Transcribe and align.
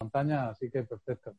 montaña, 0.00 0.48
así 0.48 0.70
que 0.70 0.82
perfecto. 0.82 1.36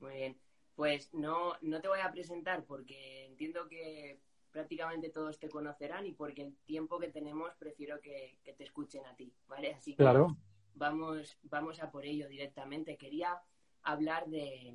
Muy 0.00 0.14
bien. 0.14 0.40
Pues 0.74 1.14
no, 1.14 1.54
no 1.62 1.80
te 1.80 1.88
voy 1.88 2.00
a 2.00 2.10
presentar 2.10 2.64
porque 2.64 3.26
entiendo 3.26 3.68
que 3.68 4.20
prácticamente 4.50 5.10
todos 5.10 5.38
te 5.38 5.48
conocerán 5.48 6.06
y 6.06 6.12
porque 6.12 6.42
el 6.42 6.56
tiempo 6.64 6.98
que 6.98 7.08
tenemos 7.08 7.54
prefiero 7.54 8.00
que, 8.00 8.38
te 8.44 8.64
escuchen 8.64 9.06
a 9.06 9.14
ti, 9.14 9.32
¿vale? 9.46 9.74
Así 9.74 9.92
que 9.92 10.02
claro. 10.02 10.36
vamos, 10.74 11.38
vamos 11.42 11.80
a 11.80 11.90
por 11.90 12.04
ello 12.04 12.28
directamente. 12.28 12.96
Quería 12.96 13.40
hablar 13.82 14.26
de 14.28 14.74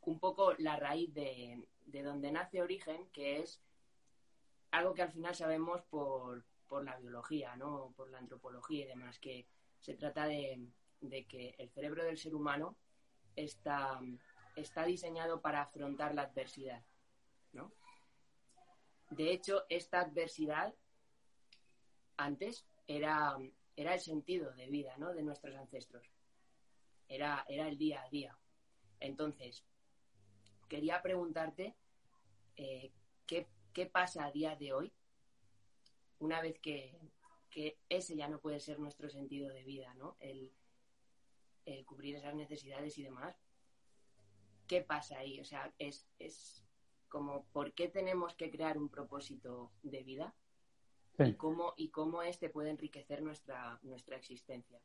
un 0.00 0.18
poco 0.20 0.54
la 0.58 0.76
raíz 0.76 1.12
de, 1.12 1.68
de 1.84 2.02
donde 2.02 2.32
nace 2.32 2.62
Origen, 2.62 3.08
que 3.12 3.40
es 3.40 3.60
algo 4.70 4.94
que 4.94 5.02
al 5.02 5.12
final 5.12 5.34
sabemos 5.34 5.82
por, 5.82 6.44
por 6.68 6.84
la 6.84 6.96
biología, 6.96 7.56
¿no? 7.56 7.92
Por 7.96 8.10
la 8.10 8.18
antropología 8.18 8.84
y 8.84 8.88
demás, 8.88 9.18
que 9.18 9.46
se 9.80 9.94
trata 9.94 10.26
de, 10.26 10.68
de 11.00 11.24
que 11.26 11.54
el 11.58 11.70
cerebro 11.70 12.04
del 12.04 12.18
ser 12.18 12.34
humano 12.34 12.76
está, 13.34 14.00
está 14.56 14.84
diseñado 14.84 15.40
para 15.40 15.62
afrontar 15.62 16.14
la 16.14 16.22
adversidad, 16.22 16.82
¿no? 17.52 17.72
De 19.10 19.32
hecho, 19.32 19.64
esta 19.68 20.00
adversidad 20.00 20.74
antes 22.16 22.66
era, 22.86 23.36
era 23.76 23.94
el 23.94 24.00
sentido 24.00 24.52
de 24.52 24.66
vida, 24.68 24.96
¿no? 24.96 25.12
De 25.12 25.22
nuestros 25.22 25.54
ancestros. 25.56 26.10
Era, 27.08 27.44
era 27.48 27.68
el 27.68 27.78
día 27.78 28.02
a 28.02 28.08
día. 28.08 28.36
Entonces, 28.98 29.64
quería 30.68 31.02
preguntarte 31.02 31.76
eh, 32.56 32.90
¿qué, 33.26 33.46
¿qué, 33.72 33.86
pasa 33.86 34.24
a 34.24 34.32
día 34.32 34.56
de 34.56 34.72
hoy 34.72 34.92
una 36.18 36.40
vez 36.40 36.58
que, 36.58 36.98
que, 37.50 37.78
ese 37.88 38.16
ya 38.16 38.28
no 38.28 38.40
puede 38.40 38.60
ser 38.60 38.78
nuestro 38.78 39.10
sentido 39.10 39.50
de 39.50 39.62
vida, 39.62 39.92
¿no? 39.94 40.16
El, 40.20 40.52
eh, 41.66 41.84
cubrir 41.84 42.16
esas 42.16 42.34
necesidades 42.34 42.96
y 42.96 43.02
demás. 43.02 43.36
¿Qué 44.66 44.82
pasa 44.82 45.18
ahí? 45.18 45.40
O 45.40 45.44
sea, 45.44 45.72
es, 45.78 46.08
es 46.18 46.64
como 47.08 47.44
por 47.52 47.72
qué 47.72 47.88
tenemos 47.88 48.34
que 48.34 48.50
crear 48.50 48.78
un 48.78 48.88
propósito 48.88 49.72
de 49.82 50.02
vida 50.02 50.34
y 51.18 51.34
cómo 51.34 51.72
y 51.76 51.88
cómo 51.90 52.22
este 52.22 52.50
puede 52.50 52.70
enriquecer 52.70 53.22
nuestra 53.22 53.78
nuestra 53.82 54.16
existencia. 54.16 54.78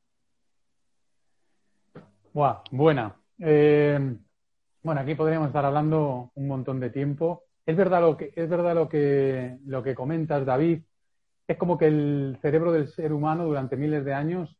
Buah, 2.33 2.63
buena. 2.71 3.15
Eh, 3.39 4.17
bueno, 4.83 5.01
aquí 5.01 5.15
podríamos 5.15 5.47
estar 5.47 5.65
hablando 5.65 6.31
un 6.35 6.47
montón 6.47 6.79
de 6.79 6.89
tiempo. 6.89 7.43
Es 7.65 7.75
verdad 7.75 8.01
lo 8.01 8.17
que 8.17 8.31
es 8.35 8.49
verdad 8.49 8.75
lo 8.75 8.87
que 8.87 9.57
lo 9.65 9.83
que 9.83 9.95
comentas, 9.95 10.45
David. 10.45 10.83
Es 11.47 11.57
como 11.57 11.77
que 11.77 11.87
el 11.87 12.37
cerebro 12.41 12.71
del 12.71 12.87
ser 12.87 13.11
humano 13.11 13.45
durante 13.45 13.75
miles 13.75 14.05
de 14.05 14.13
años 14.13 14.57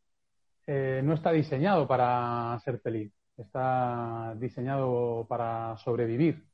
eh, 0.67 1.01
no 1.03 1.13
está 1.13 1.31
diseñado 1.31 1.87
para 1.87 2.59
ser 2.63 2.79
feliz, 2.79 3.11
está 3.37 4.35
diseñado 4.37 5.25
para 5.27 5.75
sobrevivir. 5.77 6.45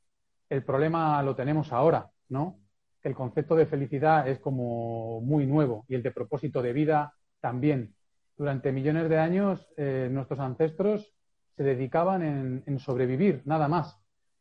El 0.48 0.64
problema 0.64 1.22
lo 1.22 1.36
tenemos 1.36 1.72
ahora, 1.72 2.10
¿no? 2.28 2.58
El 3.02 3.14
concepto 3.14 3.54
de 3.54 3.66
felicidad 3.66 4.28
es 4.28 4.40
como 4.40 5.20
muy 5.20 5.46
nuevo 5.46 5.84
y 5.88 5.94
el 5.94 6.02
de 6.02 6.10
propósito 6.10 6.62
de 6.62 6.72
vida 6.72 7.14
también. 7.40 7.94
Durante 8.36 8.72
millones 8.72 9.08
de 9.08 9.18
años 9.18 9.68
eh, 9.76 10.08
nuestros 10.10 10.40
ancestros 10.40 11.14
se 11.56 11.64
dedicaban 11.64 12.62
en, 12.66 12.78
sobrevivir, 12.78 13.42
nada 13.44 13.66
más. 13.66 13.98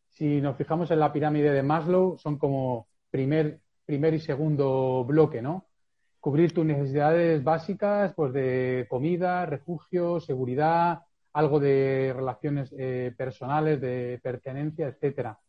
Si 0.09 0.39
nos 0.39 0.55
fijamos 0.55 0.91
en 0.91 0.99
la 0.99 1.11
pirámide 1.11 1.51
de 1.51 1.63
Maslow, 1.63 2.17
son 2.17 2.37
como 2.37 2.87
primer, 3.09 3.59
primer 3.85 4.13
y 4.13 4.19
segundo 4.19 5.03
bloque, 5.03 5.41
¿no? 5.41 5.66
Cubrir 6.19 6.53
tus 6.53 6.65
necesidades 6.65 7.43
básicas, 7.43 8.13
pues 8.15 8.33
de 8.33 8.85
comida, 8.89 9.45
refugio, 9.45 10.19
seguridad, 10.19 11.03
algo 11.33 11.59
de 11.59 12.13
relaciones 12.15 12.73
eh, 12.77 13.13
personales, 13.15 13.79
de 13.79 14.19
pertenencia, 14.23 14.87
etcétera. 14.87 15.39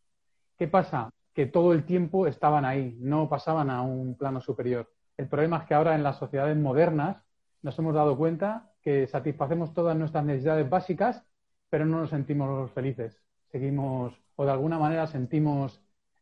¿Qué 0.56 0.69
pasa? 0.69 1.11
Que 1.33 1.47
todo 1.47 1.73
el 1.73 1.84
tiempo 1.84 2.27
estaban 2.27 2.65
ahí, 2.65 2.97
no 3.01 3.29
pasaban 3.29 3.71
a 3.71 3.83
un 3.83 4.17
plano 4.17 4.41
superior. 4.41 4.91
El 5.17 5.29
problema 5.29 5.59
es 5.59 5.65
que 5.65 5.75
ahora 5.75 5.95
en 5.95 6.03
las 6.03 6.17
sociedades 6.17 6.56
modernas 6.56 7.25
nos 7.62 7.79
hemos 7.79 7.95
dado 7.95 8.17
cuenta 8.17 8.71
que 8.83 9.06
satisfacemos 9.06 9.75
todas 9.75 9.97
nuestras 9.97 10.25
necesidades 10.25 10.69
básicas, 10.69 11.25
pero 11.71 11.87
no 11.87 12.00
nos 12.00 12.11
sentimos 12.11 12.71
felices. 12.73 13.21
Seguimos, 13.50 14.15
o 14.37 14.45
de 14.45 14.50
alguna 14.50 14.79
manera 14.79 15.06
sentimos 15.06 15.81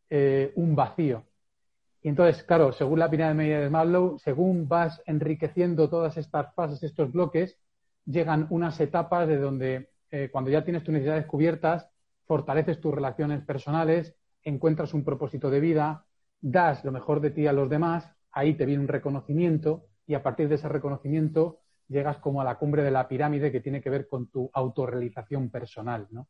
eh, 0.09 0.51
un 0.55 0.75
vacío. 0.75 1.23
Y 2.07 2.09
entonces, 2.09 2.41
claro, 2.45 2.71
según 2.71 2.99
la 2.99 3.09
pirámide 3.09 3.33
media 3.33 3.59
de 3.59 3.69
Maslow, 3.69 4.17
según 4.17 4.69
vas 4.69 5.03
enriqueciendo 5.07 5.89
todas 5.89 6.15
estas 6.15 6.55
fases, 6.55 6.81
estos 6.81 7.11
bloques, 7.11 7.59
llegan 8.05 8.47
unas 8.49 8.79
etapas 8.79 9.27
de 9.27 9.35
donde 9.35 9.89
eh, 10.09 10.29
cuando 10.31 10.49
ya 10.49 10.63
tienes 10.63 10.85
tus 10.85 10.93
necesidades 10.93 11.25
cubiertas, 11.25 11.89
fortaleces 12.23 12.79
tus 12.79 12.95
relaciones 12.95 13.43
personales, 13.43 14.15
encuentras 14.41 14.93
un 14.93 15.03
propósito 15.03 15.49
de 15.49 15.59
vida, 15.59 16.05
das 16.39 16.85
lo 16.85 16.93
mejor 16.93 17.19
de 17.19 17.31
ti 17.31 17.45
a 17.45 17.51
los 17.51 17.69
demás, 17.69 18.09
ahí 18.31 18.53
te 18.53 18.65
viene 18.65 18.83
un 18.83 18.87
reconocimiento 18.87 19.87
y 20.05 20.13
a 20.13 20.23
partir 20.23 20.47
de 20.47 20.55
ese 20.55 20.69
reconocimiento 20.69 21.59
llegas 21.89 22.19
como 22.19 22.39
a 22.39 22.45
la 22.45 22.55
cumbre 22.55 22.83
de 22.83 22.91
la 22.91 23.09
pirámide 23.09 23.51
que 23.51 23.59
tiene 23.59 23.81
que 23.81 23.89
ver 23.89 24.07
con 24.07 24.31
tu 24.31 24.49
autorrealización 24.53 25.49
personal, 25.49 26.07
¿no? 26.11 26.29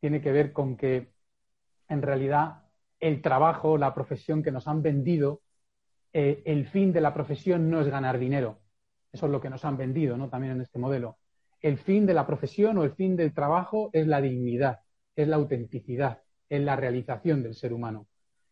Tiene 0.00 0.22
que 0.22 0.32
ver 0.32 0.54
con 0.54 0.78
que 0.78 1.12
en 1.90 2.00
realidad 2.00 2.69
el 3.00 3.22
trabajo, 3.22 3.78
la 3.78 3.94
profesión 3.94 4.42
que 4.42 4.52
nos 4.52 4.68
han 4.68 4.82
vendido, 4.82 5.42
eh, 6.12 6.42
el 6.44 6.66
fin 6.66 6.92
de 6.92 7.00
la 7.00 7.14
profesión 7.14 7.70
no 7.70 7.80
es 7.80 7.88
ganar 7.88 8.18
dinero. 8.18 8.60
Eso 9.12 9.26
es 9.26 9.32
lo 9.32 9.40
que 9.40 9.50
nos 9.50 9.64
han 9.64 9.76
vendido, 9.76 10.16
¿no? 10.16 10.28
También 10.28 10.54
en 10.54 10.60
este 10.60 10.78
modelo. 10.78 11.18
El 11.60 11.78
fin 11.78 12.06
de 12.06 12.14
la 12.14 12.26
profesión 12.26 12.78
o 12.78 12.84
el 12.84 12.92
fin 12.92 13.16
del 13.16 13.34
trabajo 13.34 13.90
es 13.92 14.06
la 14.06 14.20
dignidad, 14.20 14.80
es 15.16 15.28
la 15.28 15.36
autenticidad, 15.36 16.22
es 16.48 16.60
la 16.60 16.76
realización 16.76 17.42
del 17.42 17.54
ser 17.54 17.72
humano. 17.72 18.06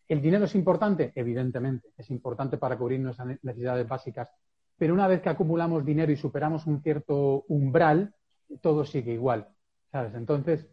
¿El 0.09 0.22
dinero 0.22 0.47
es 0.47 0.54
importante? 0.54 1.12
Evidentemente, 1.15 1.88
es 1.97 2.10
importante 2.10 2.56
para 2.56 2.76
cubrir 2.78 3.00
nuestras 3.00 3.28
necesidades 3.42 3.86
básicas. 3.86 4.30
Pero 4.76 4.94
una 4.94 5.09
vez 5.09 5.20
que 5.20 5.28
acumulamos 5.28 5.84
dinero 5.84 6.10
y 6.12 6.16
superamos 6.16 6.66
un 6.66 6.82
cierto 6.82 7.44
umbral, 7.48 8.15
todo 8.60 8.84
sigue 8.84 9.12
igual. 9.12 9.48
¿Sabes? 9.91 10.15
Entonces, 10.15 10.66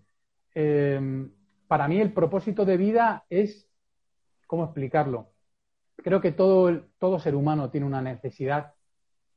eh, 0.53 1.27
para 1.67 1.87
mí 1.87 1.99
el 1.99 2.13
propósito 2.13 2.65
de 2.65 2.77
vida 2.77 3.25
es, 3.29 3.67
¿cómo 4.47 4.65
explicarlo? 4.65 5.31
Creo 5.97 6.21
que 6.21 6.31
todo, 6.31 6.87
todo 6.99 7.19
ser 7.19 7.35
humano 7.35 7.69
tiene 7.69 7.87
una 7.87 8.01
necesidad 8.01 8.73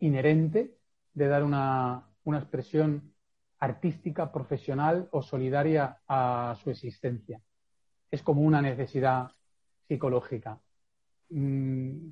inherente 0.00 0.76
de 1.14 1.28
dar 1.28 1.42
una, 1.42 2.04
expresión 2.26 3.14
artística, 3.58 4.30
profesional 4.30 5.08
o 5.12 5.22
solidaria 5.22 5.98
a 6.06 6.56
su 6.62 6.70
existencia. 6.70 7.40
Es 8.10 8.22
como 8.22 8.42
una 8.42 8.60
necesidad 8.62 9.30
psicológica. 9.86 10.60
Mm, 11.30 12.10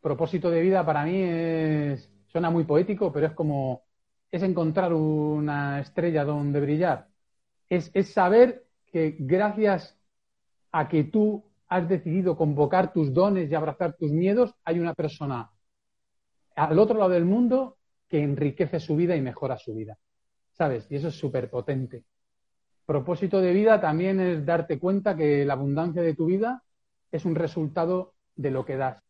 propósito 0.00 0.50
de 0.50 0.60
vida 0.60 0.84
para 0.84 1.04
mí 1.04 1.22
es, 1.22 2.10
suena 2.26 2.50
muy 2.50 2.64
poético, 2.64 3.12
pero 3.12 3.28
es 3.28 3.32
como, 3.32 3.84
es 4.30 4.42
encontrar 4.42 4.92
una 4.92 5.80
estrella 5.80 6.24
donde 6.24 6.60
brillar. 6.60 7.08
Es, 7.68 7.90
es 7.94 8.12
saber 8.12 8.66
que 8.92 9.16
gracias 9.18 9.98
a 10.70 10.88
que 10.88 11.04
tú 11.04 11.44
has 11.68 11.88
decidido 11.88 12.36
convocar 12.36 12.92
tus 12.92 13.12
dones 13.12 13.50
y 13.50 13.54
abrazar 13.54 13.96
tus 13.96 14.12
miedos, 14.12 14.54
hay 14.64 14.78
una 14.78 14.94
persona 14.94 15.50
al 16.54 16.78
otro 16.78 16.98
lado 16.98 17.10
del 17.10 17.24
mundo 17.24 17.78
que 18.08 18.22
enriquece 18.22 18.78
su 18.78 18.94
vida 18.94 19.16
y 19.16 19.22
mejora 19.22 19.56
su 19.56 19.74
vida. 19.74 19.96
¿Sabes? 20.52 20.86
Y 20.90 20.96
eso 20.96 21.08
es 21.08 21.14
súper 21.14 21.48
potente. 21.48 22.04
Propósito 22.84 23.40
de 23.40 23.54
vida 23.54 23.80
también 23.80 24.20
es 24.20 24.44
darte 24.44 24.78
cuenta 24.78 25.16
que 25.16 25.46
la 25.46 25.54
abundancia 25.54 26.02
de 26.02 26.14
tu 26.14 26.26
vida 26.26 26.62
es 27.10 27.24
un 27.24 27.34
resultado 27.34 28.14
de 28.36 28.50
lo 28.50 28.66
que 28.66 28.76
das, 28.76 29.02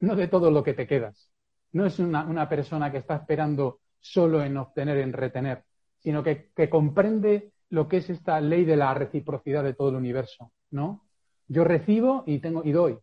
no 0.00 0.16
de 0.16 0.26
todo 0.26 0.50
lo 0.50 0.64
que 0.64 0.74
te 0.74 0.88
quedas. 0.88 1.30
No 1.72 1.86
es 1.86 2.00
una, 2.00 2.24
una 2.24 2.48
persona 2.48 2.90
que 2.90 2.98
está 2.98 3.16
esperando 3.16 3.80
solo 4.00 4.42
en 4.42 4.56
obtener, 4.56 4.98
en 4.98 5.12
retener, 5.12 5.64
sino 5.98 6.24
que, 6.24 6.50
que 6.56 6.68
comprende 6.68 7.52
lo 7.70 7.88
que 7.88 7.98
es 7.98 8.10
esta 8.10 8.40
ley 8.40 8.64
de 8.64 8.76
la 8.76 8.92
reciprocidad 8.94 9.64
de 9.64 9.74
todo 9.74 9.90
el 9.90 9.96
universo, 9.96 10.52
¿no? 10.70 11.04
Yo 11.48 11.64
recibo 11.64 12.24
y 12.26 12.40
tengo 12.40 12.62
y 12.64 12.72
doy, 12.72 12.98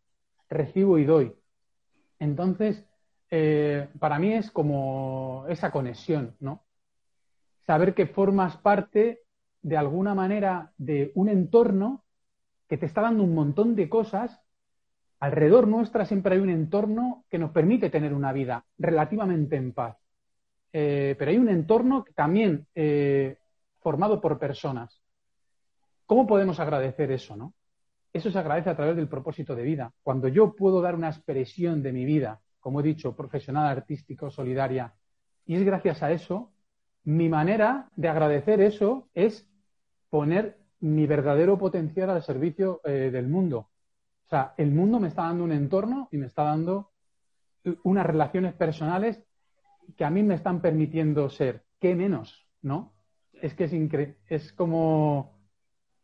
recibo 0.50 0.98
y 0.98 1.06
doy. 1.06 1.34
Entonces, 2.20 2.86
eh, 3.30 3.90
para 4.00 4.20
mí 4.20 4.34
es 4.34 4.52
como 4.52 5.46
esa 5.50 5.72
conexión, 5.72 6.36
¿no? 6.40 6.64
Saber 7.66 7.94
que 7.94 8.08
formas 8.08 8.58
parte 8.58 9.22
de 9.62 9.78
alguna 9.78 10.16
manera 10.16 10.72
de 10.78 11.12
un 11.16 11.30
entorno 11.30 12.04
que 12.70 12.78
te 12.78 12.86
está 12.86 13.02
dando 13.02 13.24
un 13.24 13.34
montón 13.34 13.76
de 13.76 13.90
cosas. 13.90 14.40
Alrededor 15.20 15.68
nuestra 15.68 16.06
siempre 16.06 16.36
hay 16.36 16.42
un 16.42 16.50
entorno 16.50 17.26
que 17.30 17.40
nos 17.40 17.52
permite 17.52 17.90
tener 17.90 18.14
una 18.14 18.34
vida 18.34 18.66
relativamente 18.78 19.56
en 19.56 19.74
paz. 19.74 19.98
Eh, 20.72 21.16
pero 21.18 21.32
hay 21.32 21.38
un 21.38 21.50
entorno 21.50 22.06
también 22.16 22.68
eh, 22.76 23.38
formado 23.88 24.20
por 24.20 24.38
personas. 24.38 25.02
¿Cómo 26.06 26.28
podemos 26.28 26.60
agradecer 26.60 27.10
eso, 27.10 27.38
no? 27.38 27.54
Eso 28.12 28.30
se 28.30 28.38
agradece 28.38 28.70
a 28.70 28.76
través 28.76 28.98
del 28.98 29.08
propósito 29.08 29.56
de 29.56 29.64
vida. 29.64 29.94
Cuando 30.04 30.28
yo 30.28 30.54
puedo 30.54 30.82
dar 30.82 30.94
una 30.94 31.08
expresión 31.08 31.82
de 31.82 31.94
mi 31.94 32.04
vida, 32.04 32.42
como 32.60 32.82
he 32.82 32.84
dicho, 32.84 33.16
profesional, 33.16 33.66
artístico, 33.66 34.30
solidaria, 34.30 34.94
y 35.46 35.56
es 35.56 35.64
gracias 35.64 36.04
a 36.04 36.12
eso, 36.12 36.52
mi 37.06 37.30
manera 37.30 37.90
de 37.96 38.10
agradecer 38.10 38.60
eso 38.60 39.08
es 39.14 39.50
poner 40.10 40.60
mi 40.82 41.08
verdadero 41.08 41.58
potencial 41.58 42.10
al 42.10 42.24
servicio 42.24 42.82
eh, 42.84 43.10
del 43.10 43.30
mundo. 43.30 43.70
O 44.26 44.30
sea, 44.30 44.54
el 44.58 44.72
mundo 44.72 45.00
me 45.00 45.08
está 45.08 45.22
dando 45.22 45.46
un 45.46 45.54
entorno 45.54 46.10
y 46.12 46.18
me 46.18 46.26
está 46.26 46.44
dando 46.44 46.92
unas 47.84 48.06
relaciones 48.06 48.54
personales 48.54 49.24
que 49.96 50.04
a 50.04 50.10
mí 50.10 50.24
me 50.24 50.36
están 50.36 50.60
permitiendo 50.60 51.30
ser. 51.30 51.64
¿Qué 51.80 51.96
menos? 51.96 52.50
¿No? 52.62 52.97
Es 53.42 53.54
que 53.54 53.66
es 53.66 53.74
increíble. 53.74 54.18
Es 54.28 54.52
como, 54.54 55.38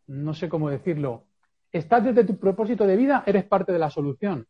no 0.07 0.33
sé 0.33 0.49
cómo 0.49 0.69
decirlo. 0.69 1.25
Estás 1.71 2.03
desde 2.03 2.23
tu 2.23 2.37
propósito 2.37 2.85
de 2.85 2.95
vida, 2.95 3.23
eres 3.25 3.45
parte 3.45 3.71
de 3.71 3.79
la 3.79 3.89
solución. 3.89 4.47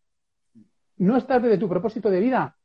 No 0.98 1.18
estás 1.18 1.42
desde 1.42 1.58
tu 1.58 1.70
propósito 1.70 2.10
de 2.10 2.20
vida, 2.20 2.58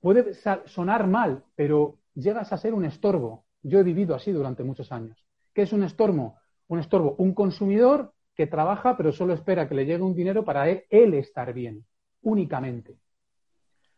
puede 0.00 0.34
sonar 0.66 1.06
mal, 1.06 1.44
pero 1.54 1.98
llegas 2.14 2.52
a 2.52 2.58
ser 2.58 2.74
un 2.74 2.84
estorbo. 2.84 3.44
Yo 3.62 3.80
he 3.80 3.82
vivido 3.82 4.14
así 4.14 4.32
durante 4.32 4.62
muchos 4.62 4.92
años. 4.92 5.18
¿Qué 5.52 5.62
es 5.62 5.72
un 5.72 5.82
estorbo? 5.82 6.36
Un 6.68 6.78
estorbo, 6.78 7.16
un 7.18 7.34
consumidor 7.34 8.12
que 8.34 8.46
trabaja 8.46 8.96
pero 8.96 9.10
solo 9.10 9.34
espera 9.34 9.68
que 9.68 9.74
le 9.74 9.84
llegue 9.84 10.02
un 10.02 10.14
dinero 10.14 10.44
para 10.44 10.68
él, 10.68 10.84
él 10.90 11.14
estar 11.14 11.52
bien, 11.52 11.84
únicamente. 12.22 12.96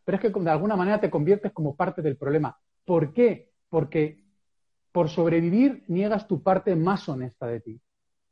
Pero 0.05 0.17
es 0.17 0.23
que 0.23 0.41
de 0.41 0.51
alguna 0.51 0.77
manera 0.77 0.99
te 0.99 1.11
conviertes 1.11 1.53
como 1.53 1.77
parte 1.77 2.01
del 2.01 2.17
problema. 2.17 2.59
¿Por 2.87 3.13
qué? 3.13 3.51
Porque 3.69 4.25
por 4.93 5.09
sobrevivir 5.09 5.85
niegas 5.89 6.27
tu 6.27 6.43
parte 6.43 6.75
más 6.77 7.09
honesta 7.09 7.47
de 7.47 7.61
ti, 7.61 7.81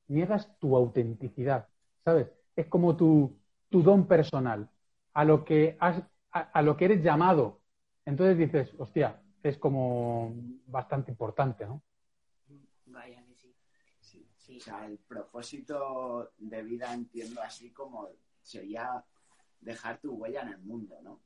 niegas 0.08 0.58
tu 0.58 0.76
autenticidad, 0.76 1.68
¿sabes? 2.04 2.28
Es 2.56 2.66
como 2.66 2.96
tu, 2.96 3.36
tu 3.68 3.82
don 3.82 4.06
personal, 4.06 4.68
a 5.12 5.24
lo, 5.24 5.44
que 5.44 5.76
has, 5.80 6.02
a 6.30 6.62
lo 6.62 6.76
que 6.76 6.86
eres 6.86 7.02
llamado. 7.02 7.60
Entonces 8.04 8.38
dices, 8.38 8.74
hostia, 8.78 9.20
es 9.42 9.58
como 9.58 10.34
bastante 10.66 11.10
importante, 11.10 11.66
¿no? 11.66 11.82
Vaya 12.86 13.22
sí. 14.00 14.26
sí. 14.36 14.56
O 14.56 14.60
sea, 14.60 14.86
el 14.86 14.98
propósito 14.98 16.32
de 16.38 16.62
vida 16.62 16.92
entiendo 16.92 17.40
así 17.42 17.70
como 17.70 18.08
sería 18.42 19.04
dejar 19.60 19.98
tu 19.98 20.12
huella 20.14 20.42
en 20.42 20.48
el 20.48 20.58
mundo, 20.58 20.98
¿no? 21.02 21.20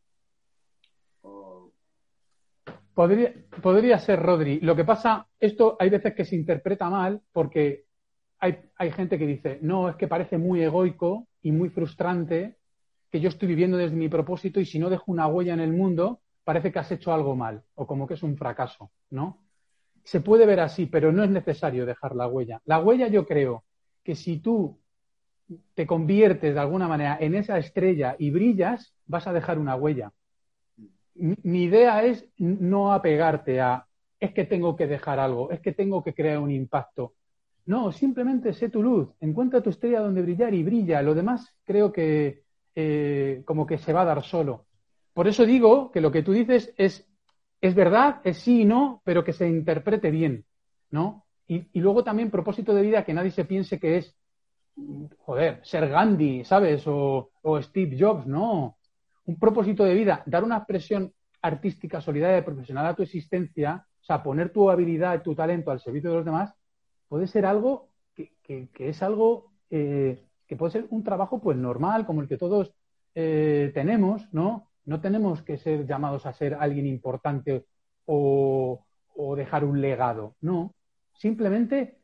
Podría, 2.95 3.33
podría 3.63 3.99
ser, 3.99 4.21
Rodri. 4.21 4.61
Lo 4.61 4.77
que 4.77 4.85
pasa, 4.85 5.27
esto 5.41 5.77
hay 5.81 5.89
veces 5.89 6.15
que 6.15 6.25
se 6.25 6.37
interpreta 6.37 6.91
mal 6.91 7.21
porque 7.33 7.85
hay, 8.39 8.59
hay 8.77 8.91
gente 8.93 9.19
que 9.19 9.27
dice, 9.27 9.59
no, 9.63 9.89
es 9.89 9.97
que 9.97 10.09
parece 10.09 10.37
muy 10.37 10.63
egoico 10.63 11.27
y 11.43 11.53
muy 11.53 11.71
frustrante 11.71 12.57
que 13.11 13.21
yo 13.21 13.29
estoy 13.29 13.49
viviendo 13.49 13.77
desde 13.77 13.97
mi 13.97 14.09
propósito 14.09 14.61
y 14.61 14.67
si 14.67 14.79
no 14.79 14.91
dejo 14.91 15.05
una 15.07 15.27
huella 15.27 15.55
en 15.55 15.61
el 15.61 15.73
mundo, 15.73 16.21
parece 16.45 16.73
que 16.73 16.79
has 16.79 16.91
hecho 16.91 17.13
algo 17.13 17.37
mal 17.37 17.63
o 17.75 17.87
como 17.87 18.07
que 18.07 18.15
es 18.15 18.23
un 18.23 18.37
fracaso, 18.37 18.91
¿no? 19.11 19.39
Se 20.05 20.21
puede 20.21 20.47
ver 20.47 20.61
así, 20.61 20.87
pero 20.87 21.13
no 21.13 21.23
es 21.23 21.31
necesario 21.31 21.87
dejar 21.87 22.17
la 22.17 22.27
huella. 22.27 22.61
La 22.65 22.81
huella 22.81 23.09
yo 23.09 23.27
creo 23.27 23.65
que 24.03 24.17
si 24.17 24.39
tú 24.39 24.81
te 25.75 25.87
conviertes 25.87 26.55
de 26.55 26.61
alguna 26.61 26.89
manera 26.89 27.17
en 27.21 27.35
esa 27.35 27.59
estrella 27.59 28.17
y 28.19 28.31
brillas, 28.31 28.95
vas 29.07 29.27
a 29.27 29.33
dejar 29.33 29.59
una 29.59 29.77
huella. 29.77 30.13
Mi, 31.15 31.65
idea 31.65 32.05
es 32.05 32.27
no 32.39 32.93
apegarte 32.93 33.61
a 33.61 33.87
es 34.19 34.33
que 34.33 34.45
tengo 34.45 34.77
que 34.77 34.87
dejar 34.87 35.19
algo, 35.19 35.51
es 35.51 35.61
que 35.61 35.73
tengo 35.73 36.03
que 36.03 36.15
crear 36.15 36.39
un 36.39 36.51
impacto. 36.51 37.15
No, 37.67 37.93
simplemente 37.93 38.53
sé 38.53 38.69
tu 38.69 38.83
luz, 38.83 39.09
encuentra 39.21 39.61
tu 39.61 39.71
estrella 39.71 40.01
donde 40.01 40.23
brillar 40.23 40.55
y 40.55 40.63
brilla. 40.63 41.03
Lo 41.03 41.15
demás 41.15 41.55
creo 41.65 41.93
que 41.93 42.43
eh, 42.75 43.43
como 43.45 43.67
que 43.67 43.79
se 43.79 43.93
va 43.93 44.03
a 44.03 44.07
dar 44.07 44.23
solo. 44.23 44.67
Por 45.13 45.29
eso 45.29 45.45
digo 45.45 45.91
que 45.91 46.01
lo 46.01 46.11
que 46.11 46.23
tú 46.23 46.33
dices 46.33 46.73
es, 46.77 47.07
es 47.61 47.75
verdad, 47.75 48.21
es 48.25 48.39
sí 48.39 48.63
y 48.63 48.65
no, 48.65 49.03
pero 49.05 49.25
que 49.25 49.33
se 49.33 49.49
interprete 49.49 50.11
bien, 50.11 50.45
¿no? 50.91 51.27
Y, 51.47 51.81
luego 51.81 52.03
también 52.03 52.31
propósito 52.31 52.73
de 52.75 52.83
vida 52.83 53.05
que 53.05 53.13
nadie 53.13 53.31
se 53.31 53.45
piense 53.45 53.79
que 53.79 53.99
es, 53.99 54.17
joder, 55.19 55.61
ser 55.65 55.89
Gandhi, 55.89 56.45
¿sabes? 56.45 56.85
O, 56.87 57.31
Steve 57.61 57.97
Jobs, 57.99 58.27
no. 58.27 58.79
Un 59.25 59.39
propósito 59.39 59.85
de 59.85 59.95
vida, 59.95 60.23
dar 60.27 60.45
una 60.45 60.59
expresión 60.59 61.13
artística, 61.41 62.01
solidaria 62.01 62.39
y 62.39 62.43
profesional 62.43 62.87
a 62.87 62.95
tu 62.95 63.03
existencia, 63.03 63.87
o 64.01 64.05
sea, 64.05 64.23
poner 64.23 64.51
tu 64.51 64.71
habilidad 64.71 65.19
y 65.19 65.23
tu 65.23 65.35
talento 65.35 65.71
al 65.71 65.81
servicio 65.81 66.11
de 66.11 66.17
los 66.17 66.25
demás, 66.25 66.55
puede 67.09 67.27
ser 67.27 67.47
algo 67.47 67.89
que, 68.15 68.69
es 68.79 69.03
algo 69.03 69.53
eh, 69.71 70.25
que 70.47 70.57
puede 70.57 70.73
ser 70.73 70.87
un 70.91 71.03
trabajo 71.03 71.41
pues 71.41 71.57
normal, 71.57 72.07
como 72.07 72.21
el 72.21 72.29
que 72.29 72.37
todos 72.37 72.73
eh, 73.15 73.71
tenemos, 73.75 74.27
¿no? 74.33 74.69
No 74.85 75.01
tenemos 75.01 75.43
que 75.43 75.59
ser 75.59 75.87
llamados 75.87 76.27
a 76.27 76.33
ser 76.33 76.55
alguien 76.55 76.87
importante 76.87 77.67
o, 78.07 78.85
dejar 79.37 79.65
un 79.65 79.81
legado, 79.81 80.35
no. 80.41 80.75
Simplemente 81.15 81.99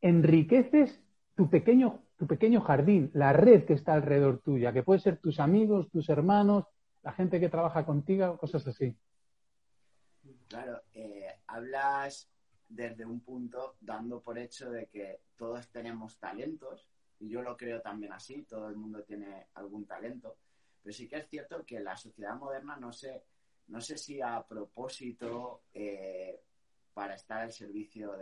enriqueces 0.00 1.02
tu 1.34 1.50
pequeño, 1.50 2.02
tu 2.20 2.26
pequeño 2.26 2.60
jardín, 2.60 3.10
la 3.14 3.32
red 3.32 3.64
que 3.64 3.72
está 3.72 3.94
alrededor 3.94 4.42
tuya, 4.42 4.74
que 4.74 4.82
puede 4.82 5.00
ser 5.00 5.16
tus 5.16 5.40
amigos, 5.40 5.90
tus 5.90 6.10
hermanos, 6.10 6.66
la 7.02 7.12
gente 7.12 7.40
que 7.40 7.48
trabaja 7.48 7.86
contigo, 7.86 8.36
cosas 8.36 8.66
así. 8.66 8.94
Claro, 10.46 10.82
eh, 10.92 11.38
hablas 11.46 12.28
desde 12.68 13.06
un 13.06 13.20
punto 13.20 13.76
dando 13.80 14.20
por 14.20 14.36
hecho 14.36 14.70
de 14.70 14.88
que 14.88 15.22
todos 15.34 15.66
tenemos 15.70 16.18
talentos, 16.18 16.86
y 17.20 17.30
yo 17.30 17.40
lo 17.40 17.56
creo 17.56 17.80
también 17.80 18.12
así, 18.12 18.42
todo 18.42 18.68
el 18.68 18.76
mundo 18.76 19.02
tiene 19.02 19.46
algún 19.54 19.86
talento, 19.86 20.36
pero 20.82 20.92
sí 20.92 21.08
que 21.08 21.16
es 21.16 21.26
cierto 21.26 21.64
que 21.64 21.80
la 21.80 21.96
sociedad 21.96 22.36
moderna 22.36 22.76
no 22.76 22.92
sé, 22.92 23.24
no 23.68 23.80
sé 23.80 23.96
si 23.96 24.20
a 24.20 24.42
propósito 24.46 25.62
eh, 25.72 26.38
para 26.92 27.14
estar 27.14 27.40
al 27.40 27.52
servicio 27.52 28.16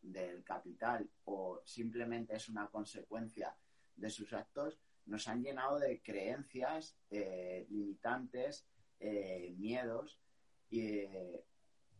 del 0.00 0.44
capital 0.44 1.08
o 1.24 1.60
simplemente 1.64 2.36
es 2.36 2.48
una 2.48 2.68
consecuencia 2.68 3.56
de 3.96 4.10
sus 4.10 4.32
actos, 4.32 4.78
nos 5.06 5.26
han 5.28 5.42
llenado 5.42 5.78
de 5.78 6.00
creencias 6.00 6.96
eh, 7.10 7.66
limitantes, 7.70 8.66
eh, 9.00 9.54
miedos, 9.58 10.18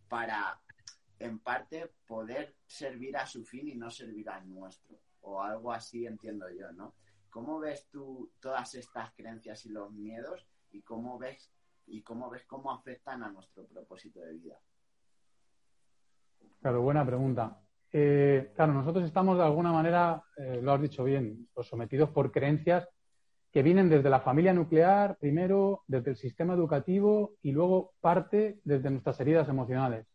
para 0.09 0.59
en 1.19 1.38
parte 1.38 1.93
poder 2.07 2.57
servir 2.67 3.17
a 3.17 3.26
su 3.26 3.45
fin 3.45 3.69
y 3.69 3.75
no 3.75 3.91
servir 3.91 4.29
al 4.31 4.49
nuestro, 4.49 4.99
o 5.21 5.43
algo 5.43 5.73
así 5.73 6.07
entiendo 6.07 6.50
yo, 6.50 6.73
¿no? 6.73 6.95
¿Cómo 7.31 7.59
ves 7.59 7.87
tú 7.91 8.33
todas 8.41 8.75
estas 8.75 9.12
creencias 9.12 9.64
y 9.64 9.71
los 9.71 9.93
miedos 9.93 10.47
y 10.71 10.83
cómo 10.83 11.19
ves 11.19 11.50
y 11.87 12.02
cómo 12.02 12.29
ves 12.29 12.45
cómo 12.45 12.73
afectan 12.73 13.23
a 13.23 13.31
nuestro 13.31 13.67
propósito 13.67 14.21
de 14.21 14.35
vida? 14.35 14.61
Claro, 16.61 16.83
buena 16.83 17.05
pregunta. 17.05 17.59
Eh, 17.93 18.53
claro, 18.55 18.73
nosotros 18.73 19.05
estamos 19.05 19.37
de 19.37 19.45
alguna 19.45 19.73
manera, 19.73 20.23
eh, 20.37 20.61
lo 20.63 20.73
has 20.73 20.81
dicho 20.81 21.05
bien, 21.05 21.49
pues 21.53 21.67
sometidos 21.67 22.11
por 22.11 22.33
creencias 22.33 22.89
que 23.53 23.63
vienen 23.63 23.91
desde 23.91 24.09
la 24.09 24.21
familia 24.21 24.55
nuclear, 24.55 25.19
primero 25.19 25.83
desde 25.87 26.13
el 26.13 26.17
sistema 26.17 26.55
educativo 26.55 27.35
y 27.43 27.53
luego 27.53 27.93
parte 28.01 28.61
desde 28.65 28.91
nuestras 28.91 29.21
heridas 29.21 29.47
emocionales, 29.49 30.07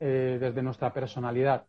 eh, 0.00 0.36
desde 0.38 0.62
nuestra 0.62 0.92
personalidad. 0.92 1.64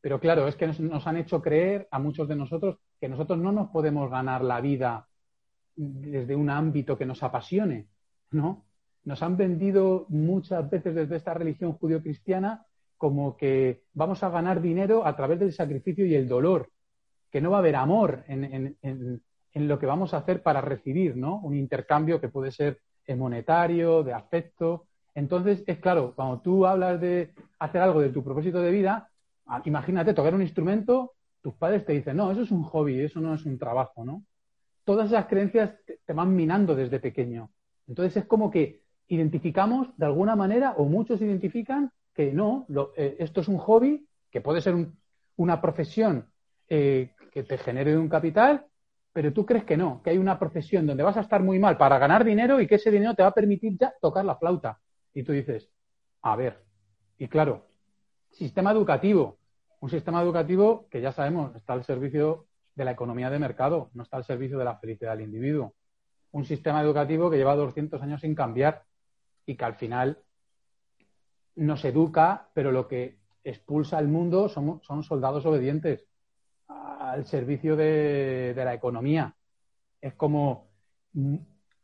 Pero 0.00 0.20
claro, 0.20 0.46
es 0.46 0.54
que 0.54 0.68
nos, 0.68 1.06
han 1.06 1.16
hecho 1.16 1.42
creer 1.42 1.88
a 1.90 1.98
muchos 1.98 2.28
de 2.28 2.36
nosotros 2.36 2.78
que 3.00 3.08
nosotros 3.08 3.38
no 3.38 3.50
nos 3.50 3.70
podemos 3.70 4.10
ganar 4.10 4.44
la 4.44 4.60
vida 4.60 5.08
desde 5.74 6.36
un 6.36 6.50
ámbito 6.50 6.96
que 6.96 7.06
nos 7.06 7.22
apasione, 7.22 7.88
¿no? 8.30 8.64
Nos 9.02 9.22
han 9.22 9.36
vendido 9.36 10.06
muchas 10.08 10.70
veces 10.70 10.94
desde 10.94 11.16
esta 11.16 11.34
religión 11.34 11.72
judío-cristiana 11.72 12.64
como 13.04 13.36
que 13.36 13.82
vamos 13.92 14.22
a 14.22 14.30
ganar 14.30 14.62
dinero 14.62 15.06
a 15.06 15.14
través 15.14 15.38
del 15.38 15.52
sacrificio 15.52 16.06
y 16.06 16.14
el 16.14 16.26
dolor, 16.26 16.70
que 17.30 17.42
no 17.42 17.50
va 17.50 17.58
a 17.58 17.60
haber 17.60 17.76
amor 17.76 18.24
en, 18.28 18.76
en 18.80 19.68
lo 19.68 19.78
que 19.78 19.86
vamos 19.86 20.14
a 20.14 20.18
hacer 20.18 20.42
para 20.42 20.62
recibir, 20.62 21.16
¿no? 21.16 21.40
Un 21.40 21.54
intercambio 21.54 22.18
que 22.18 22.30
puede 22.30 22.50
ser 22.50 22.80
monetario, 23.14 24.02
de 24.02 24.14
afecto. 24.14 24.86
Entonces, 25.14 25.62
es 25.66 25.78
claro, 25.78 26.14
cuando 26.16 26.40
tú 26.40 26.64
hablas 26.64 26.98
de 27.00 27.34
hacer 27.58 27.82
algo 27.82 28.00
de 28.00 28.08
tu 28.08 28.24
propósito 28.24 28.62
de 28.62 28.70
vida, 28.70 29.10
Ah, 29.46 29.60
imagínate 29.64 30.14
tocar 30.14 30.34
un 30.34 30.42
instrumento, 30.42 31.12
tus 31.42 31.54
padres 31.54 31.84
te 31.84 31.92
dicen, 31.92 32.16
no, 32.16 32.30
eso 32.30 32.42
es 32.42 32.50
un 32.50 32.62
hobby, 32.62 33.00
eso 33.00 33.20
no 33.20 33.34
es 33.34 33.44
un 33.44 33.58
trabajo, 33.58 34.04
¿no? 34.04 34.24
Todas 34.84 35.08
esas 35.08 35.26
creencias 35.26 35.74
te, 35.84 36.12
van 36.12 36.34
minando 36.34 36.74
desde 36.74 36.98
pequeño. 36.98 37.50
Entonces 37.86 38.16
es 38.16 38.24
como 38.26 38.50
que 38.50 38.82
identificamos 39.08 39.88
de 39.98 40.06
alguna 40.06 40.34
manera, 40.34 40.72
o 40.78 40.84
muchos 40.84 41.20
identifican, 41.20 41.90
que 42.14 42.32
no, 42.32 42.66
eh, 42.96 43.16
esto 43.18 43.40
es 43.40 43.48
un 43.48 43.58
hobby, 43.58 44.06
que 44.30 44.40
puede 44.40 44.60
ser 44.60 44.74
un, 44.74 44.96
una 45.36 45.60
profesión 45.60 46.30
eh, 46.68 47.10
que 47.32 47.42
te 47.42 47.58
genere 47.58 47.98
un 47.98 48.08
capital, 48.08 48.66
pero 49.12 49.32
tú 49.32 49.44
crees 49.44 49.64
que 49.64 49.76
no, 49.76 50.00
que 50.02 50.10
hay 50.10 50.18
una 50.18 50.38
profesión 50.38 50.86
donde 50.86 51.02
vas 51.02 51.16
a 51.16 51.20
estar 51.20 51.42
muy 51.42 51.58
mal 51.58 51.76
para 51.76 51.98
ganar 51.98 52.24
dinero 52.24 52.60
y 52.60 52.66
que 52.66 52.76
ese 52.76 52.90
dinero 52.90 53.14
te 53.14 53.22
va 53.22 53.28
a 53.28 53.34
permitir 53.34 53.76
ya 53.78 53.92
tocar 54.00 54.24
la 54.24 54.36
flauta. 54.36 54.80
Y 55.12 55.22
tú 55.22 55.32
dices, 55.32 55.70
a 56.22 56.36
ver, 56.36 56.64
y 57.18 57.28
claro, 57.28 57.66
sistema 58.30 58.72
educativo, 58.72 59.38
un 59.80 59.90
sistema 59.90 60.22
educativo 60.22 60.88
que 60.90 61.00
ya 61.00 61.12
sabemos 61.12 61.54
está 61.54 61.74
al 61.74 61.84
servicio 61.84 62.46
de 62.74 62.84
la 62.84 62.92
economía 62.92 63.30
de 63.30 63.38
mercado, 63.38 63.90
no 63.94 64.02
está 64.02 64.16
al 64.16 64.24
servicio 64.24 64.58
de 64.58 64.64
la 64.64 64.78
felicidad 64.78 65.12
del 65.12 65.26
individuo. 65.26 65.74
Un 66.32 66.44
sistema 66.44 66.82
educativo 66.82 67.30
que 67.30 67.36
lleva 67.36 67.54
200 67.54 68.02
años 68.02 68.20
sin 68.20 68.34
cambiar 68.34 68.82
y 69.46 69.56
que 69.56 69.64
al 69.64 69.74
final 69.74 70.18
nos 71.56 71.84
educa, 71.84 72.48
pero 72.54 72.72
lo 72.72 72.88
que 72.88 73.18
expulsa 73.44 73.98
al 73.98 74.08
mundo 74.08 74.48
son, 74.48 74.80
son 74.82 75.02
soldados 75.02 75.44
obedientes 75.46 76.06
al 76.68 77.26
servicio 77.26 77.76
de, 77.76 78.54
la 78.56 78.74
economía. 78.74 79.34
Es 80.00 80.14
como 80.14 80.70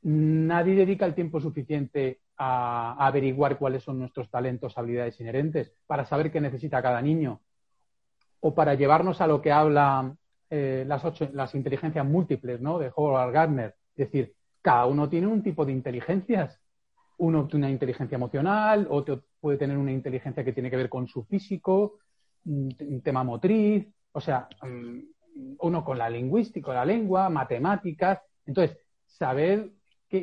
nadie 0.02 0.74
dedica 0.74 1.06
el 1.06 1.14
tiempo 1.14 1.40
suficiente 1.40 2.20
a, 2.36 3.06
averiguar 3.06 3.58
cuáles 3.58 3.84
son 3.84 3.98
nuestros 3.98 4.30
talentos, 4.30 4.76
habilidades 4.76 5.20
inherentes, 5.20 5.72
para 5.86 6.06
saber 6.06 6.32
qué 6.32 6.40
necesita 6.40 6.82
cada 6.82 7.02
niño, 7.02 7.40
o 8.40 8.54
para 8.54 8.74
llevarnos 8.74 9.20
a 9.20 9.26
lo 9.26 9.42
que 9.42 9.52
habla 9.52 10.16
eh, 10.48 10.84
las, 10.86 11.04
ocho, 11.04 11.28
las 11.32 11.54
inteligencias 11.54 12.04
múltiples 12.06 12.60
¿no? 12.60 12.78
de 12.78 12.90
Howard 12.94 13.32
Gardner. 13.32 13.76
Es 13.94 14.10
decir, 14.10 14.34
cada 14.62 14.86
uno 14.86 15.08
tiene 15.08 15.26
un 15.26 15.42
tipo 15.42 15.64
de 15.64 15.72
inteligencias. 15.72 16.58
Uno 17.18 17.46
tiene 17.46 17.66
una 17.66 17.72
inteligencia 17.72 18.16
emocional, 18.16 18.86
otro 18.90 19.24
puede 19.40 19.58
tener 19.58 19.78
una 19.78 19.92
inteligencia 19.92 20.44
que 20.44 20.52
tiene 20.52 20.70
que 20.70 20.76
ver 20.76 20.88
con 20.88 21.08
su 21.08 21.24
físico, 21.24 21.98
un 22.44 23.00
tema 23.02 23.24
motriz, 23.24 23.86
o 24.12 24.20
sea, 24.20 24.48
mm, 24.62 25.56
uno 25.60 25.84
con 25.84 25.98
la 25.98 26.10
lingüística, 26.10 26.72
la 26.72 26.84
lengua, 26.84 27.28
matemáticas. 27.28 28.20
Entonces, 28.46 28.78
saber 29.06 29.72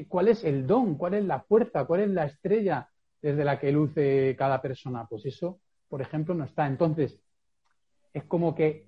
cuál 0.08 0.28
es 0.28 0.44
el 0.44 0.68
don, 0.68 0.96
cuál 0.96 1.16
es 1.16 1.26
la 1.26 1.42
fuerza, 1.42 1.86
cuál 1.86 2.02
es 2.02 2.10
la 2.10 2.26
estrella 2.26 2.90
desde 3.22 3.46
la 3.46 3.60
que 3.60 3.72
luce 3.72 4.36
cada 4.38 4.62
persona. 4.62 5.06
Pues 5.10 5.26
eso, 5.26 5.60
por 5.88 6.02
ejemplo, 6.02 6.34
no 6.34 6.44
está. 6.44 6.68
Entonces, 6.68 7.20
es 8.14 8.24
como 8.26 8.54
que 8.54 8.86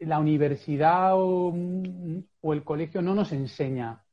la 0.00 0.18
universidad 0.18 1.12
o, 1.14 1.52
mm, 1.52 2.18
o 2.40 2.52
el 2.52 2.64
colegio 2.64 3.02
no 3.02 3.14
nos 3.14 3.32
enseña 3.32 4.04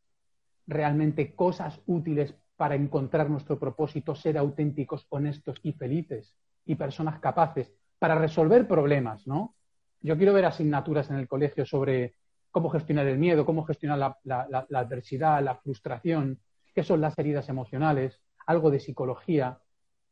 realmente 0.67 1.35
cosas 1.35 1.81
útiles 1.85 2.35
para 2.55 2.75
encontrar 2.75 3.29
nuestro 3.29 3.59
propósito, 3.59 4.15
ser 4.15 4.37
auténticos, 4.37 5.05
honestos 5.09 5.59
y 5.63 5.73
felices 5.73 6.35
y 6.65 6.75
personas 6.75 7.19
capaces 7.19 7.73
para 7.99 8.15
resolver 8.15 8.67
problemas, 8.67 9.27
¿no? 9.27 9.55
Yo 10.01 10.17
quiero 10.17 10.33
ver 10.33 10.45
asignaturas 10.45 11.09
en 11.09 11.17
el 11.17 11.27
colegio 11.27 11.65
sobre 11.65 12.15
cómo 12.51 12.69
gestionar 12.69 13.07
el 13.07 13.17
miedo, 13.17 13.45
cómo 13.45 13.65
gestionar 13.65 14.17
la, 14.23 14.67
adversidad, 14.73 15.43
la 15.43 15.55
frustración, 15.55 16.39
qué 16.73 16.83
son 16.83 17.01
las 17.01 17.17
heridas 17.17 17.49
emocionales, 17.49 18.21
algo 18.45 18.71
de 18.71 18.79
psicología, 18.79 19.59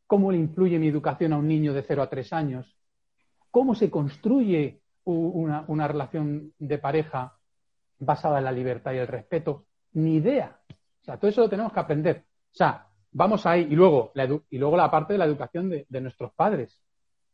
cómo 0.08 0.32
le 0.32 0.40
influye 0.40 0.80
mi 0.80 0.88
educación 0.88 1.34
a 1.34 1.38
un 1.38 1.48
niño 1.48 1.74
de 1.74 1.84
0 1.84 2.02
a 2.02 2.10
3 2.10 2.34
años, 2.34 2.78
cómo 3.52 3.76
se 3.76 3.90
construye 3.90 4.82
una, 5.06 5.64
una, 5.68 5.88
relación 5.88 6.54
de 6.58 6.78
pareja 6.78 7.38
basada 8.00 8.40
en 8.40 8.46
la 8.46 8.52
libertad 8.52 8.94
y 8.94 8.98
el 8.98 9.08
respeto. 9.08 9.68
Ni 9.94 10.16
idea. 10.16 10.60
O 11.02 11.06
sea, 11.06 11.18
todo 11.18 11.30
eso 11.30 11.42
lo 11.42 11.50
tenemos 11.50 11.72
que 11.72 11.80
aprender. 11.80 12.26
O 12.54 12.56
sea, 12.56 12.88
vamos 13.12 13.46
ahí. 13.46 13.68
Y 13.70 13.76
luego 13.76 14.12
la, 14.14 14.26
y 14.50 14.58
luego 14.58 14.78
la 14.78 14.92
parte 14.92 15.14
de 15.14 15.20
la 15.20 15.26
educación 15.26 15.70
de 15.70 16.02
nuestros 16.02 16.32
padres 16.34 16.84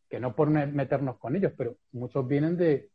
que 0.10 0.20
no 0.20 0.36
por 0.36 0.50
meternos 0.50 1.18
con 1.18 1.36
ellos, 1.36 1.54
pero 1.56 1.78
muchos 1.92 2.28
vienen 2.28 2.58
de, 2.58 2.90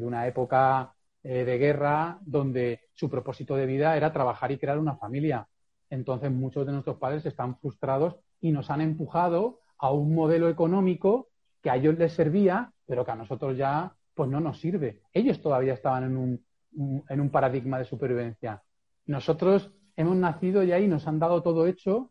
una 0.00 0.26
época 0.26 0.94
eh, 1.22 1.44
de 1.44 1.58
guerra 1.58 2.18
donde 2.22 2.80
su 2.94 3.10
propósito 3.10 3.54
de 3.54 3.66
vida 3.66 3.96
era 3.96 4.12
trabajar 4.12 4.50
y 4.50 4.58
crear 4.58 4.78
una 4.78 4.96
familia. 4.96 5.46
Entonces 5.90 6.30
muchos 6.30 6.64
de 6.66 6.72
nuestros 6.72 6.96
padres 6.96 7.26
están 7.26 7.58
frustrados 7.58 8.16
y 8.40 8.50
nos 8.50 8.70
han 8.70 8.80
empujado 8.80 9.60
a 9.76 9.92
un 9.92 10.14
modelo 10.14 10.48
económico 10.48 11.28
que 11.62 11.70
a 11.70 11.76
ellos 11.76 11.98
les 11.98 12.14
servía, 12.14 12.72
pero 12.86 13.04
que 13.04 13.10
a 13.10 13.16
nosotros 13.16 13.56
ya 13.56 13.94
pues 14.14 14.30
no 14.30 14.40
nos 14.40 14.58
sirve. 14.58 15.02
Ellos 15.12 15.40
todavía 15.42 15.74
estaban 15.74 16.04
en 16.04 16.16
un, 16.16 17.04
en 17.08 17.20
un 17.20 17.30
paradigma 17.30 17.78
de 17.78 17.84
supervivencia. 17.84 18.62
Nosotros 19.06 19.70
hemos 19.98 20.16
nacido 20.16 20.62
y 20.62 20.72
ahí 20.72 20.88
nos 20.88 21.06
han 21.06 21.18
dado 21.18 21.42
todo 21.42 21.66
hecho 21.66 22.10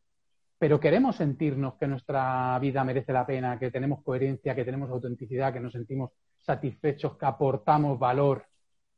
pero 0.60 0.80
queremos 0.80 1.16
sentirnos 1.16 1.76
que 1.76 1.88
nuestra 1.88 2.58
vida 2.60 2.84
merece 2.84 3.14
la 3.14 3.26
pena, 3.26 3.60
que 3.60 3.70
tenemos 3.70 4.02
coherencia, 4.04 4.56
que 4.56 4.66
tenemos 4.66 4.90
autenticidad, 4.90 5.54
que 5.54 5.60
nos 5.60 5.74
sentimos 5.74 6.12
satisfechos, 6.40 7.16
que 7.18 7.26
aportamos 7.26 8.00
valor. 8.00 8.46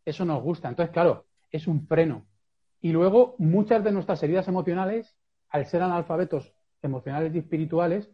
Eso 0.05 0.23
nos 0.23 0.41
gusta. 0.41 0.69
Entonces, 0.69 0.93
claro, 0.93 1.25
es 1.51 1.67
un 1.67 1.85
freno. 1.85 2.25
Y 2.79 2.91
luego, 2.91 3.35
muchas 3.39 3.83
de 3.83 3.91
nuestras 3.91 4.23
heridas 4.23 4.47
emocionales, 4.47 5.17
al 5.49 5.65
ser 5.65 5.81
analfabetos 5.81 6.53
emocionales 6.81 7.35
y 7.35 7.39
espirituales, 7.39 8.09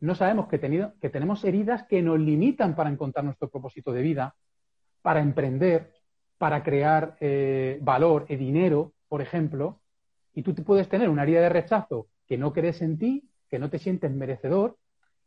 no 0.00 0.14
sabemos 0.14 0.48
que, 0.48 0.58
que 0.58 1.10
tenemos 1.10 1.44
heridas 1.44 1.84
que 1.84 2.00
nos 2.00 2.18
limitan 2.18 2.74
para 2.74 2.88
encontrar 2.88 3.24
nuestro 3.24 3.50
propósito 3.50 3.92
de 3.92 4.00
vida, 4.00 4.34
para 5.02 5.20
emprender, 5.20 5.92
para 6.38 6.62
crear 6.62 7.16
eh, 7.20 7.78
valor 7.82 8.24
y 8.30 8.36
dinero, 8.36 8.94
por 9.08 9.20
ejemplo. 9.20 9.80
Y 10.38 10.44
tú 10.44 10.54
puedes 10.62 10.88
tener 10.88 11.08
una 11.08 11.24
herida 11.24 11.40
de 11.40 11.48
rechazo 11.48 12.06
que 12.28 12.38
no 12.38 12.52
crees 12.52 12.80
en 12.80 12.96
ti, 12.96 13.28
que 13.50 13.58
no 13.58 13.70
te 13.70 13.80
sientes 13.80 14.12
merecedor 14.12 14.78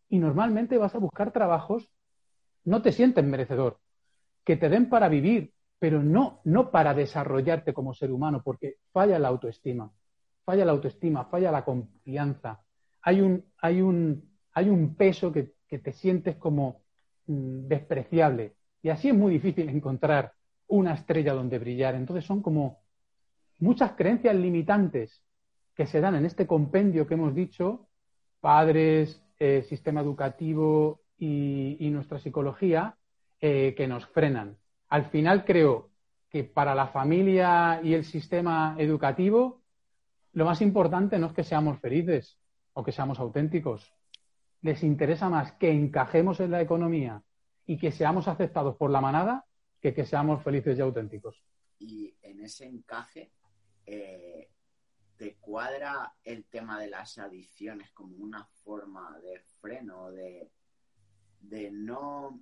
y 0.07 0.19
normalmente 0.19 0.77
vas 0.77 0.95
a 0.95 0.99
buscar 0.99 1.33
trabajos, 1.33 1.91
no 2.63 2.81
te 2.81 2.93
sientes 2.93 3.25
merecedor, 3.25 3.77
que 4.45 4.55
te 4.55 4.69
den 4.69 4.87
para 4.87 5.09
vivir, 5.09 5.51
pero 5.79 6.01
no, 6.01 6.39
no 6.45 6.71
para 6.71 6.93
desarrollarte 6.93 7.73
como 7.73 7.93
ser 7.93 8.09
humano, 8.09 8.41
porque 8.41 8.77
falla 8.93 9.19
la 9.19 9.27
autoestima, 9.27 9.91
falla 10.45 10.63
la 10.63 10.71
autoestima, 10.71 11.25
falla 11.25 11.51
la 11.51 11.65
confianza. 11.65 12.61
Hay 13.01 13.19
un, 13.19 13.43
hay 13.57 13.81
un, 13.81 14.31
hay 14.53 14.69
un 14.69 14.95
peso 14.95 15.33
que, 15.33 15.55
que 15.67 15.79
te 15.79 15.91
sientes 15.91 16.37
como 16.37 16.83
mm, 17.27 17.67
despreciable. 17.67 18.55
Y 18.81 18.87
así 18.87 19.09
es 19.09 19.15
muy 19.15 19.33
difícil 19.33 19.67
encontrar 19.67 20.31
una 20.67 20.93
estrella 20.93 21.33
donde 21.33 21.59
brillar. 21.59 21.95
Entonces 21.95 22.23
son 22.23 22.41
como 22.41 22.80
muchas 23.61 23.93
creencias 23.93 24.35
limitantes 24.35 25.23
que 25.75 25.85
se 25.85 26.01
dan 26.01 26.15
en 26.15 26.25
este 26.25 26.45
compendio 26.45 27.07
que 27.07 27.13
hemos 27.13 27.33
dicho, 27.33 27.87
padres, 28.39 29.23
eh, 29.39 29.63
sistema 29.63 30.01
educativo 30.01 31.01
y, 31.17 31.89
nuestra 31.91 32.19
psicología, 32.19 32.97
eh, 33.39 33.73
que 33.77 33.87
nos 33.87 34.05
frenan. 34.07 34.57
Al 34.89 35.05
final 35.05 35.45
creo 35.45 35.89
que 36.29 36.43
para 36.43 36.75
la 36.75 36.87
familia 36.87 37.79
y 37.83 37.93
el 37.93 38.03
sistema 38.03 38.75
educativo, 38.77 39.61
lo 40.33 40.45
más 40.45 40.61
importante 40.61 41.19
no 41.19 41.27
es 41.27 41.33
que 41.33 41.43
seamos 41.43 41.79
felices 41.79 42.37
o 42.73 42.83
que 42.83 42.91
seamos 42.91 43.19
auténticos. 43.19 43.93
Les 44.61 44.83
interesa 44.83 45.29
más 45.29 45.51
que 45.53 45.71
encajemos 45.71 46.39
en 46.39 46.51
la 46.51 46.61
economía 46.61 47.21
y 47.65 47.77
que 47.77 47.91
seamos 47.91 48.27
aceptados 48.27 48.75
por 48.75 48.89
la 48.89 49.01
manada 49.01 49.45
que 49.81 49.93
que 49.93 50.05
seamos 50.05 50.43
felices 50.43 50.77
y 50.77 50.81
auténticos. 50.81 51.43
Y 51.79 52.13
en 52.21 52.41
ese 52.41 52.67
encaje, 52.67 53.31
eh, 53.85 54.49
¿te 55.17 55.35
cuadra 55.35 56.15
el 56.23 56.45
tema 56.45 56.79
de 56.79 56.89
las 56.89 57.17
adicciones 57.17 57.91
como 57.91 58.15
una 58.17 58.45
forma 58.63 59.19
de 59.19 59.39
freno, 59.59 60.11
de, 60.11 60.51
de 61.39 61.71
no. 61.71 62.41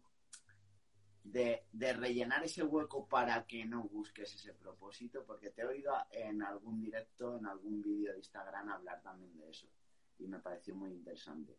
De, 1.24 1.63
rellenar 1.93 2.43
ese 2.43 2.63
hueco 2.63 3.08
para 3.08 3.46
que 3.46 3.65
no 3.65 3.84
busques 3.84 4.34
ese 4.34 4.53
propósito? 4.53 5.24
Porque 5.25 5.51
te 5.51 5.62
he 5.62 5.65
oído 5.65 5.93
en 6.12 6.41
algún 6.41 6.79
directo, 6.79 7.38
en 7.38 7.46
algún 7.46 7.81
vídeo 7.81 8.13
de 8.13 8.19
Instagram 8.19 8.69
hablar 8.69 9.01
también 9.01 9.38
de 9.38 9.50
eso. 9.50 9.67
Y 10.17 10.27
me 10.27 10.39
pareció 10.39 10.75
muy 10.75 10.91
interesante. 10.91 11.55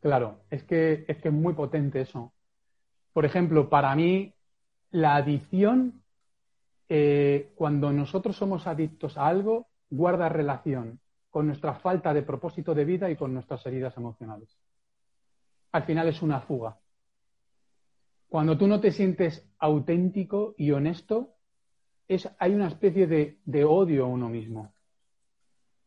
Claro, 0.00 0.44
es 0.50 0.64
que 0.64 1.06
es 1.08 1.16
que 1.16 1.28
es 1.28 1.34
muy 1.34 1.54
potente 1.54 2.02
eso. 2.02 2.34
Por 3.14 3.24
ejemplo, 3.24 3.70
para 3.70 3.94
mí, 3.96 4.34
la 4.90 5.16
adicción, 5.16 6.03
eh, 6.88 7.52
cuando 7.54 7.92
nosotros 7.92 8.36
somos 8.36 8.66
adictos 8.66 9.16
a 9.16 9.26
algo, 9.26 9.68
guarda 9.90 10.28
relación 10.28 11.00
con 11.30 11.46
nuestra 11.46 11.74
falta 11.74 12.14
de 12.14 12.22
propósito 12.22 12.74
de 12.74 12.84
vida 12.84 13.10
y 13.10 13.16
con 13.16 13.34
nuestras 13.34 13.64
heridas 13.66 13.96
emocionales. 13.96 14.56
Al 15.72 15.84
final 15.84 16.08
es 16.08 16.22
una 16.22 16.40
fuga. 16.40 16.78
Cuando 18.28 18.56
tú 18.56 18.66
no 18.66 18.80
te 18.80 18.92
sientes 18.92 19.48
auténtico 19.58 20.54
y 20.56 20.70
honesto, 20.70 21.34
es, 22.06 22.28
hay 22.38 22.54
una 22.54 22.68
especie 22.68 23.06
de, 23.06 23.38
de 23.44 23.64
odio 23.64 24.04
a 24.04 24.08
uno 24.08 24.28
mismo. 24.28 24.72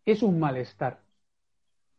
Es 0.06 0.24
un 0.24 0.40
malestar 0.40 1.02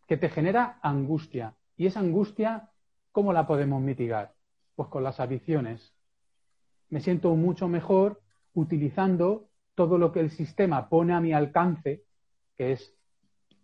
que 0.07 0.17
te 0.17 0.29
genera 0.29 0.79
angustia. 0.83 1.55
Y 1.77 1.87
esa 1.87 2.01
angustia, 2.01 2.71
¿cómo 3.13 3.33
la 3.33 3.47
podemos 3.47 3.81
mitigar? 3.81 4.35
Pues 4.75 4.89
con 4.89 5.05
las 5.05 5.21
adicciones. 5.21 5.95
Me 6.89 7.01
siento 7.01 7.35
mucho 7.35 7.69
mejor 7.69 8.21
utilizando 8.59 9.49
todo 9.77 9.99
lo 9.99 10.11
que 10.11 10.19
el 10.19 10.31
sistema 10.31 10.89
pone 10.89 11.15
a 11.15 11.21
mi 11.21 11.33
alcance, 11.33 12.03
que 12.57 12.73
es 12.73 12.95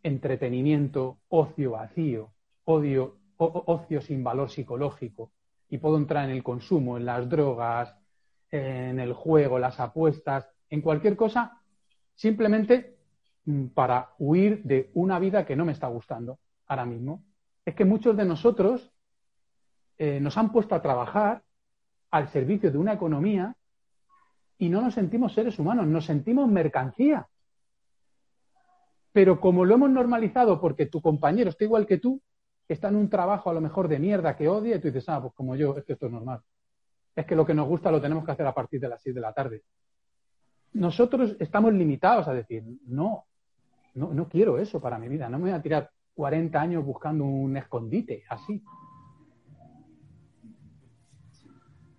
entretenimiento, 0.05 1.19
ocio 1.29 1.73
vacío, 1.73 2.33
ocio 2.65 4.01
sin 4.01 4.23
valor 4.23 4.51
psicológico, 4.51 5.33
y 5.69 5.79
puedo 5.79 5.97
entrar 5.97 6.27
en 6.27 6.31
el 6.31 6.45
consumo, 6.45 6.97
en 6.97 7.07
las 7.07 7.29
drogas, 7.29 7.97
en 8.53 9.01
el 9.01 9.13
juego, 9.13 9.59
las 9.59 9.81
apuestas, 9.81 10.47
en 10.71 10.81
cualquier 10.81 11.17
cosa, 11.17 11.61
simplemente 12.15 12.97
mm, 13.47 13.67
para 13.69 14.11
huir 14.19 14.63
de 14.63 14.93
una 14.95 15.19
vida 15.19 15.45
que 15.45 15.57
no 15.57 15.65
me 15.65 15.73
está 15.73 15.89
gustando 15.89 16.39
ahora 16.69 16.87
mismo. 16.87 17.25
Es 17.65 17.75
que 17.75 17.85
muchos 17.85 18.17
de 18.17 18.25
nosotros 18.25 18.93
eh, 19.99 20.21
nos 20.21 20.39
han 20.39 20.53
puesto 20.53 20.77
a 20.77 20.83
trabajar 20.83 21.43
al 22.13 22.29
servicio 22.29 22.71
de 22.71 22.79
una 22.79 22.93
economía 22.93 23.57
y 24.59 24.69
no 24.69 24.81
nos 24.81 24.95
sentimos 24.95 25.33
seres 25.33 25.59
humanos, 25.59 25.87
nos 25.87 26.05
sentimos 26.05 26.49
mercancía. 26.49 27.27
Pero 29.13 29.41
como 29.41 29.65
lo 29.65 29.75
hemos 29.75 29.91
normalizado 29.91 30.61
porque 30.61 30.87
tu 30.87 31.01
compañero 31.01 31.51
está 31.51 31.65
igual 31.65 31.87
que 31.87 31.99
tú, 31.99 32.21
está 32.69 32.89
en 32.89 32.97
un 32.97 33.11
trabajo 33.11 33.51
a 33.51 33.55
lo 33.55 33.61
mejor 33.61 33.89
de 33.89 33.99
mierda 33.99 34.37
que 34.37 34.49
odia 34.49 34.77
y 34.77 34.81
tú 34.81 34.89
dices, 34.89 35.09
ah, 35.09 35.21
pues 35.21 35.35
como 35.35 35.55
yo, 35.57 35.77
es 35.77 35.85
que 35.85 35.93
esto 35.93 36.07
es 36.07 36.13
normal. 36.13 36.41
Es 37.15 37.27
que 37.27 37.37
lo 37.37 37.47
que 37.47 37.55
nos 37.55 37.69
gusta 37.69 37.91
lo 37.91 38.01
tenemos 38.01 38.25
que 38.25 38.33
hacer 38.33 38.47
a 38.47 38.55
partir 38.55 38.81
de 38.81 38.89
las 38.89 39.03
6 39.03 39.15
de 39.15 39.21
la 39.21 39.33
tarde. 39.33 39.63
Nosotros 40.73 41.37
estamos 41.39 41.73
limitados 41.73 42.27
a 42.27 42.35
decir, 42.35 42.65
no, 42.87 43.27
no, 43.95 44.13
no 44.13 44.29
quiero 44.29 44.59
eso 44.59 44.81
para 44.81 44.99
mi 44.99 45.09
vida, 45.09 45.29
no 45.29 45.39
me 45.39 45.45
voy 45.45 45.53
a 45.53 45.63
tirar 45.63 45.91
40 46.15 46.61
años 46.61 46.85
buscando 46.85 47.25
un 47.25 47.57
escondite 47.57 48.25
así. 48.29 48.65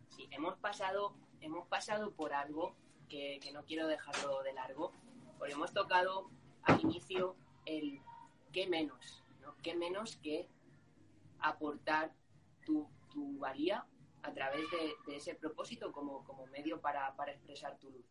Sí, 0.09 0.27
hemos 0.31 0.57
pasado, 0.57 1.15
hemos 1.45 1.67
pasado 1.67 2.11
por 2.11 2.33
algo 2.33 2.75
que, 3.07 3.39
que 3.41 3.51
no 3.51 3.63
quiero 3.65 3.87
dejarlo 3.87 4.41
de 4.43 4.53
largo, 4.53 4.93
porque 5.37 5.53
hemos 5.53 5.73
tocado 5.73 6.29
al 6.63 6.81
inicio 6.81 7.35
el 7.65 8.01
qué 8.51 8.67
menos, 8.67 9.23
¿no? 9.41 9.55
¿Qué 9.61 9.75
menos 9.75 10.17
que 10.17 10.47
aportar 11.39 12.13
tu, 12.65 12.89
tu 13.11 13.37
valía 13.37 13.85
a 14.23 14.33
través 14.33 14.63
de, 14.71 15.15
ese 15.15 15.35
propósito 15.35 15.91
como, 15.91 16.23
como 16.23 16.47
medio 16.47 16.81
para, 16.81 17.15
para, 17.15 17.31
expresar 17.31 17.77
tu 17.77 17.91
luz? 17.91 18.05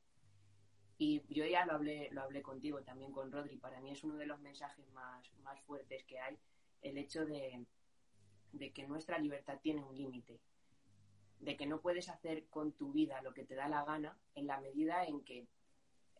Y 0.96 1.22
yo 1.28 1.44
ya 1.44 1.66
lo 1.66 1.72
hablé, 1.72 2.08
lo 2.12 2.22
hablé 2.22 2.40
contigo, 2.40 2.82
también 2.82 3.10
con 3.10 3.32
Rodri. 3.32 3.56
Para 3.56 3.80
mí 3.80 3.90
es 3.90 4.04
uno 4.04 4.14
de 4.14 4.26
los 4.26 4.38
mensajes 4.38 4.88
más, 4.92 5.28
más 5.42 5.60
fuertes 5.62 6.04
que 6.04 6.20
hay, 6.20 6.38
el 6.82 6.98
hecho 6.98 7.26
de, 7.26 7.66
de 8.52 8.72
que 8.72 8.86
nuestra 8.86 9.18
libertad 9.18 9.58
tiene 9.60 9.82
un 9.82 9.96
límite, 9.96 10.38
de 11.40 11.56
que 11.56 11.66
no 11.66 11.80
puedes 11.80 12.08
hacer 12.08 12.46
con 12.46 12.72
tu 12.72 12.92
vida 12.92 13.20
lo 13.22 13.34
que 13.34 13.44
te 13.44 13.54
da 13.54 13.68
la 13.68 13.84
gana 13.84 14.18
en 14.34 14.46
la 14.46 14.60
medida 14.60 15.04
en 15.04 15.22
que, 15.22 15.46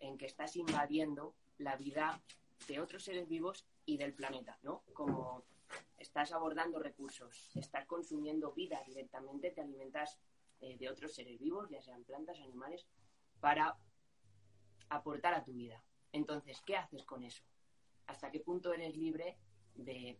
en 0.01 0.19
que 0.19 0.27
estás 0.27 0.57
invadiendo 0.57 1.35
la 1.59 1.77
vida 1.77 2.21
de 2.69 2.81
otros 2.81 3.05
seres 3.05 3.29
vivos 3.29 3.67
y 3.87 3.97
del 3.97 4.15
planeta, 4.15 4.59
¿no? 4.63 4.83
Como 4.93 5.45
estás 5.99 6.33
abordando 6.33 6.79
recursos, 6.79 7.51
estás 7.57 7.87
consumiendo 7.87 8.53
vida 8.53 8.83
directamente, 8.87 9.51
te 9.51 9.61
alimentas 9.61 10.19
eh, 10.61 10.77
de 10.79 10.89
otros 10.89 11.15
seres 11.15 11.39
vivos, 11.39 11.69
ya 11.71 11.83
sean 11.83 12.05
plantas, 12.05 12.39
animales, 12.41 12.87
para 13.41 13.77
aportar 14.89 15.35
a 15.35 15.45
tu 15.45 15.53
vida. 15.53 15.83
Entonces, 16.13 16.63
¿qué 16.65 16.77
haces 16.77 17.05
con 17.05 17.25
eso? 17.25 17.43
¿Hasta 18.07 18.31
qué 18.31 18.41
punto 18.41 18.73
eres 18.73 18.97
libre 18.97 19.37
de, 19.75 20.19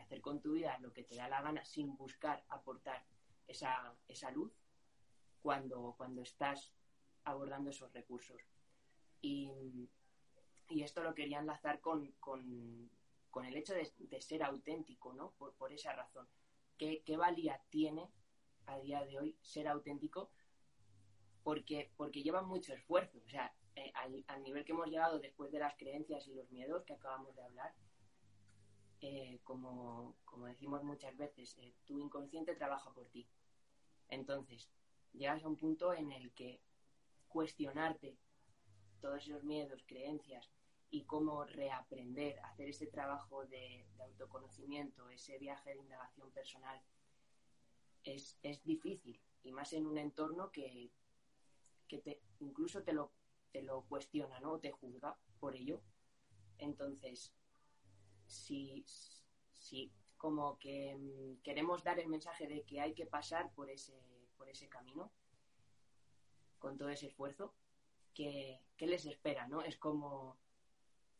hacer 0.00 0.20
con 0.20 0.40
tu 0.40 0.52
vida 0.52 0.78
lo 0.80 0.92
que 0.92 1.04
te 1.04 1.16
da 1.16 1.28
la 1.28 1.40
gana 1.40 1.64
sin 1.64 1.96
buscar 1.96 2.44
aportar 2.48 3.02
esa, 3.46 3.94
esa 4.08 4.30
luz 4.30 4.52
cuando, 5.42 5.94
cuando 5.96 6.22
estás 6.22 6.72
abordando 7.24 7.70
esos 7.70 7.92
recursos? 7.92 8.40
Y 9.20 9.88
y 10.68 10.82
esto 10.82 11.02
lo 11.02 11.14
quería 11.14 11.38
enlazar 11.38 11.80
con, 11.80 12.02
el 12.02 13.56
hecho 13.56 13.74
de, 13.74 14.20
ser 14.20 14.42
auténtico, 14.42 15.12
¿no? 15.12 15.32
Por, 15.32 15.72
esa 15.72 15.92
razón. 15.92 16.28
¿Qué, 16.76 17.02
valía 17.16 17.60
tiene 17.70 18.10
a 18.66 18.78
día 18.78 19.04
de 19.04 19.18
hoy 19.18 19.38
ser 19.42 19.68
auténtico? 19.68 20.30
Porque, 21.42 21.92
porque 21.96 22.22
lleva 22.22 22.42
mucho 22.42 22.74
esfuerzo. 22.74 23.18
O 23.24 23.28
sea, 23.28 23.54
eh, 23.76 23.92
al, 23.94 24.42
nivel 24.42 24.64
que 24.64 24.72
hemos 24.72 24.88
llegado 24.88 25.18
después 25.20 25.52
de 25.52 25.60
las 25.60 25.76
creencias 25.76 26.26
y 26.26 26.34
los 26.34 26.50
miedos 26.50 26.84
que 26.84 26.94
acabamos 26.94 27.34
de 27.36 27.42
hablar, 27.42 27.74
eh, 29.00 29.40
como, 29.44 30.16
decimos 30.46 30.82
muchas 30.82 31.16
veces, 31.16 31.56
eh, 31.58 31.74
tu 31.84 31.98
inconsciente 31.98 32.54
trabaja 32.54 32.92
por 32.92 33.08
ti. 33.08 33.28
Entonces, 34.08 34.70
llegas 35.12 35.42
a 35.42 35.48
un 35.48 35.56
punto 35.56 35.92
en 35.92 36.12
el 36.12 36.32
que 36.32 36.60
cuestionarte 37.28 38.16
todos 39.00 39.22
esos 39.26 39.44
miedos, 39.44 39.84
creencias 39.86 40.50
y 40.90 41.04
cómo 41.04 41.44
reaprender, 41.44 42.38
hacer 42.40 42.68
ese 42.68 42.86
trabajo 42.86 43.44
de, 43.46 43.86
autoconocimiento, 43.98 45.10
ese 45.10 45.38
viaje 45.38 45.70
de 45.70 45.80
indagación 45.80 46.30
personal, 46.30 46.80
es, 48.04 48.38
difícil. 48.64 49.20
Y 49.42 49.52
más 49.52 49.72
en 49.72 49.86
un 49.86 49.98
entorno 49.98 50.50
que, 50.50 50.90
te, 51.88 52.22
incluso 52.40 52.82
te 52.82 52.92
lo, 52.92 53.12
te 53.52 53.62
lo 53.62 53.82
cuestiona, 53.82 54.40
¿no? 54.40 54.52
O 54.52 54.58
te 54.58 54.70
juzga 54.70 55.18
por 55.38 55.54
ello. 55.54 55.82
Entonces, 56.58 57.32
si, 58.26 58.84
si 59.52 59.92
como 60.16 60.58
que 60.58 60.96
mm, 60.96 61.42
queremos 61.42 61.84
dar 61.84 61.98
el 61.98 62.08
mensaje 62.08 62.46
de 62.48 62.62
que 62.62 62.80
hay 62.80 62.94
que 62.94 63.06
pasar 63.06 63.50
por 63.52 63.70
ese, 63.70 63.94
por 64.36 64.48
ese 64.48 64.68
camino, 64.68 65.10
con 66.58 66.76
todo 66.76 66.88
ese 66.88 67.06
esfuerzo, 67.06 67.54
¿qué, 68.14 68.60
les 68.80 69.06
espera? 69.06 69.46
¿no? 69.46 69.62
Es 69.62 69.76
como, 69.76 70.38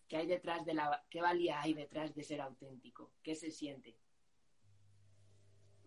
¿qué 0.09 0.16
hay 0.16 0.27
detrás 0.27 0.64
de 0.64 0.75
la, 0.75 1.05
qué 1.11 1.21
valía 1.21 1.61
hay 1.61 1.75
detrás 1.75 2.14
de 2.14 2.25
ser 2.25 2.40
auténtico? 2.40 3.12
¿Qué 3.23 3.35
se 3.35 3.51
siente? 3.51 3.97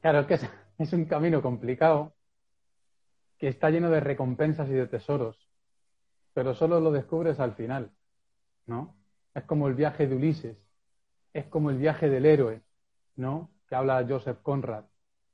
Claro, 0.01 0.25
que 0.27 0.35
es, 0.35 0.49
es 0.77 0.93
un 0.93 1.05
camino 1.05 1.41
complicado, 1.41 2.15
que 3.37 3.47
está 3.47 3.69
lleno 3.69 3.89
de 3.89 3.99
recompensas 3.99 4.69
y 4.69 4.73
de 4.73 4.87
tesoros, 4.87 5.49
pero 6.33 6.53
solo 6.53 6.79
lo 6.79 6.91
descubres 6.91 7.39
al 7.39 7.55
final, 7.55 7.91
¿no? 8.65 8.95
Es 9.33 9.43
como 9.43 9.67
el 9.67 9.75
viaje 9.75 10.07
de 10.07 10.15
Ulises, 10.15 10.57
es 11.33 11.45
como 11.45 11.69
el 11.69 11.77
viaje 11.77 12.09
del 12.09 12.25
héroe, 12.25 12.61
¿no? 13.15 13.51
Que 13.67 13.75
habla 13.75 14.05
Joseph 14.07 14.39
Conrad. 14.41 14.85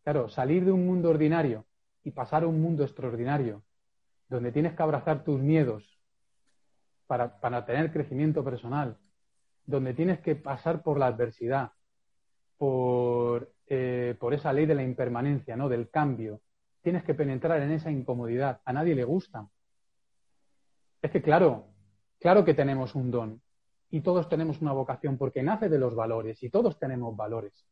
Claro, 0.03 0.29
salir 0.29 0.65
de 0.65 0.71
un 0.71 0.85
mundo 0.85 1.09
ordinario 1.09 1.65
y 2.03 2.11
pasar 2.11 2.43
a 2.43 2.47
un 2.47 2.61
mundo 2.61 2.83
extraordinario 2.83 3.63
donde 4.27 4.51
tienes 4.51 4.73
que 4.73 4.83
abrazar 4.83 5.23
tus 5.23 5.39
miedos 5.39 5.99
para, 7.07 7.65
tener 7.65 7.91
crecimiento 7.91 8.43
personal, 8.43 8.97
donde 9.65 9.93
tienes 9.93 10.19
que 10.19 10.35
pasar 10.35 10.81
por 10.81 10.99
la 10.99 11.07
adversidad, 11.07 11.71
por, 12.57 13.53
eh, 13.67 14.15
por 14.19 14.33
esa 14.33 14.51
ley 14.51 14.65
de 14.65 14.75
la 14.75 14.83
impermanencia, 14.83 15.55
¿no? 15.55 15.69
del 15.69 15.89
cambio. 15.89 16.41
Tienes 16.81 17.03
que 17.03 17.13
penetrar 17.13 17.61
en 17.61 17.71
esa 17.71 17.91
incomodidad. 17.91 18.61
A 18.65 18.73
nadie 18.73 18.95
le 18.95 19.03
gusta. 19.03 19.47
Es 21.01 21.11
que 21.11 21.21
claro, 21.21 21.67
claro 22.19 22.43
que 22.43 22.53
tenemos 22.53 22.95
un 22.95 23.11
don 23.11 23.41
y 23.95 24.01
todos 24.01 24.27
tenemos 24.27 24.61
una 24.61 24.73
vocación 24.73 25.17
porque 25.17 25.41
nace 25.41 25.69
de 25.69 25.79
los 25.79 25.95
valores 25.95 26.43
y 26.43 26.49
todos 26.49 26.77
tenemos 26.77 27.15
valores. 27.15 27.65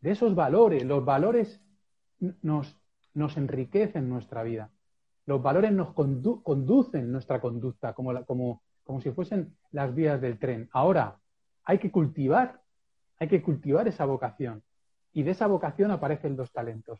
De 0.00 0.10
esos 0.10 0.34
valores, 0.34 0.84
los 0.84 1.04
valores 1.04 1.62
nos, 2.42 2.76
nos 3.14 3.36
enriquecen 3.36 4.08
nuestra 4.08 4.42
vida. 4.42 4.72
Los 5.26 5.40
valores 5.40 5.70
nos 5.70 5.92
conducen 5.92 7.12
nuestra 7.12 7.40
conducta 7.40 7.92
como, 7.92 8.24
como, 8.24 8.62
como 8.82 9.00
si 9.00 9.12
fuesen 9.12 9.56
las 9.70 9.94
vías 9.94 10.20
del 10.20 10.40
tren. 10.40 10.68
Ahora, 10.72 11.20
hay 11.62 11.78
que 11.78 11.92
cultivar, 11.92 12.60
hay 13.20 13.28
que 13.28 13.40
cultivar 13.40 13.86
esa 13.86 14.06
vocación. 14.06 14.64
Y 15.12 15.22
de 15.22 15.30
esa 15.30 15.46
vocación 15.46 15.92
aparecen 15.92 16.36
los 16.36 16.50
talentos. 16.50 16.98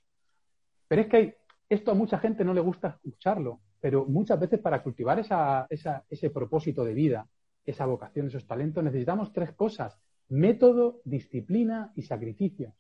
Pero 0.87 1.03
es 1.03 1.09
que 1.09 1.39
esto 1.69 1.91
a 1.91 1.95
mucha 1.95 2.21
gente 2.21 2.45
no 2.45 2.55
le 2.55 2.61
gusta 2.61 3.01
escucharlo, 3.05 3.59
pero 3.81 4.05
muchas 4.05 4.39
veces 4.39 4.61
para 4.61 4.81
cultivar 4.81 5.19
esa, 5.19 5.67
ese 5.69 6.31
propósito 6.31 6.85
de 6.85 6.95
vida, 6.95 7.27
esa 7.71 7.87
vocación, 7.87 8.29
esos 8.29 8.47
talentos, 8.47 8.83
necesitamos 8.83 9.33
tres 9.33 9.53
cosas. 9.53 9.99
Método, 10.29 11.01
disciplina 11.05 11.93
y 11.95 12.03
sacrificio. 12.03 12.75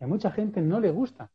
Y 0.00 0.04
a 0.04 0.06
mucha 0.06 0.30
gente 0.30 0.60
no 0.60 0.80
le 0.80 0.90
gusta. 0.90 1.30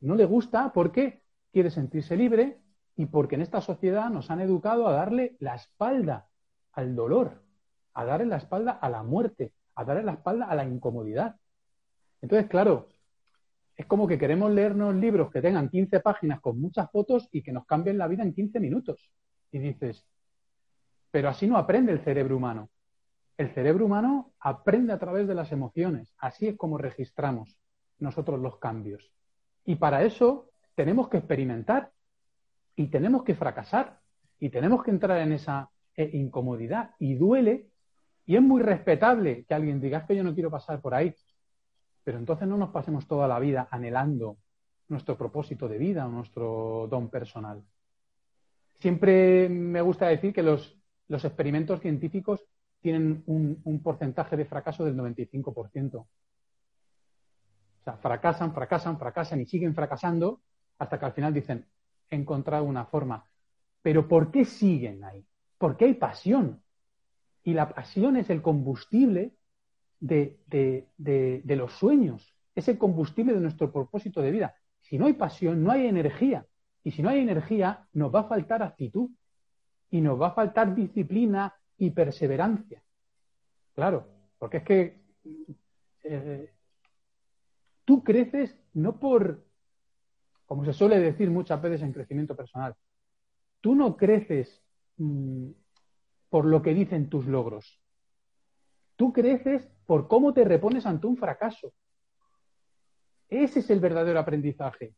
No 0.00 0.14
le 0.14 0.24
gusta 0.24 0.72
porque 0.72 1.22
quiere 1.52 1.70
sentirse 1.70 2.16
libre 2.16 2.60
y 2.96 3.06
porque 3.06 3.34
en 3.34 3.42
esta 3.42 3.60
sociedad 3.60 4.10
nos 4.10 4.30
han 4.30 4.40
educado 4.40 4.86
a 4.86 4.92
darle 4.92 5.36
la 5.40 5.54
espalda 5.54 6.28
al 6.72 6.94
dolor, 6.94 7.42
a 7.94 8.04
darle 8.04 8.26
la 8.26 8.36
espalda 8.36 8.72
a 8.72 8.88
la 8.88 9.02
muerte, 9.02 9.52
a 9.74 9.84
darle 9.84 10.02
la 10.02 10.12
espalda 10.12 10.46
a 10.46 10.54
la 10.54 10.64
incomodidad. 10.64 11.36
Entonces, 12.20 12.48
claro, 12.48 12.88
es 13.76 13.86
como 13.86 14.06
que 14.06 14.18
queremos 14.18 14.52
leernos 14.52 14.94
libros 14.94 15.30
que 15.30 15.40
tengan 15.40 15.68
15 15.68 16.00
páginas 16.00 16.40
con 16.40 16.60
muchas 16.60 16.90
fotos 16.90 17.28
y 17.32 17.42
que 17.42 17.52
nos 17.52 17.66
cambien 17.66 17.98
la 17.98 18.08
vida 18.08 18.22
en 18.22 18.34
15 18.34 18.60
minutos. 18.60 19.10
Y 19.50 19.58
dices, 19.58 20.06
pero 21.12 21.28
así 21.28 21.46
no 21.46 21.58
aprende 21.58 21.92
el 21.92 22.00
cerebro 22.00 22.36
humano. 22.36 22.70
El 23.36 23.50
cerebro 23.50 23.84
humano 23.84 24.32
aprende 24.40 24.92
a 24.92 24.98
través 24.98 25.28
de 25.28 25.34
las 25.34 25.52
emociones. 25.52 26.12
Así 26.18 26.48
es 26.48 26.56
como 26.56 26.78
registramos 26.78 27.56
nosotros 27.98 28.40
los 28.40 28.58
cambios. 28.58 29.12
Y 29.64 29.76
para 29.76 30.02
eso 30.02 30.50
tenemos 30.74 31.08
que 31.08 31.18
experimentar 31.18 31.92
y 32.74 32.88
tenemos 32.88 33.22
que 33.22 33.34
fracasar 33.34 34.00
y 34.40 34.48
tenemos 34.48 34.82
que 34.82 34.90
entrar 34.90 35.20
en 35.20 35.32
esa 35.32 35.70
eh, 35.96 36.10
incomodidad 36.14 36.94
y 36.98 37.14
duele 37.14 37.68
y 38.24 38.36
es 38.36 38.42
muy 38.42 38.62
respetable 38.62 39.44
que 39.44 39.54
alguien 39.54 39.80
diga 39.80 40.06
que 40.06 40.16
yo 40.16 40.24
no 40.24 40.34
quiero 40.34 40.50
pasar 40.50 40.80
por 40.80 40.94
ahí, 40.94 41.14
pero 42.02 42.18
entonces 42.18 42.48
no 42.48 42.56
nos 42.56 42.70
pasemos 42.70 43.06
toda 43.06 43.28
la 43.28 43.38
vida 43.38 43.68
anhelando 43.70 44.38
nuestro 44.88 45.18
propósito 45.18 45.68
de 45.68 45.78
vida 45.78 46.06
o 46.06 46.10
nuestro 46.10 46.86
don 46.88 47.10
personal. 47.10 47.62
Siempre 48.78 49.48
me 49.48 49.80
gusta 49.80 50.08
decir 50.08 50.32
que 50.32 50.42
los, 50.42 50.81
los 51.08 51.24
experimentos 51.24 51.80
científicos 51.80 52.44
tienen 52.80 53.22
un, 53.26 53.80
porcentaje 53.82 54.36
de 54.36 54.44
fracaso 54.44 54.84
del 54.84 54.96
95%. 54.96 55.94
O 55.94 56.08
sea, 57.84 57.96
fracasan, 57.96 58.52
fracasan, 58.52 58.98
fracasan 58.98 59.40
y 59.40 59.46
siguen 59.46 59.74
fracasando 59.74 60.40
hasta 60.78 60.98
que 60.98 61.04
al 61.04 61.12
final 61.12 61.32
dicen, 61.32 61.66
he 62.10 62.16
encontrado 62.16 62.64
una 62.64 62.84
forma. 62.86 63.24
Pero 63.82 64.08
¿por 64.08 64.30
qué 64.30 64.44
siguen 64.44 65.04
ahí? 65.04 65.24
Porque 65.58 65.84
hay 65.86 65.94
pasión. 65.94 66.62
Y 67.44 67.54
la 67.54 67.68
pasión 67.68 68.16
es 68.16 68.30
el 68.30 68.42
combustible 68.42 69.34
de, 70.00 70.40
de 70.48 71.56
los 71.56 71.72
sueños, 71.72 72.34
es 72.54 72.68
el 72.68 72.78
combustible 72.78 73.32
de 73.32 73.40
nuestro 73.40 73.72
propósito 73.72 74.20
de 74.20 74.30
vida. 74.30 74.54
Si 74.80 74.98
no 74.98 75.06
hay 75.06 75.14
pasión, 75.14 75.62
no 75.62 75.70
hay 75.70 75.86
energía. 75.86 76.46
Y 76.84 76.90
si 76.90 77.02
no 77.02 77.08
hay 77.08 77.20
energía, 77.20 77.86
nos 77.92 78.14
va 78.14 78.20
a 78.20 78.28
faltar 78.28 78.62
actitud. 78.62 79.10
Y 79.92 80.00
nos 80.00 80.20
va 80.20 80.28
a 80.28 80.34
faltar 80.34 80.74
disciplina 80.74 81.54
y 81.78 81.90
perseverancia. 81.90 82.82
Claro, 83.74 84.08
porque 84.38 84.56
es 84.56 84.62
que 84.64 85.02
eh, 86.02 86.52
tú 87.84 88.02
creces 88.02 88.58
no 88.74 88.98
por, 88.98 89.44
como 90.46 90.64
se 90.64 90.72
suele 90.72 90.98
decir 90.98 91.30
muchas 91.30 91.62
veces 91.62 91.82
en 91.82 91.92
crecimiento 91.92 92.34
personal, 92.34 92.74
tú 93.60 93.74
no 93.74 93.96
creces 93.96 94.62
mmm, 94.96 95.50
por 96.28 96.46
lo 96.46 96.62
que 96.62 96.74
dicen 96.74 97.08
tus 97.08 97.26
logros. 97.26 97.78
Tú 98.96 99.12
creces 99.12 99.68
por 99.86 100.08
cómo 100.08 100.32
te 100.32 100.44
repones 100.44 100.86
ante 100.86 101.06
un 101.06 101.16
fracaso. 101.16 101.72
Ese 103.28 103.60
es 103.60 103.70
el 103.70 103.80
verdadero 103.80 104.18
aprendizaje. 104.18 104.94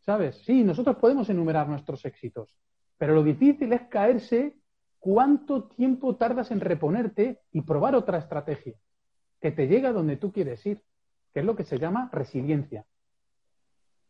¿Sabes? 0.00 0.36
Sí, 0.44 0.64
nosotros 0.64 0.96
podemos 0.96 1.28
enumerar 1.28 1.68
nuestros 1.68 2.04
éxitos, 2.06 2.56
pero 2.98 3.14
lo 3.14 3.22
difícil 3.22 3.72
es 3.72 3.82
caerse 3.82 4.56
cuánto 4.98 5.68
tiempo 5.68 6.16
tardas 6.16 6.50
en 6.50 6.60
reponerte 6.60 7.40
y 7.52 7.62
probar 7.62 7.94
otra 7.94 8.18
estrategia 8.18 8.74
que 9.40 9.52
te 9.52 9.68
llega 9.68 9.92
donde 9.92 10.16
tú 10.16 10.32
quieres 10.32 10.64
ir, 10.66 10.82
que 11.32 11.40
es 11.40 11.46
lo 11.46 11.56
que 11.56 11.64
se 11.64 11.78
llama 11.78 12.10
resiliencia. 12.12 12.84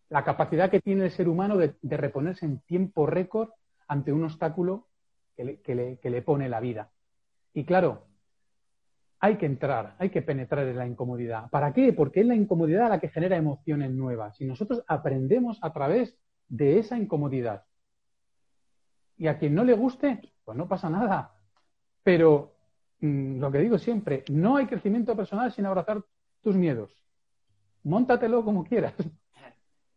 La 0.08 0.24
capacidad 0.24 0.70
que 0.70 0.80
tiene 0.80 1.04
el 1.04 1.10
ser 1.10 1.28
humano 1.28 1.58
de, 1.58 1.74
reponerse 1.82 2.46
en 2.46 2.60
tiempo 2.60 3.06
récord 3.06 3.50
ante 3.86 4.12
un 4.12 4.24
obstáculo 4.24 4.88
que 5.36 6.00
le 6.02 6.22
pone 6.22 6.48
la 6.48 6.60
vida. 6.60 6.90
Y 7.52 7.64
claro, 7.64 8.08
hay 9.20 9.36
que 9.36 9.46
entrar, 9.46 9.96
hay 9.98 10.10
que 10.10 10.22
penetrar 10.22 10.66
en 10.66 10.76
la 10.76 10.86
incomodidad. 10.86 11.50
¿Para 11.50 11.72
qué? 11.72 11.92
Porque 11.92 12.20
es 12.20 12.26
la 12.26 12.36
incomodidad 12.36 12.88
la 12.88 13.00
que 13.00 13.08
genera 13.08 13.36
emociones 13.36 13.90
nuevas. 13.90 14.40
Y 14.40 14.44
nosotros 14.44 14.84
aprendemos 14.86 15.58
a 15.62 15.72
través 15.72 16.16
de 16.48 16.78
esa 16.78 16.96
incomodidad. 16.96 17.64
Y 19.18 19.26
a 19.26 19.38
quien 19.38 19.54
no 19.54 19.64
le 19.64 19.74
guste, 19.74 20.32
pues 20.44 20.56
no 20.56 20.68
pasa 20.68 20.88
nada. 20.88 21.34
Pero 22.02 22.54
mmm, 23.00 23.38
lo 23.38 23.50
que 23.50 23.58
digo 23.58 23.78
siempre, 23.78 24.24
no 24.30 24.56
hay 24.56 24.66
crecimiento 24.66 25.16
personal 25.16 25.52
sin 25.52 25.66
abrazar 25.66 26.02
tus 26.42 26.56
miedos. 26.56 26.90
Móntatelo 27.82 28.44
como 28.44 28.64
quieras. 28.64 28.94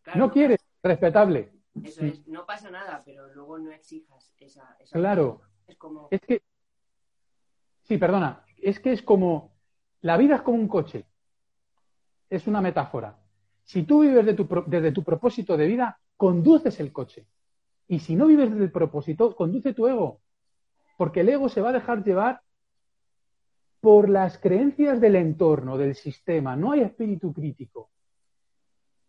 Claro, 0.02 0.18
no 0.18 0.32
quieres, 0.32 0.58
respetable. 0.82 1.52
Eso 1.82 2.04
es, 2.04 2.26
no 2.26 2.44
pasa 2.44 2.70
nada, 2.70 3.02
pero 3.04 3.32
luego 3.34 3.58
no 3.58 3.70
exijas 3.70 4.34
esa. 4.38 4.76
esa 4.80 4.98
claro. 4.98 5.42
Es 5.66 5.76
como. 5.76 6.08
Es 6.10 6.20
que. 6.20 6.42
Sí, 7.82 7.98
perdona. 7.98 8.44
Es 8.58 8.80
que 8.80 8.92
es 8.92 9.02
como. 9.02 9.52
La 10.00 10.16
vida 10.16 10.36
es 10.36 10.42
como 10.42 10.58
un 10.58 10.68
coche. 10.68 11.06
Es 12.28 12.46
una 12.46 12.60
metáfora. 12.60 13.16
Si 13.62 13.84
tú 13.84 14.00
vives 14.00 14.26
de 14.26 14.34
tu, 14.34 14.48
desde 14.66 14.90
tu 14.90 15.04
propósito 15.04 15.56
de 15.56 15.66
vida, 15.66 16.00
conduces 16.16 16.80
el 16.80 16.92
coche. 16.92 17.26
Y 17.88 18.00
si 18.00 18.16
no 18.16 18.26
vives 18.26 18.50
desde 18.50 18.64
el 18.64 18.72
propósito, 18.72 19.34
conduce 19.34 19.74
tu 19.74 19.86
ego. 19.86 20.20
Porque 20.96 21.20
el 21.20 21.28
ego 21.28 21.48
se 21.48 21.60
va 21.60 21.70
a 21.70 21.72
dejar 21.72 22.04
llevar 22.04 22.40
por 23.80 24.08
las 24.08 24.38
creencias 24.38 25.00
del 25.00 25.16
entorno, 25.16 25.76
del 25.76 25.94
sistema. 25.94 26.54
No 26.56 26.72
hay 26.72 26.80
espíritu 26.80 27.32
crítico. 27.32 27.90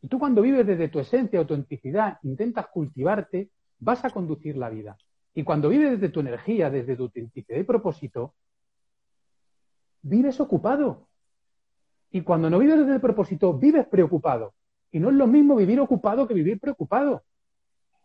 Y 0.01 0.07
tú 0.07 0.19
cuando 0.19 0.41
vives 0.41 0.65
desde 0.65 0.89
tu 0.89 0.99
esencia, 0.99 1.39
autenticidad, 1.39 2.17
intentas 2.23 2.67
cultivarte, 2.67 3.49
vas 3.79 4.03
a 4.03 4.09
conducir 4.09 4.57
la 4.57 4.69
vida. 4.69 4.97
Y 5.33 5.43
cuando 5.43 5.69
vives 5.69 5.91
desde 5.91 6.09
tu 6.09 6.19
energía, 6.19 6.69
desde 6.69 6.95
tu 6.95 7.03
autenticidad 7.03 7.57
y 7.57 7.63
propósito, 7.63 8.33
vives 10.01 10.39
ocupado. 10.39 11.07
Y 12.12 12.21
cuando 12.21 12.49
no 12.49 12.59
vives 12.59 12.79
desde 12.79 12.93
el 12.93 13.01
propósito, 13.01 13.53
vives 13.53 13.88
preocupado. 13.88 14.53
Y 14.91 14.99
no 14.99 15.09
es 15.09 15.15
lo 15.15 15.25
mismo 15.25 15.55
vivir 15.55 15.79
ocupado 15.79 16.27
que 16.27 16.33
vivir 16.33 16.59
preocupado. 16.59 17.23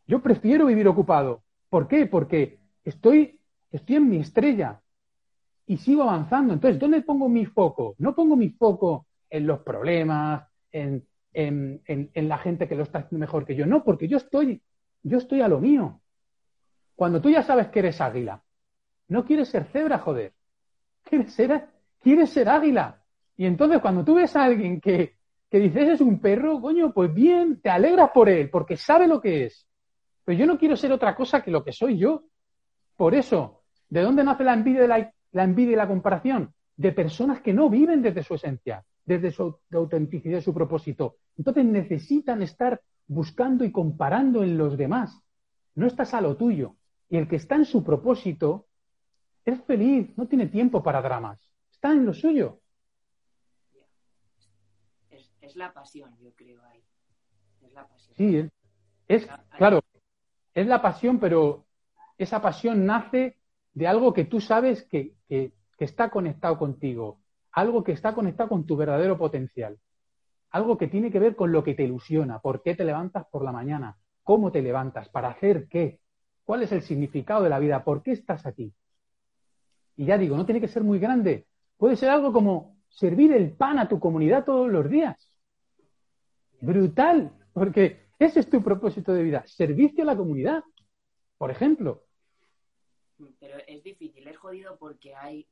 Yo 0.08 0.22
prefiero 0.22 0.66
vivir 0.66 0.88
ocupado. 0.88 1.44
¿Por 1.68 1.86
qué? 1.86 2.06
Porque 2.06 2.58
estoy, 2.82 3.38
estoy 3.70 3.96
en 3.96 4.08
mi 4.08 4.16
estrella 4.16 4.80
y 5.66 5.76
sigo 5.76 6.02
avanzando. 6.02 6.54
Entonces, 6.54 6.80
¿dónde 6.80 7.02
pongo 7.02 7.28
mi 7.28 7.44
foco? 7.44 7.94
No 7.98 8.14
pongo 8.14 8.34
mi 8.34 8.48
foco 8.48 9.06
en 9.28 9.46
los 9.46 9.60
problemas, 9.60 10.48
en, 10.72 11.06
en, 11.34 11.82
en, 11.86 12.28
la 12.28 12.38
gente 12.38 12.66
que 12.66 12.74
lo 12.74 12.84
está 12.84 13.00
haciendo 13.00 13.20
mejor 13.20 13.44
que 13.44 13.54
yo. 13.54 13.66
No, 13.66 13.84
porque 13.84 14.08
yo 14.08 14.16
estoy, 14.16 14.62
yo 15.02 15.18
estoy 15.18 15.42
a 15.42 15.48
lo 15.48 15.60
mío. 15.60 16.00
Cuando 16.96 17.20
tú 17.20 17.28
ya 17.28 17.42
sabes 17.42 17.68
que 17.68 17.80
eres 17.80 18.00
águila, 18.00 18.42
no 19.08 19.26
quieres 19.26 19.50
ser 19.50 19.66
cebra, 19.66 19.98
joder. 19.98 20.32
Quieres 21.04 21.34
ser, 21.34 21.68
quieres 22.00 22.30
ser 22.30 22.48
águila. 22.48 23.02
Y 23.36 23.44
entonces 23.44 23.80
cuando 23.82 24.04
tú 24.04 24.14
ves 24.14 24.34
a 24.36 24.44
alguien 24.44 24.80
que, 24.80 25.18
que 25.50 25.58
dices 25.58 25.88
es 25.90 26.00
un 26.00 26.18
perro, 26.18 26.62
coño, 26.62 26.94
pues 26.94 27.12
bien, 27.12 27.60
te 27.60 27.68
alegras 27.68 28.10
por 28.12 28.30
él, 28.30 28.48
porque 28.48 28.78
sabe 28.78 29.06
lo 29.06 29.20
que 29.20 29.44
es. 29.44 29.68
Pero 30.28 30.40
yo 30.40 30.46
no 30.46 30.58
quiero 30.58 30.76
ser 30.76 30.92
otra 30.92 31.16
cosa 31.16 31.42
que 31.42 31.50
lo 31.50 31.64
que 31.64 31.72
soy 31.72 31.96
yo. 31.96 32.24
Por 32.98 33.14
eso, 33.14 33.62
¿de 33.88 34.02
dónde 34.02 34.22
nace 34.22 34.44
la 34.44 34.52
envidia, 34.52 34.82
de 34.82 34.88
la, 34.88 35.14
la 35.32 35.42
envidia 35.42 35.72
y 35.72 35.76
la 35.76 35.88
comparación? 35.88 36.52
De 36.76 36.92
personas 36.92 37.40
que 37.40 37.54
no 37.54 37.70
viven 37.70 38.02
desde 38.02 38.22
su 38.22 38.34
esencia, 38.34 38.84
desde 39.06 39.30
su 39.30 39.58
autenticidad 39.72 40.40
y 40.40 40.42
su 40.42 40.52
propósito. 40.52 41.16
Entonces 41.38 41.64
necesitan 41.64 42.42
estar 42.42 42.78
buscando 43.06 43.64
y 43.64 43.72
comparando 43.72 44.42
en 44.42 44.58
los 44.58 44.76
demás. 44.76 45.18
No 45.74 45.86
estás 45.86 46.12
a 46.12 46.20
lo 46.20 46.36
tuyo. 46.36 46.76
Y 47.08 47.16
el 47.16 47.26
que 47.26 47.36
está 47.36 47.54
en 47.54 47.64
su 47.64 47.82
propósito 47.82 48.66
es 49.46 49.58
feliz, 49.62 50.12
no 50.18 50.28
tiene 50.28 50.48
tiempo 50.48 50.82
para 50.82 51.00
dramas. 51.00 51.40
Está 51.72 51.92
en 51.92 52.04
lo 52.04 52.12
suyo. 52.12 52.60
Es, 55.08 55.32
es 55.40 55.56
la 55.56 55.72
pasión, 55.72 56.14
yo 56.20 56.34
creo, 56.34 56.62
ahí. 56.66 56.84
Es 57.62 57.72
la 57.72 57.88
pasión. 57.88 58.14
Sí, 58.14 58.36
es, 58.36 58.50
es 59.08 59.26
claro, 59.56 59.80
es 60.60 60.66
la 60.66 60.82
pasión, 60.82 61.18
pero 61.18 61.66
esa 62.16 62.42
pasión 62.42 62.84
nace 62.84 63.38
de 63.74 63.86
algo 63.86 64.12
que 64.12 64.24
tú 64.24 64.40
sabes 64.40 64.84
que, 64.84 65.14
está 65.78 66.10
conectado 66.10 66.58
contigo, 66.58 67.20
algo 67.52 67.84
que 67.84 67.92
está 67.92 68.12
conectado 68.12 68.48
con 68.48 68.66
tu 68.66 68.76
verdadero 68.76 69.16
potencial, 69.16 69.78
algo 70.50 70.76
que 70.76 70.88
tiene 70.88 71.12
que 71.12 71.20
ver 71.20 71.36
con 71.36 71.52
lo 71.52 71.62
que 71.62 71.74
te 71.74 71.84
ilusiona, 71.84 72.40
por 72.40 72.62
qué 72.62 72.74
te 72.74 72.84
levantas 72.84 73.26
por 73.30 73.44
la 73.44 73.52
mañana, 73.52 73.96
cómo 74.24 74.50
te 74.50 74.60
levantas, 74.60 75.08
para 75.08 75.28
hacer 75.28 75.68
qué, 75.68 76.00
cuál 76.44 76.64
es 76.64 76.72
el 76.72 76.82
significado 76.82 77.44
de 77.44 77.50
la 77.50 77.60
vida, 77.60 77.84
por 77.84 78.02
qué 78.02 78.10
estás 78.10 78.44
aquí. 78.44 78.74
Y 79.96 80.06
ya 80.06 80.18
digo, 80.18 80.36
no 80.36 80.44
tiene 80.44 80.60
que 80.60 80.66
ser 80.66 80.82
muy 80.82 80.98
grande, 80.98 81.46
puede 81.76 81.94
ser 81.94 82.10
algo 82.10 82.32
como 82.32 82.76
servir 82.88 83.32
el 83.32 83.52
pan 83.52 83.78
a 83.78 83.88
tu 83.88 84.00
comunidad 84.00 84.44
todos 84.44 84.68
los 84.68 84.90
días. 84.90 85.32
Brutal, 86.60 87.30
porque 87.52 88.07
ese 88.18 88.40
es 88.40 88.50
tu 88.50 88.62
propósito 88.62 89.12
de 89.12 89.22
vida, 89.22 89.46
servicio 89.46 90.02
a 90.02 90.06
la 90.06 90.16
comunidad, 90.16 90.64
por 91.36 91.50
ejemplo. 91.50 92.04
Pero 93.38 93.58
es 93.66 93.82
difícil, 93.82 94.26
es 94.26 94.36
jodido 94.36 94.76
porque 94.78 95.14
hay 95.14 95.46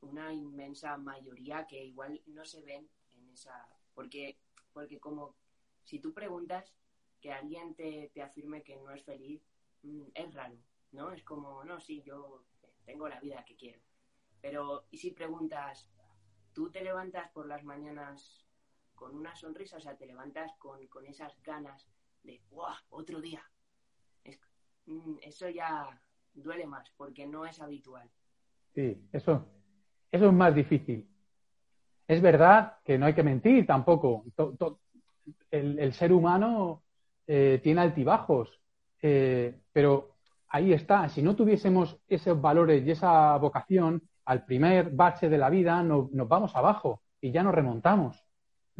una 0.00 0.32
inmensa 0.32 0.96
mayoría 0.96 1.66
que 1.66 1.84
igual 1.84 2.20
no 2.26 2.44
se 2.44 2.62
ven 2.62 2.88
en 3.10 3.28
esa... 3.30 3.68
Porque, 3.94 4.38
porque 4.72 4.98
como 4.98 5.34
si 5.84 5.98
tú 5.98 6.12
preguntas 6.12 6.74
que 7.20 7.32
alguien 7.32 7.74
te, 7.74 8.10
te 8.14 8.22
afirme 8.22 8.62
que 8.62 8.76
no 8.76 8.90
es 8.90 9.02
feliz, 9.04 9.42
mmm, 9.82 10.04
es 10.14 10.34
raro, 10.34 10.56
¿no? 10.92 11.12
Es 11.12 11.22
como, 11.22 11.64
no, 11.64 11.80
sí, 11.80 12.02
yo 12.02 12.44
tengo 12.84 13.08
la 13.08 13.20
vida 13.20 13.44
que 13.44 13.56
quiero. 13.56 13.80
Pero, 14.40 14.86
¿y 14.90 14.98
si 14.98 15.10
preguntas, 15.10 15.88
tú 16.54 16.70
te 16.70 16.82
levantas 16.82 17.30
por 17.30 17.46
las 17.46 17.62
mañanas 17.64 18.46
con 19.00 19.16
una 19.16 19.34
sonrisa, 19.34 19.78
o 19.78 19.80
sea, 19.80 19.96
te 19.96 20.04
levantas 20.04 20.52
con, 20.58 20.86
con 20.88 21.06
esas 21.06 21.32
ganas 21.42 21.88
de, 22.22 22.38
¡guau! 22.50 22.74
Otro 22.90 23.18
día. 23.18 23.42
Es, 24.22 24.38
mm, 24.84 25.14
eso 25.22 25.48
ya 25.48 25.88
duele 26.34 26.66
más 26.66 26.86
porque 26.98 27.26
no 27.26 27.46
es 27.46 27.62
habitual. 27.62 28.06
Sí, 28.74 29.08
eso, 29.10 29.46
eso 30.12 30.26
es 30.26 30.32
más 30.34 30.54
difícil. 30.54 31.08
Es 32.06 32.20
verdad 32.20 32.76
que 32.84 32.98
no 32.98 33.06
hay 33.06 33.14
que 33.14 33.22
mentir 33.22 33.66
tampoco. 33.66 34.26
El, 35.50 35.78
el, 35.78 35.92
ser 35.94 36.12
humano 36.12 36.82
eh, 37.26 37.58
tiene 37.62 37.80
altibajos, 37.80 38.60
eh, 39.00 39.62
pero 39.72 40.16
ahí 40.48 40.74
está. 40.74 41.08
Si 41.08 41.22
no 41.22 41.34
tuviésemos 41.34 41.98
esos 42.06 42.38
valores 42.38 42.86
y 42.86 42.90
esa 42.90 43.34
vocación, 43.38 44.02
al 44.26 44.44
primer 44.44 44.90
bache 44.90 45.30
de 45.30 45.38
la 45.38 45.48
vida 45.48 45.82
no, 45.82 46.10
nos 46.12 46.28
vamos 46.28 46.54
abajo 46.54 47.00
y 47.18 47.32
ya 47.32 47.42
nos 47.42 47.54
remontamos. 47.54 48.29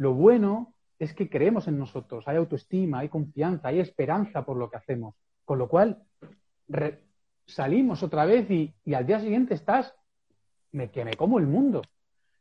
Lo 0.01 0.15
bueno 0.15 0.73
es 0.97 1.13
que 1.13 1.29
creemos 1.29 1.67
en 1.67 1.77
nosotros, 1.77 2.27
hay 2.27 2.37
autoestima, 2.37 2.97
hay 2.97 3.09
confianza, 3.09 3.67
hay 3.67 3.79
esperanza 3.79 4.43
por 4.43 4.57
lo 4.57 4.67
que 4.67 4.77
hacemos. 4.77 5.13
Con 5.45 5.59
lo 5.59 5.69
cual, 5.69 6.01
salimos 7.45 8.01
otra 8.01 8.25
vez 8.25 8.49
y, 8.49 8.73
al 8.95 9.05
día 9.05 9.19
siguiente 9.19 9.53
estás 9.53 9.93
me, 10.71 10.89
que 10.89 11.05
me 11.05 11.13
como 11.13 11.37
el 11.37 11.45
mundo. 11.45 11.83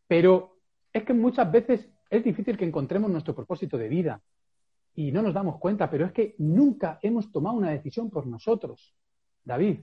Pero 0.07 0.57
es 0.91 1.05
que 1.05 1.13
muchas 1.13 1.53
veces 1.53 1.87
es 2.09 2.25
difícil 2.25 2.57
que 2.57 2.65
encontremos 2.65 3.11
nuestro 3.11 3.35
propósito 3.35 3.77
de 3.77 3.89
vida 3.89 4.23
y 4.95 5.13
no 5.13 5.21
nos 5.21 5.35
damos 5.35 5.59
cuenta, 5.59 5.91
pero 5.91 6.07
es 6.07 6.13
que 6.13 6.37
nunca 6.39 6.99
hemos 7.03 7.31
tomado 7.31 7.59
una 7.59 7.73
decisión 7.73 8.09
por 8.09 8.27
nosotros, 8.27 8.95
David. 9.45 9.81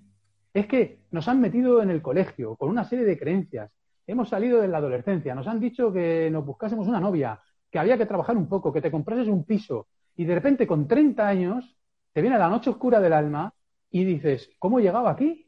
Es 0.51 0.65
que 0.65 1.01
nos 1.11 1.27
han 1.27 1.39
metido 1.39 1.83
en 1.83 1.91
el 1.91 2.01
colegio 2.01 2.55
con 2.55 2.69
una 2.69 2.85
serie 2.85 3.05
de 3.05 3.19
creencias. 3.19 3.71
Hemos 4.07 4.29
salido 4.29 4.61
de 4.61 4.67
la 4.67 4.79
adolescencia, 4.79 5.35
nos 5.35 5.45
han 5.45 5.59
dicho 5.59 5.93
que 5.93 6.31
nos 6.31 6.43
buscásemos 6.43 6.87
una 6.87 6.99
novia, 6.99 7.39
que 7.77 7.81
había 7.81 7.97
que 7.99 8.07
trabajar 8.07 8.35
un 8.35 8.49
poco, 8.49 8.73
que 8.73 8.81
te 8.81 8.89
comprases 8.89 9.27
un 9.27 9.43
piso, 9.43 9.87
y 10.15 10.25
de 10.25 10.33
repente 10.33 10.65
con 10.65 10.87
30 10.87 11.27
años 11.27 11.77
te 12.11 12.21
viene 12.21 12.39
la 12.39 12.49
noche 12.49 12.71
oscura 12.71 12.99
del 12.99 13.13
alma 13.13 13.53
y 13.91 14.03
dices, 14.03 14.49
¿cómo 14.57 14.79
he 14.79 14.81
llegado 14.81 15.07
aquí? 15.07 15.47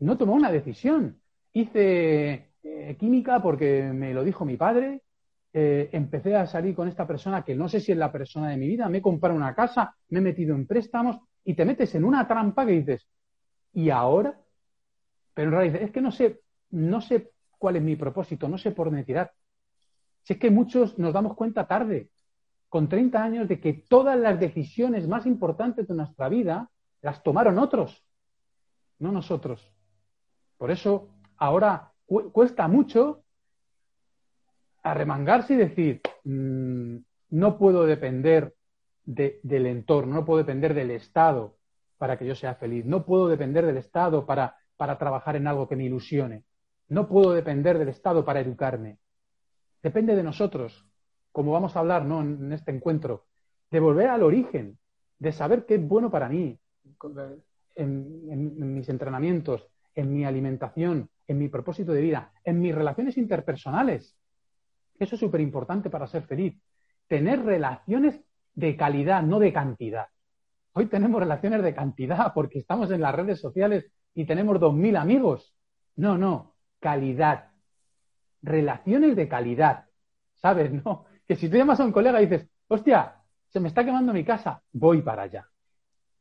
No 0.00 0.18
tomó 0.18 0.34
una 0.34 0.50
decisión. 0.50 1.20
Hice 1.52 2.50
eh, 2.64 2.96
química 2.98 3.40
porque 3.40 3.92
me 3.94 4.12
lo 4.12 4.24
dijo 4.24 4.44
mi 4.44 4.56
padre, 4.56 5.02
eh, 5.52 5.88
empecé 5.92 6.34
a 6.34 6.46
salir 6.46 6.74
con 6.74 6.88
esta 6.88 7.06
persona 7.06 7.44
que 7.44 7.54
no 7.54 7.68
sé 7.68 7.78
si 7.78 7.92
es 7.92 7.98
la 7.98 8.10
persona 8.10 8.48
de 8.48 8.56
mi 8.56 8.66
vida, 8.66 8.88
me 8.88 8.98
he 8.98 9.02
comprado 9.02 9.36
una 9.36 9.54
casa, 9.54 9.94
me 10.08 10.18
he 10.18 10.22
metido 10.22 10.56
en 10.56 10.66
préstamos 10.66 11.16
y 11.44 11.54
te 11.54 11.64
metes 11.64 11.94
en 11.94 12.04
una 12.04 12.26
trampa 12.26 12.66
que 12.66 12.72
dices, 12.72 13.06
¿y 13.72 13.90
ahora? 13.90 14.36
Pero 15.32 15.50
en 15.50 15.54
realidad 15.54 15.82
es 15.82 15.92
que 15.92 16.00
no 16.00 16.10
sé, 16.10 16.40
no 16.70 17.00
sé 17.00 17.30
cuál 17.56 17.76
es 17.76 17.82
mi 17.82 17.94
propósito, 17.94 18.48
no 18.48 18.58
sé 18.58 18.72
por 18.72 18.88
dónde 18.88 19.04
tirar. 19.04 19.30
Si 20.22 20.34
es 20.34 20.38
que 20.38 20.50
muchos 20.50 20.98
nos 20.98 21.12
damos 21.12 21.34
cuenta 21.34 21.66
tarde, 21.66 22.10
con 22.68 22.88
30 22.88 23.22
años, 23.22 23.48
de 23.48 23.60
que 23.60 23.72
todas 23.72 24.18
las 24.18 24.38
decisiones 24.38 25.08
más 25.08 25.26
importantes 25.26 25.88
de 25.88 25.94
nuestra 25.94 26.28
vida 26.28 26.70
las 27.02 27.22
tomaron 27.22 27.58
otros, 27.58 28.04
no 28.98 29.10
nosotros. 29.10 29.72
Por 30.56 30.70
eso 30.70 31.08
ahora 31.36 31.92
cuesta 32.06 32.68
mucho 32.68 33.24
arremangarse 34.82 35.54
y 35.54 35.56
decir, 35.56 36.00
mm, 36.24 36.96
no 37.30 37.58
puedo 37.58 37.86
depender 37.86 38.54
del 39.04 39.66
entorno, 39.66 40.14
no 40.14 40.24
puedo 40.24 40.38
depender 40.38 40.74
del 40.74 40.90
Estado 40.92 41.56
para 41.98 42.18
que 42.18 42.26
yo 42.26 42.34
sea 42.34 42.54
feliz, 42.54 42.84
no 42.84 43.04
puedo 43.04 43.28
depender 43.28 43.66
del 43.66 43.76
Estado 43.76 44.26
para, 44.26 44.56
para 44.76 44.98
trabajar 44.98 45.36
en 45.36 45.46
algo 45.46 45.68
que 45.68 45.76
me 45.76 45.84
ilusione, 45.84 46.44
no 46.88 47.08
puedo 47.08 47.32
depender 47.32 47.78
del 47.78 47.88
Estado 47.88 48.24
para 48.24 48.40
educarme. 48.40 48.98
Depende 49.82 50.14
de 50.14 50.22
nosotros, 50.22 50.86
como 51.32 51.52
vamos 51.52 51.76
a 51.76 51.80
hablar 51.80 52.04
¿no? 52.04 52.20
en, 52.20 52.52
este 52.52 52.70
encuentro, 52.70 53.26
de 53.70 53.80
volver 53.80 54.08
al 54.08 54.22
origen, 54.22 54.78
de 55.18 55.32
saber 55.32 55.66
qué 55.66 55.76
es 55.76 55.86
bueno 55.86 56.10
para 56.10 56.28
mí, 56.28 56.58
en 57.76 58.74
mis 58.74 58.88
entrenamientos, 58.88 59.66
en 59.94 60.12
mi 60.12 60.24
alimentación, 60.24 61.08
en 61.26 61.38
mi 61.38 61.48
propósito 61.48 61.92
de 61.92 62.02
vida, 62.02 62.32
en 62.44 62.60
mis 62.60 62.74
relaciones 62.74 63.16
interpersonales. 63.16 64.16
Eso 64.98 65.14
es 65.14 65.20
súper 65.20 65.40
importante 65.40 65.88
para 65.88 66.06
ser 66.06 66.24
feliz. 66.24 66.60
Tener 67.06 67.44
relaciones 67.44 68.20
de 68.54 68.76
calidad, 68.76 69.22
no 69.22 69.38
de 69.38 69.52
cantidad. 69.52 70.06
Hoy 70.72 70.86
tenemos 70.86 71.20
relaciones 71.20 71.62
de 71.62 71.74
cantidad 71.74 72.32
porque 72.34 72.58
estamos 72.58 72.90
en 72.90 73.00
las 73.00 73.14
redes 73.14 73.40
sociales 73.40 73.90
y 74.14 74.24
tenemos 74.26 74.58
2.000 74.58 74.96
amigos. 74.96 75.54
No, 75.96 76.18
no, 76.18 76.54
calidad. 76.80 77.49
Relaciones 78.42 79.16
de 79.16 79.28
calidad. 79.28 79.86
¿Sabes? 80.36 80.70
No, 80.84 81.06
que 81.26 81.36
si 81.36 81.48
tú 81.48 81.56
llamas 81.56 81.80
a 81.80 81.84
un 81.84 81.92
colega 81.92 82.20
y 82.20 82.26
dices, 82.26 82.48
hostia, 82.68 83.14
se 83.48 83.60
me 83.60 83.68
está 83.68 83.84
quemando 83.84 84.12
mi 84.12 84.24
casa, 84.24 84.62
voy 84.72 85.02
para 85.02 85.22
allá. 85.22 85.46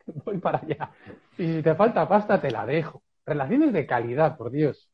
Voy 0.26 0.40
para 0.40 0.60
allá. 0.60 0.92
Y 1.38 1.56
si 1.56 1.62
te 1.62 1.76
falta 1.76 2.08
pasta, 2.08 2.42
te 2.42 2.50
la 2.50 2.66
dejo. 2.66 3.04
Relaciones 3.26 3.74
de 3.74 3.86
calidad, 3.86 4.38
por 4.38 4.50
Dios. 4.50 4.90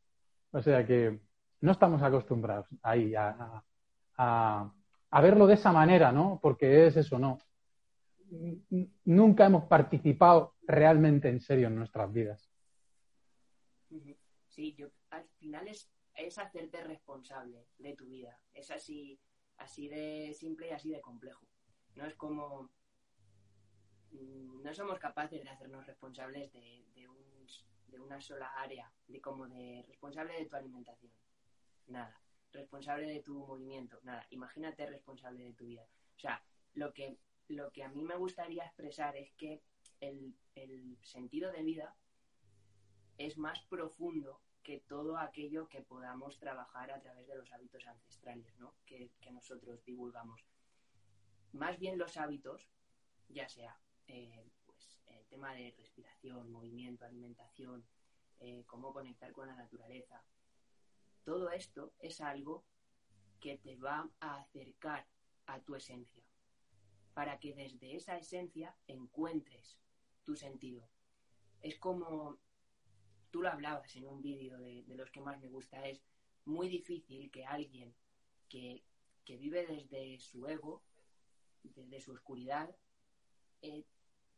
O 0.51 0.61
sea 0.61 0.85
que 0.85 1.19
no 1.61 1.71
estamos 1.71 2.01
acostumbrados 2.01 2.67
ahí 2.81 3.15
a, 3.15 3.63
a, 4.17 5.21
verlo 5.21 5.47
de 5.47 5.55
esa 5.55 5.71
manera, 5.71 6.11
¿no? 6.11 6.39
Porque 6.41 6.87
es 6.87 6.97
eso, 6.97 7.17
¿no? 7.17 7.39
Nunca 9.05 9.45
hemos 9.45 9.65
participado 9.65 10.55
realmente 10.67 11.29
en 11.29 11.39
serio 11.39 11.67
en 11.67 11.75
nuestras 11.75 12.11
vidas. 12.11 12.49
Sí, 14.49 14.75
yo, 14.77 14.87
al 15.09 15.25
final 15.39 15.67
es, 15.67 15.89
es 16.15 16.37
hacerte 16.37 16.83
responsable 16.83 17.67
de 17.77 17.95
tu 17.95 18.07
vida. 18.07 18.39
Es 18.53 18.71
así, 18.71 19.19
así 19.57 19.87
de 19.87 20.33
simple 20.33 20.69
y 20.69 20.71
así 20.71 20.89
de 20.89 21.01
complejo. 21.01 21.45
No 21.95 22.05
es 22.05 22.15
como 22.15 22.69
mm, 24.11 24.61
no 24.63 24.73
somos 24.73 24.99
capaces 24.99 25.43
de 25.43 25.49
hacernos 25.49 25.85
responsables 25.85 26.51
de, 26.53 26.85
de, 26.95 27.07
de, 27.87 27.99
una 27.99 28.19
sola 28.21 28.47
área, 28.57 28.91
de 29.07 29.21
como 29.21 29.47
de 29.47 29.83
responsable 29.87 30.33
de 30.33 30.45
tu 30.45 30.55
alimentación. 30.55 31.11
Nada 31.87 32.19
responsable 32.55 33.05
de 33.05 33.21
tu 33.21 33.45
movimiento. 33.45 33.99
Nada, 34.03 34.25
imagínate 34.31 34.85
responsable 34.87 35.43
de 35.43 35.53
tu 35.53 35.65
vida. 35.65 35.85
O 36.15 36.19
sea, 36.19 36.43
lo 36.73 36.93
que, 36.93 37.17
lo 37.49 37.71
que 37.71 37.83
a 37.83 37.89
mí 37.89 38.03
me 38.03 38.15
gustaría 38.15 38.65
expresar 38.65 39.15
es 39.15 39.31
que 39.33 39.61
el, 39.99 40.35
sentido 41.03 41.51
de 41.51 41.63
vida 41.63 41.95
es 43.17 43.37
más 43.37 43.59
profundo 43.69 44.41
que 44.65 44.79
todo 44.79 45.19
aquello 45.19 45.69
que 45.69 45.83
podamos 45.83 46.39
trabajar 46.39 46.89
a 46.89 46.99
través 46.99 47.27
de 47.27 47.35
los 47.35 47.53
hábitos 47.53 47.85
ancestrales 47.85 48.57
¿no? 48.57 48.73
que, 48.87 49.11
nosotros 49.31 49.85
divulgamos. 49.85 50.41
Más 51.53 51.77
bien 51.77 51.99
los 51.99 52.17
hábitos, 52.17 52.67
ya 53.29 53.47
sea 53.47 53.79
eh, 54.07 54.49
pues, 54.65 54.99
el 55.05 55.23
tema 55.27 55.53
de 55.53 55.71
respiración, 55.77 56.51
movimiento, 56.51 57.05
alimentación, 57.05 57.85
eh, 58.39 58.63
cómo 58.65 58.91
conectar 58.91 59.31
con 59.33 59.47
la 59.47 59.55
naturaleza, 59.55 60.23
todo 61.23 61.51
esto 61.51 61.93
es 61.99 62.19
algo 62.19 62.65
que 63.39 63.59
te 63.59 63.75
va 63.75 64.09
a 64.19 64.37
acercar 64.37 65.05
a 65.45 65.59
tu 65.59 65.75
esencia, 65.75 66.23
para 67.13 67.37
que 67.37 67.53
desde 67.53 67.95
esa 67.95 68.17
esencia 68.17 68.75
encuentres 68.87 69.79
tu 70.23 70.35
sentido. 70.35 70.89
Es 71.61 71.77
como 71.77 72.39
tú 73.35 73.41
lo 73.41 73.49
hablabas 73.49 73.93
en 73.97 74.07
un 74.07 74.21
vídeo 74.21 74.57
de, 74.57 74.95
los 74.95 75.11
que 75.11 75.19
más 75.19 75.37
me 75.41 75.49
gusta, 75.49 75.85
es 75.85 76.01
muy 76.45 76.69
difícil 76.69 77.29
que 77.29 77.43
alguien 77.43 77.93
que, 78.47 78.81
vive 79.27 79.67
desde 79.67 80.17
su 80.19 80.47
ego, 80.47 80.81
desde 81.61 81.99
su 81.99 82.13
oscuridad, 82.13 82.73
eh, 83.61 83.83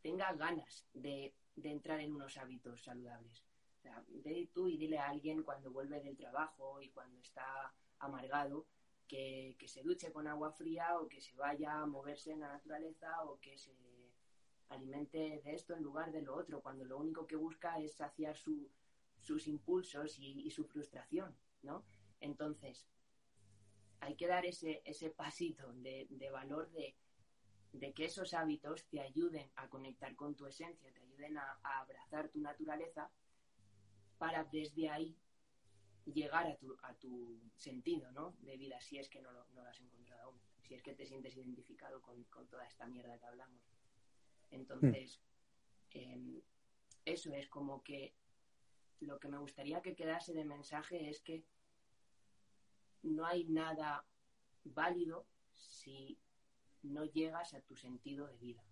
tenga 0.01 0.33
ganas 0.33 0.87
de 0.93 1.31
entrar 1.61 1.99
en 1.99 2.15
unos 2.15 2.37
hábitos 2.37 2.81
saludables. 2.81 3.45
Ve 4.07 4.49
tú 4.51 4.67
y 4.67 4.77
dile 4.79 4.97
a 4.97 5.09
alguien 5.09 5.43
cuando 5.43 5.69
vuelve 5.69 6.01
del 6.01 6.17
trabajo 6.17 6.81
y 6.81 6.89
cuando 6.89 7.19
está 7.19 7.71
amargado 7.99 8.65
que, 9.07 9.55
se 9.67 9.83
duche 9.83 10.11
con 10.11 10.25
agua 10.25 10.53
fría 10.53 10.97
o 10.99 11.07
que 11.07 11.21
se 11.21 11.35
vaya 11.35 11.81
a 11.81 11.85
moverse 11.85 12.31
en 12.31 12.39
la 12.39 12.47
naturaleza 12.47 13.23
o 13.25 13.39
que 13.39 13.59
se 13.59 13.75
alimente 14.69 15.39
de 15.45 15.53
esto 15.53 15.75
en 15.75 15.83
lugar 15.83 16.11
de 16.11 16.23
lo 16.23 16.35
otro, 16.35 16.61
cuando 16.61 16.83
lo 16.83 16.97
único 16.97 17.27
que 17.27 17.35
busca 17.35 17.77
es 17.77 17.93
saciar 17.93 18.35
sus 19.21 19.47
impulsos 19.47 20.17
y, 20.19 20.49
su 20.51 20.65
frustración, 20.65 21.35
¿no? 21.61 21.83
Entonces, 22.19 22.87
hay 23.99 24.15
que 24.15 24.27
dar 24.27 24.45
ese, 24.45 24.81
ese 24.85 25.09
pasito 25.09 25.73
de, 25.73 26.29
valor 26.31 26.71
de, 26.71 26.95
que 27.93 28.05
esos 28.05 28.33
hábitos 28.33 28.85
te 28.87 29.01
ayuden 29.01 29.49
a 29.55 29.67
conectar 29.69 30.15
con 30.15 30.35
tu 30.35 30.45
esencia, 30.45 30.91
te 30.93 31.01
ayuden 31.01 31.37
a 31.37 31.59
abrazar 31.63 32.29
tu 32.29 32.39
naturaleza 32.39 33.09
para 34.17 34.43
desde 34.45 34.89
ahí 34.89 35.17
llegar 36.05 36.47
a 36.47 36.55
tu, 36.55 36.77
a 36.83 36.93
tu 36.95 37.39
sentido 37.55 38.11
¿no? 38.11 38.35
de 38.39 38.57
vida, 38.57 38.79
si 38.79 38.97
es 38.97 39.09
que 39.09 39.21
no 39.21 39.31
lo, 39.31 39.45
no 39.53 39.61
has 39.63 39.79
encontrado 39.79 40.23
aún, 40.23 40.39
si 40.63 40.73
es 40.73 40.81
que 40.81 40.93
te 40.93 41.05
sientes 41.05 41.35
identificado 41.35 42.01
con, 42.01 42.25
toda 42.49 42.65
esta 42.65 42.87
mierda 42.87 43.17
que 43.17 43.25
hablamos. 43.25 43.61
Entonces, 44.51 45.19
em, 45.91 46.41
eso 47.03 47.33
es 47.33 47.47
como 47.49 47.83
que 47.83 48.13
lo 49.01 49.19
que 49.19 49.27
me 49.27 49.37
gustaría 49.37 49.81
que 49.81 49.95
quedase 49.95 50.33
de 50.33 50.45
mensaje 50.45 51.09
es 51.09 51.21
que 51.21 51.43
no 53.03 53.25
hay 53.25 53.45
nada 53.45 54.05
válido 54.63 55.25
si 55.53 56.17
no 56.83 57.05
llegas 57.05 57.53
a 57.53 57.61
tu 57.61 57.75
sentido 57.75 58.27
de 58.27 58.37
vida, 58.37 58.63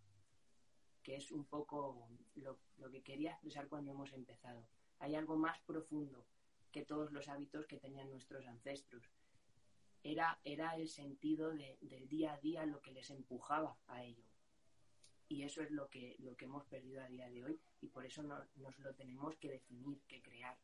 que 1.03 1.15
es 1.15 1.31
un 1.31 1.45
poco 1.45 2.07
lo, 2.35 2.59
que 2.91 3.01
quería 3.01 3.31
expresar 3.31 3.67
cuando 3.67 3.91
hemos 3.91 4.13
empezado 4.13 4.65
hay 4.99 5.15
algo 5.15 5.35
más 5.35 5.59
profundo 5.59 6.25
que 6.71 6.83
todos 6.83 7.11
los 7.11 7.27
hábitos 7.27 7.65
que 7.67 7.77
tenían 7.77 8.09
nuestros 8.09 8.45
ancestros. 8.47 9.03
Era, 10.03 10.39
era 10.43 10.75
el 10.75 10.87
sentido 10.87 11.51
del 11.51 12.07
día 12.07 12.33
a 12.33 12.39
día 12.39 12.65
lo 12.65 12.81
que 12.81 12.91
les 12.91 13.09
empujaba 13.09 13.77
a 13.87 14.03
ello. 14.03 14.23
Y 15.27 15.43
eso 15.43 15.61
es 15.61 15.71
lo 15.71 15.89
que, 15.89 16.15
lo 16.19 16.35
que 16.35 16.45
hemos 16.45 16.65
perdido 16.65 17.01
a 17.01 17.07
día 17.07 17.29
de 17.29 17.43
hoy 17.43 17.59
y 17.81 17.87
por 17.87 18.05
eso 18.05 18.21
nos 18.23 18.79
lo 18.79 18.93
tenemos 18.93 19.35
que 19.37 19.49
definir, 19.49 19.99
que 20.07 20.21
crear. 20.21 20.57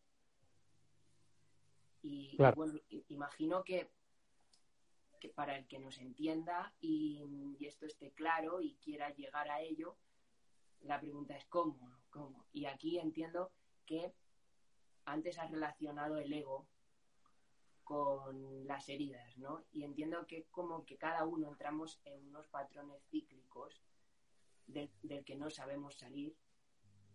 Y, 2.03 2.35
bueno, 2.55 2.79
imagino 3.09 3.63
que 3.63 3.89
que 5.21 5.29
para 5.29 5.55
el 5.55 5.67
que 5.67 5.79
nos 5.79 5.99
entienda 5.99 6.73
y, 6.81 7.57
esto 7.61 7.85
esté 7.85 8.11
claro 8.11 8.59
y 8.59 8.73
quiera 8.83 9.13
llegar 9.13 9.49
a 9.49 9.61
ello, 9.61 9.95
la 10.81 10.99
pregunta 10.99 11.37
es 11.37 11.45
cómo, 11.45 12.01
cómo. 12.09 12.47
Y 12.51 12.65
aquí 12.65 12.97
entiendo 12.97 13.51
que 13.85 14.13
antes 15.05 15.37
has 15.37 15.51
relacionado 15.51 16.17
el 16.17 16.33
ego 16.33 16.67
con 17.83 18.65
las 18.65 18.89
heridas, 18.89 19.37
¿no? 19.37 19.63
Y 19.71 19.83
entiendo 19.83 20.25
que 20.25 20.45
como 20.49 20.83
que 20.85 20.97
cada 20.97 21.23
uno 21.23 21.49
entramos 21.49 22.01
en 22.03 22.27
unos 22.27 22.47
patrones 22.47 23.03
cíclicos 23.11 23.79
del, 24.67 24.91
que 25.25 25.35
no 25.35 25.49
sabemos 25.49 25.97
salir. 25.97 26.35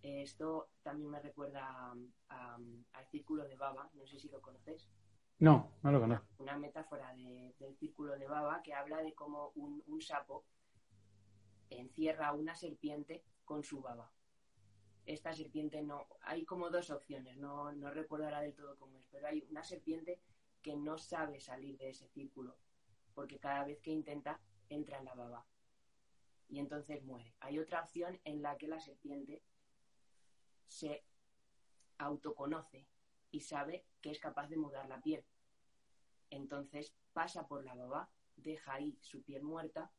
Esto 0.03 0.71
también 0.83 1.11
me 1.11 1.21
recuerda 1.21 1.95
al 2.29 3.07
círculo 3.11 3.45
de 3.47 3.57
Baba, 3.57 3.91
no 3.95 4.07
sé 4.07 4.19
si 4.19 4.29
lo 4.29 4.41
conoces. 4.41 4.89
No, 5.39 5.73
no 5.83 5.93
lo 5.93 6.01
conozco. 6.01 6.27
Una 6.39 6.57
metáfora 6.57 7.13
del 7.15 7.77
círculo 7.77 8.17
de 8.19 8.27
Baba 8.27 8.63
que 8.63 8.73
habla 8.73 9.03
de 9.03 9.15
cómo 9.15 9.53
un, 9.55 9.83
un 9.87 10.01
sapo 10.01 10.45
encierra 11.71 12.29
a 12.29 12.33
una 12.33 12.55
serpiente 12.55 13.25
con 13.45 13.65
su 13.65 13.81
baba. 13.81 14.13
Esta 15.05 15.33
serpiente 15.33 15.83
no. 15.83 16.07
Hay 16.23 16.45
como 16.45 16.71
dos 16.71 16.91
opciones, 16.91 17.37
no, 17.37 17.73
no 17.73 17.91
recuerdo 17.91 18.27
ahora 18.27 18.41
del 18.41 18.55
todo 18.55 18.77
cómo 18.77 18.99
es, 18.99 19.07
pero 19.11 19.29
hay 19.29 19.47
una 19.51 19.63
serpiente 19.63 20.21
que 20.63 20.77
no 20.77 20.99
sabe 20.99 21.41
salir 21.41 21.77
de 21.79 21.91
ese 21.91 22.09
círculo, 22.09 22.57
porque 23.15 23.39
cada 23.39 23.65
vez 23.65 23.81
que 23.81 23.93
intenta 23.93 24.41
entra 24.69 24.99
en 24.99 25.05
la 25.05 25.15
baba 25.15 25.47
y 26.49 26.59
entonces 26.61 27.03
muere. 27.05 27.35
Hay 27.41 27.59
otra 27.59 27.81
opción 27.81 28.21
en 28.25 28.43
la 28.43 28.57
que 28.57 28.69
la 28.69 28.81
serpiente 28.81 29.43
se 30.67 31.05
autoconoce 31.99 32.87
y 33.31 33.41
sabe 33.41 33.85
que 34.01 34.11
es 34.11 34.19
capaz 34.19 34.49
de 34.49 34.57
mudar 34.57 34.89
la 34.89 35.01
piel. 35.01 35.25
Entonces 36.31 36.95
pasa 37.13 37.47
por 37.47 37.65
la 37.65 37.75
baba, 37.75 38.11
deja 38.37 38.75
ahí 38.75 38.99
su 39.01 39.23
piel 39.23 39.43
muerta 39.43 39.91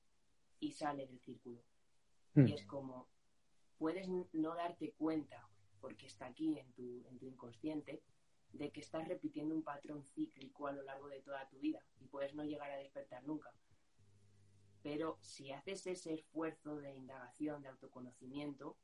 y 0.59 0.71
sale 0.73 1.07
del 1.07 1.19
círculo. 1.19 1.61
Y 2.35 2.41
hmm. 2.41 2.47
es 2.53 2.65
como, 2.65 3.07
puedes 3.77 4.07
no 4.33 4.55
darte 4.55 4.91
cuenta, 4.93 5.49
porque 5.81 6.07
está 6.07 6.27
aquí 6.27 6.57
en 6.57 6.71
tu, 6.73 7.05
en 7.07 7.17
tu 7.17 7.25
inconsciente, 7.25 8.01
de 8.53 8.71
que 8.71 8.79
estás 8.79 9.07
repitiendo 9.07 9.53
un 9.53 9.63
patrón 9.63 10.03
cíclico 10.03 10.67
a 10.67 10.71
lo 10.71 10.81
largo 10.83 11.07
de 11.09 11.21
toda 11.21 11.47
tu 11.49 11.59
vida 11.59 11.83
y 11.99 12.07
puedes 12.07 12.33
no 12.33 12.43
llegar 12.43 12.71
a 12.71 12.77
despertar 12.77 13.23
nunca. 13.23 13.53
Pero 14.87 15.17
si 15.19 15.51
haces 15.51 15.85
ese 15.85 16.13
esfuerzo 16.13 16.77
de 16.77 16.95
indagación, 16.95 17.61
de 17.61 17.67
autoconocimiento, 17.67 18.77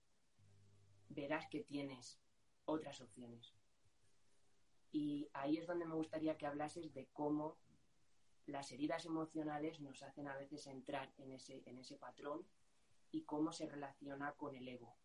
verás 1.08 1.48
que 1.48 1.62
tienes 1.62 2.20
otras 2.66 3.00
opciones. 3.00 3.54
Y 4.92 5.30
ahí 5.32 5.56
es 5.56 5.66
donde 5.66 5.86
me 5.86 5.96
gustaría 5.96 6.36
que 6.38 6.46
hablases 6.46 6.94
de 6.94 7.08
cómo 7.14 7.56
las 8.48 8.70
heridas 8.74 9.06
emocionales 9.06 9.80
nos 9.80 10.04
hacen 10.04 10.28
a 10.28 10.36
veces 10.36 10.68
entrar 10.68 11.10
en 11.20 11.32
ese, 11.32 11.64
en 11.66 11.78
ese 11.78 11.96
patrón 11.96 12.46
y 13.12 13.24
cómo 13.24 13.54
se 13.54 13.70
relaciona 13.70 14.34
con 14.34 14.54
el 14.58 14.68
ego. 14.68 14.98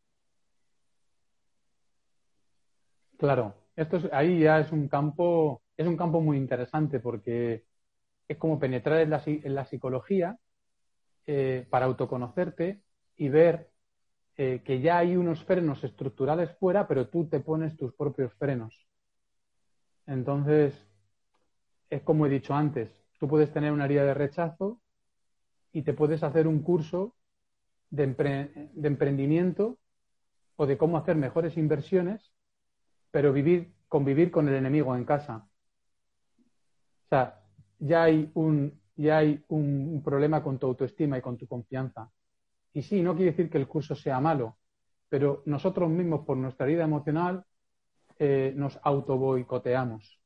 Claro, 3.19 3.55
esto 3.77 4.01
ahí 4.11 4.41
ya 4.41 4.59
es 4.59 4.73
un 4.73 4.89
campo, 4.89 5.63
es 5.77 5.87
un 5.87 5.97
campo 5.97 6.21
muy 6.21 6.39
interesante 6.39 6.99
porque 6.99 7.65
es 8.27 8.37
como 8.37 8.59
penetrar 8.59 8.99
en 8.99 9.55
la, 9.55 9.65
psicología 9.65 10.37
eh, 11.31 11.67
para 11.69 11.87
autoconocerte 11.87 12.83
y 13.17 13.29
ver 13.29 13.71
eh, 14.37 14.63
que 14.65 14.81
ya 14.81 14.99
hay 14.99 15.17
unos 15.17 15.45
frenos 15.45 15.85
estructurales 15.85 16.57
fuera, 16.59 16.89
pero 16.89 17.09
tú 17.09 17.29
te 17.29 17.39
pones 17.39 17.77
tus 17.77 17.95
propios 17.95 18.33
frenos. 18.35 18.89
Entonces, 20.07 20.75
es 21.91 22.03
como 22.03 22.27
he 22.27 22.31
dicho 22.31 22.55
antes, 22.55 22.91
tú 23.21 23.29
puedes 23.29 23.53
tener 23.53 23.73
una 23.73 23.85
herida 23.85 24.05
de 24.05 24.15
rechazo 24.15 24.81
y 25.73 25.83
te 25.83 25.93
puedes 25.93 26.23
hacer 26.23 26.47
un 26.49 26.63
curso 26.63 27.15
de 27.91 28.05
emprendimiento 28.83 29.79
o 30.57 30.67
de 30.67 30.79
cómo 30.79 30.97
hacer 30.97 31.17
mejores 31.17 31.57
inversiones 31.57 32.33
pero 33.11 33.33
vivir, 33.33 33.75
convivir 33.89 34.31
con 34.31 34.49
el 34.49 34.55
enemigo 34.55 34.95
en 34.97 35.05
casa. 35.05 35.49
O 37.05 37.09
sea, 37.09 37.41
ya 37.79 38.05
hay 38.05 38.31
un, 38.35 38.81
ya 38.99 39.19
hay 39.19 39.43
un, 39.49 40.03
problema 40.05 40.43
con 40.43 40.59
tu 40.59 40.67
autoestima 40.67 41.17
y 41.19 41.23
con 41.23 41.37
tu 41.37 41.47
confianza. 41.47 42.11
Y 42.73 42.83
sí, 42.83 43.03
no 43.03 43.15
quiere 43.15 43.31
decir 43.31 43.49
que 43.51 43.59
el 43.59 43.67
curso 43.67 43.95
sea 43.95 44.21
malo, 44.21 44.59
pero 45.09 45.43
nosotros 45.47 45.89
mismos, 45.89 46.25
por 46.27 46.37
nuestra 46.37 46.67
vida 46.67 46.85
emocional, 46.85 47.45
eh, 48.19 48.53
nos 48.57 48.79
auto 48.83 49.17
boicoteamos. 49.17 50.21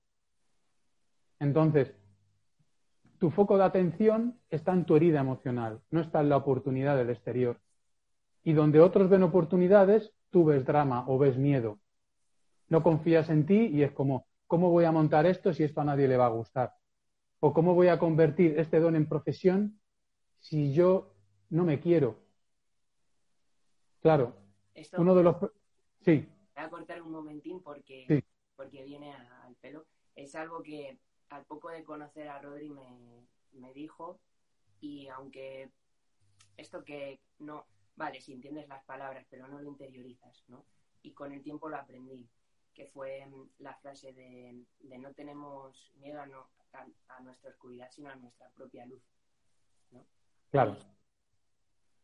Entonces, 1.38 1.94
tu 3.18 3.30
foco 3.30 3.56
de 3.56 3.64
atención 3.64 4.38
está 4.50 4.72
en 4.72 4.84
tu 4.84 4.96
herida 4.96 5.20
emocional, 5.20 5.80
no 5.90 6.00
está 6.00 6.20
en 6.20 6.28
la 6.28 6.36
oportunidad 6.38 6.96
del 6.96 7.10
exterior. 7.10 7.60
Y 8.42 8.54
donde 8.54 8.80
otros 8.80 9.08
ven 9.08 9.22
oportunidades, 9.22 10.12
tú 10.30 10.44
ves 10.44 10.64
drama 10.64 11.04
o 11.06 11.18
ves 11.18 11.36
miedo 11.36 11.78
no 12.72 12.82
confías 12.82 13.28
en 13.28 13.44
ti 13.44 13.66
y 13.66 13.82
es 13.82 13.92
como, 13.92 14.26
¿cómo 14.46 14.70
voy 14.70 14.86
a 14.86 14.92
montar 14.92 15.26
esto 15.26 15.52
si 15.52 15.62
esto 15.62 15.82
a 15.82 15.84
nadie 15.84 16.08
le 16.08 16.16
va 16.16 16.24
a 16.24 16.30
gustar? 16.30 16.72
¿O 17.44 17.52
cómo 17.52 17.74
voy 17.74 17.88
a 17.88 17.98
convertir 17.98 18.56
este 18.56 18.78
don 18.78 18.94
en 18.94 19.08
profesión 19.08 19.80
si 20.38 20.72
yo 20.72 21.12
no 21.50 21.64
me 21.64 21.80
quiero? 21.80 22.20
Claro, 24.00 24.36
uno 24.96 25.12
de 25.16 25.24
los... 25.24 25.36
Sí. 26.02 26.28
Voy 26.54 26.64
a 26.64 26.70
cortar 26.70 27.02
un 27.02 27.10
momentín 27.10 27.60
porque, 27.60 28.24
porque 28.54 28.84
viene 28.84 29.12
al 29.12 29.56
pelo. 29.56 29.86
Es 30.14 30.36
algo 30.36 30.62
que 30.62 31.00
al 31.30 31.44
poco 31.44 31.70
de 31.70 31.82
conocer 31.82 32.28
a 32.28 32.40
Rodri 32.40 32.70
me, 32.70 33.26
me 33.54 33.72
dijo 33.72 34.20
y 34.80 35.08
aunque 35.08 35.72
esto 36.56 36.84
que 36.84 37.18
no, 37.40 37.66
vale, 37.96 38.20
si 38.20 38.34
entiendes 38.34 38.68
las 38.68 38.84
palabras, 38.84 39.26
pero 39.28 39.48
no 39.48 39.60
lo 39.60 39.68
interiorizas, 39.68 40.44
¿no? 40.46 40.64
Y 41.02 41.10
con 41.10 41.32
el 41.32 41.42
tiempo 41.42 41.68
lo 41.68 41.76
aprendí 41.76 42.30
que 42.72 42.86
fue 42.86 43.26
la 43.58 43.74
frase 43.74 44.12
de, 44.12 44.64
no 44.98 45.12
tenemos 45.12 45.92
miedo 45.96 46.20
a, 46.20 46.26
no, 46.26 46.48
a, 46.74 47.20
nuestra 47.22 47.50
oscuridad, 47.50 47.88
sino 47.90 48.10
a 48.10 48.16
nuestra 48.16 48.48
propia 48.50 48.86
luz. 48.86 49.02
¿no? 49.90 50.04
Claro. 50.50 50.76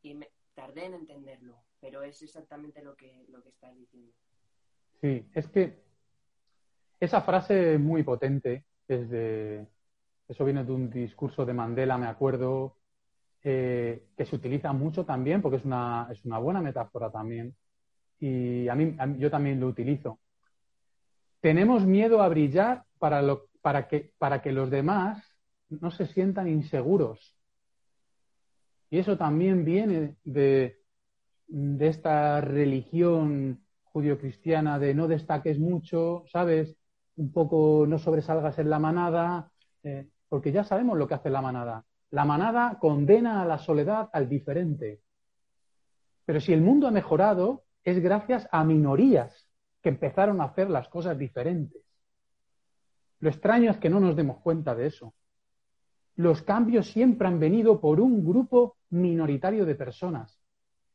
Y, 0.03 0.15
me, 0.15 0.31
tardé 0.55 0.87
en 0.87 0.95
entenderlo, 0.95 1.57
pero 1.81 2.03
es 2.03 2.21
exactamente 2.23 2.83
lo 2.83 2.97
que, 2.97 3.27
lo 3.29 3.43
que 3.43 3.51
estás 3.51 3.77
diciendo. 3.77 4.13
Sí, 5.01 5.29
es 5.35 5.47
que 5.49 5.83
esa 7.01 7.21
frase 7.23 7.75
es 7.75 7.81
muy 7.81 8.03
potente, 8.03 8.65
desde, 8.87 9.69
eso 10.27 10.45
viene 10.45 10.65
de 10.65 10.73
un 10.73 10.91
discurso 10.91 11.45
de 11.47 11.55
Mandela, 11.55 11.97
me 11.97 12.07
acuerdo, 12.07 12.77
eh, 13.43 14.09
que 14.17 14.25
se 14.25 14.37
utiliza 14.37 14.73
mucho 14.73 15.05
también, 15.05 15.41
porque 15.41 15.59
es 15.59 15.65
una, 15.65 16.09
es 16.11 16.25
una 16.25 16.39
buena 16.39 16.61
metáfora 16.61 17.11
también. 17.11 17.55
Y 18.19 18.69
a 18.69 18.75
mí, 18.75 18.97
yo 19.19 19.31
también 19.31 19.61
lo 19.61 19.69
utilizo. 19.69 20.19
Tenemos 21.41 21.87
miedo 21.87 22.21
a 22.21 22.29
brillar 22.29 22.85
para, 22.99 23.23
lo, 23.23 23.48
para, 23.61 23.88
que, 23.88 24.12
para 24.18 24.42
que 24.42 24.53
los 24.53 24.71
demás 24.71 25.23
no 25.68 25.90
se 25.90 26.07
sientan 26.07 26.49
inseguros. 26.49 27.37
Y 28.90 28.99
eso 28.99 29.18
también 29.18 29.64
viene 29.64 30.16
de, 30.25 30.81
de 31.47 31.88
esta 31.88 32.40
religión 32.40 33.64
judio-cristiana 33.85 34.79
de 34.79 34.94
no 34.94 35.09
destaques 35.09 35.59
mucho, 35.59 36.25
¿sabes? 36.31 36.77
Un 37.16 37.33
poco 37.33 37.85
no 37.87 37.99
sobresalgas 37.99 38.59
en 38.59 38.71
la 38.71 38.79
manada, 38.79 39.51
eh, 39.83 40.09
porque 40.29 40.53
ya 40.53 40.64
sabemos 40.64 40.97
lo 40.97 41.09
que 41.09 41.14
hace 41.14 41.31
la 41.31 41.42
manada. 41.42 41.85
La 42.11 42.25
manada 42.25 42.79
condena 42.79 43.42
a 43.42 43.44
la 43.44 43.59
soledad 43.59 44.09
al 44.12 44.29
diferente. 44.29 45.01
Pero 46.25 46.40
si 46.40 46.53
el 46.53 46.61
mundo 46.61 46.87
ha 46.87 46.90
mejorado, 46.90 47.64
es 47.83 47.99
gracias 48.01 48.49
a 48.53 48.64
minorías 48.64 49.49
que 49.83 49.88
empezaron 49.88 50.40
a 50.40 50.44
hacer 50.44 50.71
las 50.71 50.88
cosas 50.88 51.18
diferentes. 51.18 51.83
Lo 53.21 53.31
extraño 53.31 53.71
es 53.71 53.79
que 53.79 53.91
no 53.91 54.01
nos 54.01 54.17
demos 54.17 54.39
cuenta 54.39 54.75
de 54.75 54.87
eso. 54.87 55.14
Los 56.16 56.43
cambios 56.43 56.91
siempre 56.91 57.29
han 57.29 57.39
venido 57.39 57.81
por 57.81 58.01
un 58.01 58.25
grupo 58.25 58.77
minoritario 58.91 59.64
de 59.64 59.75
personas 59.75 60.41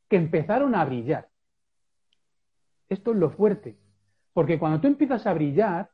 que 0.10 0.18
empezaron 0.18 0.76
a 0.76 0.86
brillar. 0.86 1.30
Esto 2.90 3.12
es 3.12 3.18
lo 3.18 3.30
fuerte, 3.30 3.78
porque 4.34 4.60
cuando 4.60 4.82
tú 4.82 4.88
empiezas 4.88 5.26
a 5.26 5.34
brillar, 5.34 5.90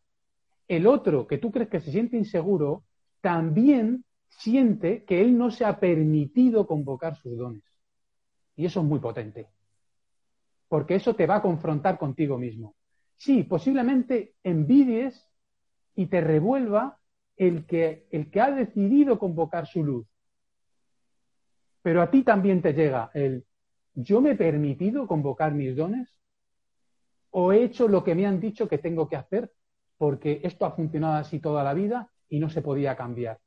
el 0.67 0.87
otro 0.87 1.27
que 1.27 1.37
tú 1.37 1.51
crees 1.51 1.69
que 1.69 1.79
se 1.79 1.91
siente 1.91 2.17
inseguro, 2.17 2.83
también 3.21 4.03
siente 4.27 5.03
que 5.03 5.21
él 5.21 5.37
no 5.37 5.51
se 5.51 5.65
ha 5.65 5.79
permitido 5.79 6.67
convocar 6.67 7.15
sus 7.15 7.37
dones. 7.37 7.63
Y 8.55 8.65
eso 8.65 8.81
es 8.81 8.85
muy 8.85 8.99
potente, 8.99 9.47
porque 10.67 10.95
eso 10.95 11.15
te 11.15 11.25
va 11.25 11.37
a 11.37 11.41
confrontar 11.41 11.97
contigo 11.97 12.37
mismo. 12.37 12.75
Sí, 13.15 13.43
posiblemente 13.43 14.35
envidies 14.43 15.28
y 15.95 16.07
te 16.07 16.21
revuelva 16.21 16.99
el 17.35 17.65
que, 17.65 18.07
el 18.11 18.29
que 18.29 18.41
ha 18.41 18.51
decidido 18.51 19.17
convocar 19.17 19.65
su 19.65 19.83
luz. 19.83 20.07
Pero 21.81 22.01
a 22.01 22.11
ti 22.11 22.23
también 22.23 22.61
te 22.61 22.73
llega 22.73 23.09
el, 23.13 23.45
¿yo 23.93 24.21
me 24.21 24.31
he 24.31 24.35
permitido 24.35 25.07
convocar 25.07 25.53
mis 25.53 25.75
dones? 25.75 26.13
¿O 27.31 27.53
he 27.53 27.63
hecho 27.63 27.87
lo 27.87 28.03
que 28.03 28.15
me 28.15 28.25
han 28.25 28.39
dicho 28.39 28.67
que 28.67 28.77
tengo 28.77 29.07
que 29.07 29.15
hacer 29.15 29.51
porque 29.97 30.41
esto 30.43 30.65
ha 30.65 30.71
funcionado 30.71 31.15
así 31.15 31.39
toda 31.39 31.63
la 31.63 31.73
vida 31.73 32.11
y 32.27 32.39
no 32.39 32.49
se 32.49 32.61
podía 32.61 32.95
cambiar? 32.95 33.39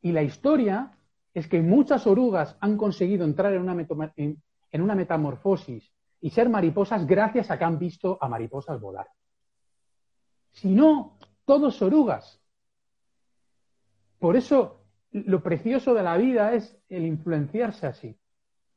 Y 0.00 0.12
la 0.12 0.22
historia 0.22 0.98
es 1.34 1.46
que 1.48 1.60
muchas 1.60 2.06
orugas 2.06 2.56
han 2.60 2.76
conseguido 2.76 3.24
entrar 3.24 3.52
en 3.52 3.62
una, 3.62 4.14
en 4.16 4.82
una 4.82 4.94
metamorfosis 4.94 5.92
y 6.20 6.30
ser 6.30 6.48
mariposas 6.48 7.06
gracias 7.06 7.50
a 7.50 7.58
que 7.58 7.64
han 7.64 7.78
visto 7.78 8.18
a 8.20 8.28
mariposas 8.28 8.80
volar. 8.80 9.06
Si 10.52 10.68
no, 10.68 11.18
todos 11.44 11.80
orugas. 11.82 12.40
Por 14.18 14.36
eso 14.36 14.84
lo 15.12 15.42
precioso 15.42 15.94
de 15.94 16.02
la 16.02 16.16
vida 16.16 16.54
es 16.54 16.78
el 16.88 17.04
influenciarse 17.04 17.86
así, 17.86 18.18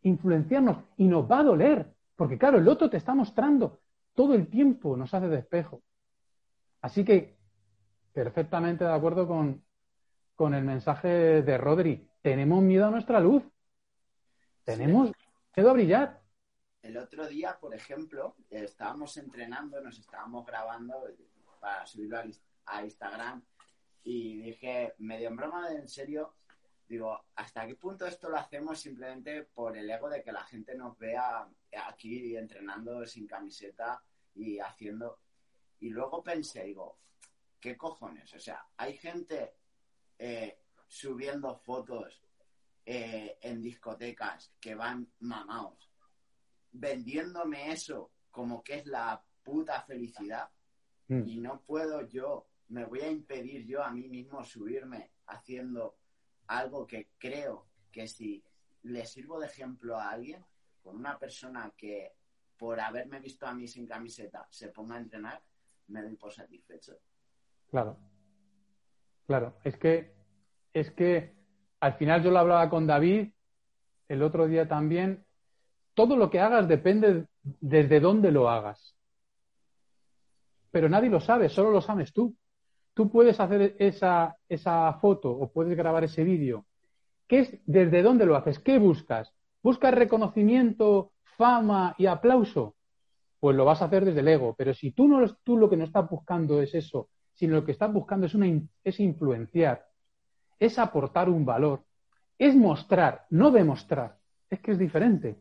influenciarnos 0.01 0.83
y 0.97 1.05
nos 1.05 1.29
va 1.29 1.39
a 1.39 1.43
doler, 1.43 1.93
porque 2.15 2.37
claro, 2.37 2.57
el 2.57 2.67
otro 2.67 2.89
te 2.89 2.97
está 2.97 3.13
mostrando 3.13 3.81
todo 4.13 4.33
el 4.33 4.47
tiempo, 4.47 4.97
nos 4.97 5.13
hace 5.13 5.27
despejo. 5.27 5.81
Así 6.81 7.03
que, 7.03 7.37
perfectamente 8.13 8.83
de 8.83 8.93
acuerdo 8.93 9.27
con, 9.27 9.63
con 10.35 10.53
el 10.53 10.63
mensaje 10.63 11.41
de 11.41 11.57
Rodri, 11.57 12.09
tenemos 12.21 12.61
miedo 12.63 12.87
a 12.87 12.91
nuestra 12.91 13.19
luz, 13.19 13.43
tenemos 14.63 15.11
miedo 15.55 15.69
a 15.69 15.73
brillar. 15.73 16.21
El 16.81 16.97
otro 16.97 17.27
día, 17.27 17.57
por 17.59 17.73
ejemplo, 17.73 18.35
estábamos 18.49 19.17
entrenando, 19.17 19.81
nos 19.81 19.97
estábamos 19.99 20.45
grabando 20.45 20.95
para 21.65 21.83
subirlo 21.87 22.21
a 22.67 22.83
Instagram. 22.83 23.43
Y 24.03 24.37
dije, 24.37 24.93
medio 24.99 25.29
en 25.29 25.35
broma, 25.35 25.73
en 25.73 25.87
serio, 25.87 26.35
digo, 26.87 27.25
¿hasta 27.33 27.65
qué 27.65 27.73
punto 27.73 28.05
esto 28.05 28.29
lo 28.29 28.37
hacemos 28.37 28.79
simplemente 28.79 29.45
por 29.45 29.75
el 29.75 29.89
ego 29.89 30.07
de 30.07 30.21
que 30.21 30.31
la 30.31 30.43
gente 30.43 30.75
nos 30.75 30.95
vea 30.99 31.49
aquí 31.87 32.37
entrenando 32.37 33.03
sin 33.07 33.25
camiseta 33.25 33.99
y 34.35 34.59
haciendo... 34.59 35.21
Y 35.79 35.89
luego 35.89 36.21
pensé, 36.21 36.65
digo, 36.65 36.99
¿qué 37.59 37.75
cojones? 37.75 38.31
O 38.35 38.39
sea, 38.39 38.63
hay 38.77 38.95
gente 38.95 39.55
eh, 40.19 40.59
subiendo 40.87 41.55
fotos 41.55 42.21
eh, 42.85 43.39
en 43.41 43.59
discotecas 43.59 44.53
que 44.59 44.75
van 44.75 45.11
mamados, 45.21 45.89
vendiéndome 46.73 47.71
eso 47.71 48.11
como 48.29 48.63
que 48.63 48.75
es 48.75 48.85
la 48.85 49.19
puta 49.41 49.81
felicidad 49.81 50.47
mm. 51.07 51.27
y 51.27 51.37
no 51.37 51.61
puedo 51.61 52.07
yo 52.07 52.47
me 52.69 52.85
voy 52.85 53.01
a 53.01 53.11
impedir 53.11 53.65
yo 53.65 53.83
a 53.83 53.91
mí 53.91 54.07
mismo 54.07 54.43
subirme 54.43 55.11
haciendo 55.27 55.95
algo 56.47 56.85
que 56.85 57.09
creo 57.17 57.67
que 57.91 58.07
si 58.07 58.43
le 58.83 59.05
sirvo 59.05 59.39
de 59.39 59.47
ejemplo 59.47 59.97
a 59.97 60.09
alguien, 60.09 60.43
con 60.81 60.95
una 60.95 61.17
persona 61.17 61.71
que 61.75 62.13
por 62.57 62.79
haberme 62.79 63.19
visto 63.19 63.47
a 63.47 63.53
mí 63.53 63.67
sin 63.67 63.85
camiseta 63.85 64.47
se 64.49 64.69
ponga 64.69 64.95
a 64.95 64.99
entrenar, 64.99 65.41
me 65.87 66.01
doy 66.01 66.15
por 66.15 66.31
satisfecho. 66.31 66.97
Claro. 67.69 67.97
Claro, 69.25 69.57
es 69.63 69.77
que 69.77 70.13
es 70.73 70.91
que 70.91 71.33
al 71.79 71.93
final 71.93 72.23
yo 72.23 72.31
lo 72.31 72.39
hablaba 72.39 72.69
con 72.69 72.85
David 72.85 73.29
el 74.07 74.21
otro 74.21 74.47
día 74.47 74.67
también, 74.67 75.25
todo 75.93 76.15
lo 76.15 76.29
que 76.29 76.39
hagas 76.39 76.67
depende 76.67 77.25
desde 77.43 77.99
dónde 77.99 78.31
lo 78.31 78.49
hagas. 78.49 78.94
Pero 80.75 80.89
nadie 80.89 81.09
lo 81.09 81.21
sabe, 81.21 81.47
solo 81.47 81.71
lo 81.71 81.79
sabes 81.79 82.11
tú 82.11 82.35
tú 82.93 83.09
puedes 83.09 83.39
hacer 83.39 83.77
esa, 83.79 84.35
esa 84.49 84.91
foto 84.95 85.31
o 85.31 85.49
puedes 85.49 85.77
grabar 85.77 86.03
ese 86.03 86.25
vídeo. 86.25 86.65
¿Qué 87.29 87.39
es, 87.39 87.59
¿Desde 87.65 88.01
dónde 88.01 88.25
lo 88.25 88.35
haces? 88.35 88.59
¿Qué 88.59 88.77
buscas? 88.77 89.31
¿Buscas 89.63 89.93
reconocimiento, 89.93 91.13
fama 91.37 91.95
y 91.97 92.07
aplauso? 92.07 92.75
Pues 93.39 93.55
lo 93.55 93.63
vas 93.63 93.81
a 93.81 93.85
hacer 93.85 94.03
desde 94.03 94.19
el 94.21 94.27
ego. 94.27 94.53
Pero 94.57 94.73
si 94.73 94.91
tú, 94.91 95.07
no, 95.07 95.25
tú 95.45 95.57
lo 95.57 95.69
que 95.69 95.77
no 95.77 95.85
estás 95.85 96.09
buscando 96.09 96.61
es 96.61 96.75
eso, 96.75 97.07
sino 97.33 97.55
lo 97.55 97.65
que 97.65 97.71
estás 97.73 97.93
buscando 97.93 98.25
es, 98.25 98.33
una, 98.33 98.47
es 98.83 98.99
influenciar, 98.99 99.85
es 100.59 100.77
aportar 100.77 101.29
un 101.29 101.45
valor, 101.45 101.83
es 102.37 102.53
mostrar, 102.53 103.27
no 103.29 103.51
demostrar. 103.51 104.17
Es 104.49 104.59
que 104.59 104.71
es 104.71 104.79
diferente. 104.79 105.37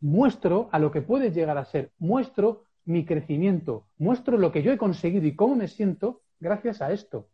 Muestro 0.00 0.68
a 0.70 0.78
lo 0.78 0.92
que 0.92 1.02
puedes 1.02 1.34
llegar 1.34 1.56
a 1.56 1.64
ser, 1.64 1.90
muestro 1.98 2.64
mi 2.84 3.04
crecimiento, 3.04 3.86
muestro 3.98 4.36
lo 4.36 4.52
que 4.52 4.62
yo 4.62 4.72
he 4.72 4.78
conseguido 4.78 5.26
y 5.26 5.34
cómo 5.34 5.56
me 5.56 5.68
siento 5.68 6.22
gracias 6.40 6.82
a 6.82 6.92
esto. 6.92 7.28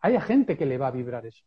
Hay 0.00 0.20
gente 0.20 0.56
que 0.56 0.66
le 0.66 0.78
va 0.78 0.88
a 0.88 0.92
vibrar 0.92 1.26
eso. 1.26 1.44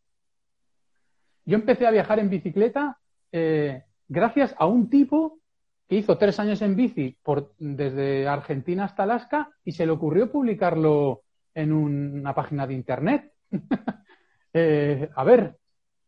Yo 1.46 1.56
empecé 1.56 1.88
a 1.88 1.92
viajar 1.92 2.20
en 2.20 2.30
bicicleta 2.30 3.00
eh, 3.32 3.84
gracias 4.08 4.56
a 4.58 4.66
un 4.66 4.90
tipo 4.90 5.40
que 5.88 5.96
hizo 5.96 6.18
tres 6.18 6.40
años 6.40 6.62
en 6.62 6.76
bici 6.76 7.18
por, 7.24 7.54
desde 7.58 8.28
Argentina 8.28 8.86
hasta 8.86 9.04
Alaska 9.04 9.50
y 9.64 9.72
se 9.72 9.86
le 9.86 9.92
ocurrió 9.92 10.32
publicarlo 10.32 11.24
en 11.54 11.74
una 11.74 12.34
página 12.36 12.68
de 12.68 12.74
internet. 12.74 13.34
Eh, 14.52 15.08
a 15.16 15.24
ver, 15.24 15.60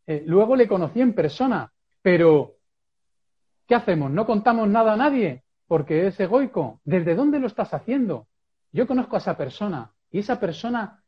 eh, 0.04 0.24
luego 0.26 0.56
le 0.56 0.66
conocí 0.66 1.00
en 1.00 1.14
persona, 1.14 1.72
pero 2.02 2.56
¿qué 3.68 3.76
hacemos? 3.76 4.10
¿No 4.10 4.26
contamos 4.26 4.68
nada 4.68 4.94
a 4.94 4.96
nadie? 4.96 5.41
Porque 5.72 6.06
es 6.06 6.20
egoico. 6.20 6.82
¿Desde 6.84 7.14
dónde 7.14 7.38
lo 7.38 7.46
estás 7.46 7.72
haciendo? 7.72 8.26
Yo 8.72 8.86
conozco 8.86 9.16
a 9.16 9.20
esa 9.20 9.38
persona, 9.38 9.90
y 10.10 10.18
esa 10.18 10.38
persona 10.38 11.02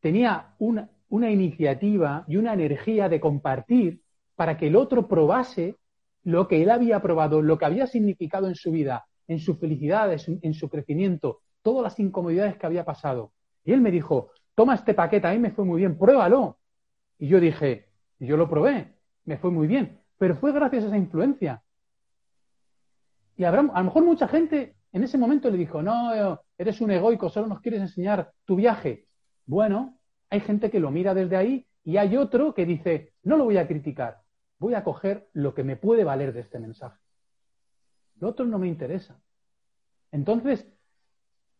tenía 0.00 0.54
una, 0.58 0.90
iniciativa 1.08 2.22
y 2.28 2.36
una 2.36 2.52
energía 2.52 3.08
de 3.08 3.20
compartir 3.20 4.02
para 4.34 4.58
que 4.58 4.66
el 4.66 4.76
otro 4.76 5.08
probase 5.08 5.76
lo 6.24 6.46
que 6.46 6.62
él 6.62 6.68
había 6.68 7.00
probado, 7.00 7.40
lo 7.40 7.56
que 7.56 7.64
había 7.64 7.86
significado 7.86 8.48
en 8.48 8.54
su 8.54 8.70
vida, 8.70 9.06
en 9.28 9.38
su 9.38 9.56
felicidad, 9.56 10.12
en 10.12 10.52
su, 10.52 10.68
crecimiento, 10.68 11.40
todas 11.62 11.82
las 11.82 11.98
incomodidades 11.98 12.58
que 12.58 12.66
había 12.66 12.84
pasado. 12.84 13.32
Y 13.64 13.72
él 13.72 13.80
me 13.80 13.90
dijo, 13.90 14.30
toma 14.54 14.74
este 14.74 14.92
paquete, 14.92 15.26
a 15.26 15.32
mí 15.32 15.38
me 15.38 15.52
fue 15.52 15.64
muy 15.64 15.78
bien, 15.78 15.96
pruébalo. 15.96 16.58
Y 17.18 17.28
yo 17.28 17.40
dije, 17.40 17.88
yo 18.18 18.36
lo 18.36 18.46
probé, 18.46 18.92
me 19.24 19.38
fue 19.38 19.50
muy 19.50 19.66
bien, 19.66 20.02
pero 20.18 20.36
fue 20.36 20.52
gracias 20.52 20.84
a 20.84 20.88
esa 20.88 20.98
influencia. 20.98 21.62
Y 23.36 23.44
habrá, 23.44 23.60
a 23.60 23.78
lo 23.78 23.84
mejor 23.84 24.04
mucha 24.04 24.28
gente 24.28 24.76
en 24.92 25.04
ese 25.04 25.18
momento 25.18 25.50
le 25.50 25.58
dijo, 25.58 25.82
no, 25.82 26.40
eres 26.56 26.80
un 26.80 26.90
egoico, 26.90 27.28
solo 27.28 27.46
nos 27.46 27.60
quieres 27.60 27.82
enseñar 27.82 28.32
tu 28.44 28.56
viaje. 28.56 29.06
Bueno, 29.44 29.98
hay 30.30 30.40
gente 30.40 30.70
que 30.70 30.80
lo 30.80 30.90
mira 30.90 31.12
desde 31.12 31.36
ahí 31.36 31.66
y 31.84 31.98
hay 31.98 32.16
otro 32.16 32.54
que 32.54 32.64
dice, 32.64 33.12
no 33.22 33.36
lo 33.36 33.44
voy 33.44 33.58
a 33.58 33.68
criticar, 33.68 34.22
voy 34.58 34.74
a 34.74 34.82
coger 34.82 35.28
lo 35.34 35.54
que 35.54 35.64
me 35.64 35.76
puede 35.76 36.02
valer 36.02 36.32
de 36.32 36.40
este 36.40 36.58
mensaje. 36.58 36.98
Lo 38.20 38.28
otro 38.28 38.46
no 38.46 38.58
me 38.58 38.68
interesa. 38.68 39.20
Entonces, 40.10 40.66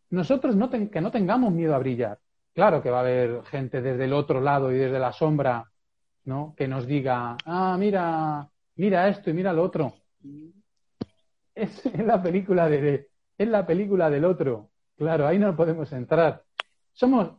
nosotros 0.09 0.57
no 0.57 0.71
que 0.71 1.01
no 1.01 1.11
tengamos 1.11 1.53
miedo 1.53 1.75
a 1.75 1.79
brillar. 1.79 2.19
Claro 2.55 2.83
que 2.83 2.91
va 2.91 2.99
a 2.99 3.01
haber 3.03 3.45
gente 3.45 3.83
desde 3.83 4.07
el 4.07 4.15
otro 4.15 4.41
lado 4.41 4.73
y 4.73 4.79
desde 4.79 4.99
la 4.99 5.13
sombra, 5.13 5.71
¿no? 6.25 6.55
Que 6.57 6.67
nos 6.67 6.87
diga, 6.87 7.37
ah, 7.45 7.77
mira, 7.79 8.49
mira 8.77 9.09
esto 9.09 9.29
y 9.29 9.35
mira 9.35 9.53
lo 9.53 9.63
otro. 9.63 9.93
Es 11.57 11.83
la 11.97 12.23
película 12.23 12.69
de, 12.69 13.09
es 13.39 13.49
la 13.49 13.67
película 13.67 14.11
del 14.11 14.27
otro. 14.27 14.69
Claro, 14.95 15.27
ahí 15.27 15.39
no 15.39 15.57
podemos 15.57 15.91
entrar. 15.93 16.43
Somos, 16.93 17.31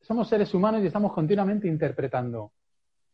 somos 0.00 0.28
seres 0.28 0.52
humanos 0.54 0.82
y 0.82 0.86
estamos 0.86 1.12
continuamente 1.12 1.68
interpretando. 1.68 2.52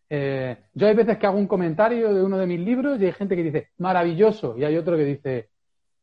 Eh, 0.09 0.57
yo 0.73 0.87
hay 0.87 0.95
veces 0.95 1.19
que 1.19 1.27
hago 1.27 1.39
un 1.39 1.49
comentario 1.49 2.15
de 2.15 2.23
uno 2.23 2.39
de 2.39 2.47
mis 2.47 2.61
libros 2.61 3.01
y 3.01 3.07
hay 3.07 3.13
gente 3.13 3.35
que 3.35 3.43
dice, 3.43 3.71
maravilloso, 3.79 4.57
y 4.57 4.65
hay 4.65 4.77
otro 4.77 4.97
que 4.97 5.05
dice, 5.05 5.51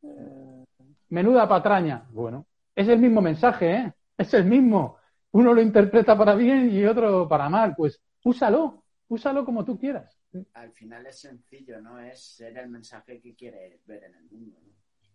eh, 0.03 0.65
menuda 1.07 1.47
patraña. 1.47 2.05
Bueno, 2.11 2.45
es 2.75 2.89
el 2.89 2.99
mismo 2.99 3.21
mensaje, 3.21 3.71
¿eh? 3.71 3.93
Es 4.17 4.33
el 4.33 4.43
mismo. 4.43 4.97
Uno 5.31 5.53
lo 5.53 5.61
interpreta 5.61 6.17
para 6.17 6.35
bien 6.35 6.69
y 6.69 6.83
otro 6.85 7.29
para 7.29 7.47
mal. 7.47 7.75
Pues 7.77 8.01
úsalo, 8.25 8.83
úsalo 9.07 9.45
como 9.45 9.63
tú 9.63 9.79
quieras. 9.79 10.18
Al 10.53 10.71
final 10.71 11.07
es 11.07 11.19
sencillo, 11.19 11.81
¿no? 11.81 11.99
Es 11.99 12.35
ser 12.35 12.57
el 12.57 12.69
mensaje 12.69 13.19
que 13.19 13.35
quieres 13.35 13.85
ver 13.85 14.03
en 14.03 14.15
el 14.15 14.23
mundo. 14.25 14.57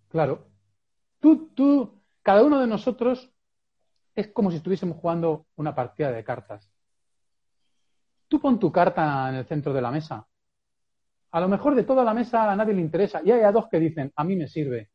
Claro. 0.08 0.48
Tú, 1.20 1.48
tú, 1.54 2.02
cada 2.22 2.42
uno 2.42 2.60
de 2.60 2.66
nosotros 2.66 3.32
es 4.14 4.28
como 4.28 4.50
si 4.50 4.58
estuviésemos 4.58 4.98
jugando 4.98 5.46
una 5.56 5.74
partida 5.74 6.10
de 6.10 6.24
cartas. 6.24 6.70
Tú 8.28 8.40
pon 8.40 8.58
tu 8.58 8.72
carta 8.72 9.28
en 9.28 9.36
el 9.36 9.46
centro 9.46 9.72
de 9.72 9.82
la 9.82 9.90
mesa. 9.90 10.26
A 11.30 11.40
lo 11.40 11.48
mejor 11.48 11.74
de 11.74 11.84
toda 11.84 12.04
la 12.04 12.14
mesa 12.14 12.50
a 12.50 12.56
nadie 12.56 12.74
le 12.74 12.80
interesa 12.80 13.20
y 13.24 13.30
hay 13.30 13.42
a 13.42 13.52
dos 13.52 13.68
que 13.68 13.80
dicen, 13.80 14.12
a 14.14 14.24
mí 14.24 14.36
me 14.36 14.48
sirve. 14.48 14.90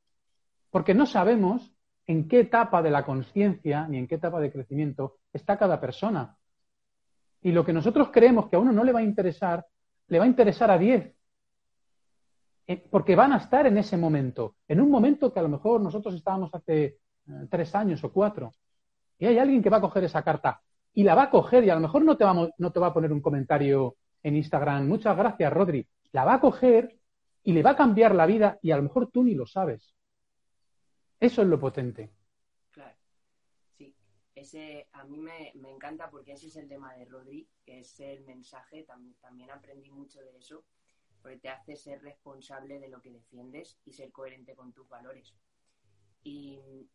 Porque 0.70 0.94
no 0.94 1.06
sabemos 1.06 1.74
en 2.08 2.28
qué 2.28 2.42
etapa 2.42 2.82
de 2.82 2.92
la 2.92 3.06
conciencia 3.06 3.88
ni 3.88 3.98
en 3.98 4.08
qué 4.08 4.16
etapa 4.16 4.40
de 4.40 4.52
crecimiento 4.52 5.20
está 5.32 5.58
cada 5.58 5.80
persona. 5.80 6.38
Y 7.42 7.52
lo 7.52 7.66
que 7.66 7.74
nosotros 7.74 8.10
creemos 8.12 8.50
que 8.50 8.56
a 8.56 8.60
uno 8.60 8.72
no 8.72 8.84
le 8.84 8.92
va 8.92 9.00
a 9.00 9.04
interesar, 9.04 9.66
le 10.10 10.20
va 10.20 10.26
a 10.26 10.28
interesar 10.28 10.70
a 10.70 10.78
diez. 10.78 11.16
Eh, 12.68 12.84
porque 12.90 13.16
van 13.16 13.34
a 13.34 13.38
estar 13.38 13.66
en 13.66 13.78
ese 13.78 13.98
momento, 13.98 14.58
en 14.68 14.82
un 14.82 14.92
momento 14.92 15.34
que 15.34 15.40
a 15.40 15.44
lo 15.44 15.50
mejor 15.50 15.82
nosotros 15.82 16.14
estábamos 16.14 16.54
hace 16.54 16.84
eh, 16.84 16.98
tres 17.50 17.74
años 17.74 18.04
o 18.04 18.12
cuatro. 18.12 18.52
Y 19.18 19.26
hay 19.26 19.38
alguien 19.40 19.64
que 19.64 19.70
va 19.70 19.78
a 19.78 19.82
coger 19.82 20.04
esa 20.04 20.22
carta 20.22 20.62
y 20.94 21.04
la 21.04 21.16
va 21.16 21.24
a 21.24 21.30
coger 21.30 21.64
y 21.64 21.70
a 21.70 21.76
lo 21.76 21.82
mejor 21.82 22.04
no 22.04 22.16
te, 22.18 22.26
no 22.58 22.72
te 22.72 22.80
va 22.80 22.88
a 22.88 22.94
poner 22.94 23.12
un 23.12 23.22
comentario 23.22 23.96
en 24.22 24.36
Instagram, 24.36 24.88
muchas 24.88 25.16
gracias 25.16 25.52
Rodri, 25.52 25.88
la 26.12 26.26
va 26.26 26.36
a 26.36 26.42
coger 26.42 26.98
y 27.44 27.54
le 27.54 27.64
va 27.64 27.72
a 27.72 27.76
cambiar 27.76 28.14
la 28.14 28.26
vida 28.26 28.60
y 28.62 28.72
a 28.72 28.78
lo 28.78 28.84
mejor 28.84 29.10
tú 29.12 29.24
ni 29.24 29.34
lo 29.34 29.46
sabes. 29.46 29.96
Eso 31.20 31.42
es 31.42 31.48
lo 31.48 31.60
potente. 31.60 32.12
Ese 34.40 34.88
a 34.94 35.04
mí 35.04 35.20
me, 35.20 35.52
encanta 35.70 36.10
porque 36.10 36.32
ese 36.32 36.48
es 36.48 36.56
el 36.56 36.70
tema 36.70 36.94
de 36.94 37.04
Rodri, 37.04 37.50
que 37.66 37.80
es 37.80 38.00
el 38.00 38.24
mensaje, 38.24 38.86
también 39.20 39.52
aprendí 39.52 39.92
mucho 39.92 40.22
de 40.22 40.38
eso, 40.38 40.64
porque 41.22 41.38
te 41.38 41.50
hace 41.50 41.76
ser 41.76 42.02
responsable 42.02 42.80
de 42.80 42.88
lo 42.88 43.02
que 43.02 43.12
defiendes 43.12 43.78
y 43.84 43.92
ser 43.92 44.14
coherente 44.14 44.56
con 44.56 44.72
tus 44.72 44.88
valores. 44.88 45.36
Y, 46.24 46.88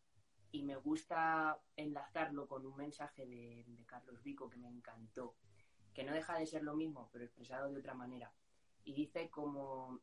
me 0.62 0.76
gusta 0.76 1.60
enlazarlo 1.76 2.46
con 2.48 2.64
un 2.64 2.76
mensaje 2.76 3.26
de, 3.26 3.64
de 3.66 3.84
Carlos 3.84 4.22
Vico 4.22 4.48
que 4.48 4.56
me 4.56 4.68
encantó, 4.68 5.36
que 5.92 6.04
no 6.04 6.14
deja 6.14 6.38
de 6.38 6.46
ser 6.46 6.62
lo 6.62 6.74
mismo, 6.74 7.10
pero 7.12 7.24
expresado 7.24 7.70
de 7.70 7.78
otra 7.78 7.92
manera. 7.92 8.32
Y 8.84 8.94
dice 8.94 9.28
como 9.28 10.00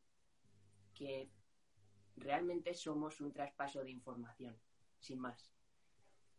que 0.93 1.31
realmente 2.17 2.75
somos 2.75 3.19
un 3.21 3.33
traspaso 3.33 3.83
de 3.83 3.89
información, 3.89 4.55
sin 4.99 5.19
más. 5.19 5.51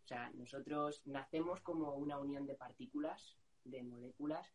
O 0.04 0.06
sea, 0.06 0.30
nosotros 0.30 1.02
nacemos 1.06 1.60
como 1.60 1.94
una 1.94 2.18
unión 2.18 2.46
de 2.46 2.54
partículas, 2.54 3.38
de 3.64 3.82
moléculas, 3.82 4.52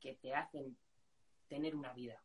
que 0.00 0.14
te 0.14 0.34
hacen 0.34 0.76
tener 1.48 1.74
una 1.74 1.92
vida. 1.92 2.22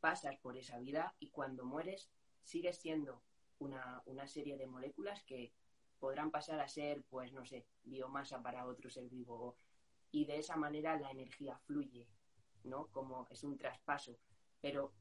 Pasas 0.00 0.36
por 0.38 0.56
esa 0.56 0.78
vida 0.78 1.14
y 1.18 1.30
cuando 1.30 1.64
mueres 1.64 2.10
sigues 2.42 2.78
siendo 2.78 3.22
una, 3.58 4.02
una 4.06 4.26
serie 4.26 4.56
de 4.56 4.66
moléculas 4.66 5.22
que 5.24 5.52
podrán 5.98 6.30
pasar 6.30 6.60
a 6.60 6.68
ser, 6.68 7.02
pues 7.04 7.32
no 7.32 7.44
sé, 7.44 7.66
biomasa 7.84 8.42
para 8.42 8.66
otro 8.66 8.90
ser 8.90 9.08
vivo. 9.08 9.56
Y 10.10 10.26
de 10.26 10.38
esa 10.38 10.56
manera 10.56 10.98
la 10.98 11.10
energía 11.10 11.58
fluye, 11.58 12.08
¿no? 12.64 12.88
Como 12.88 13.26
es 13.30 13.44
un 13.44 13.56
traspaso. 13.56 14.18
Pero, 14.60 14.92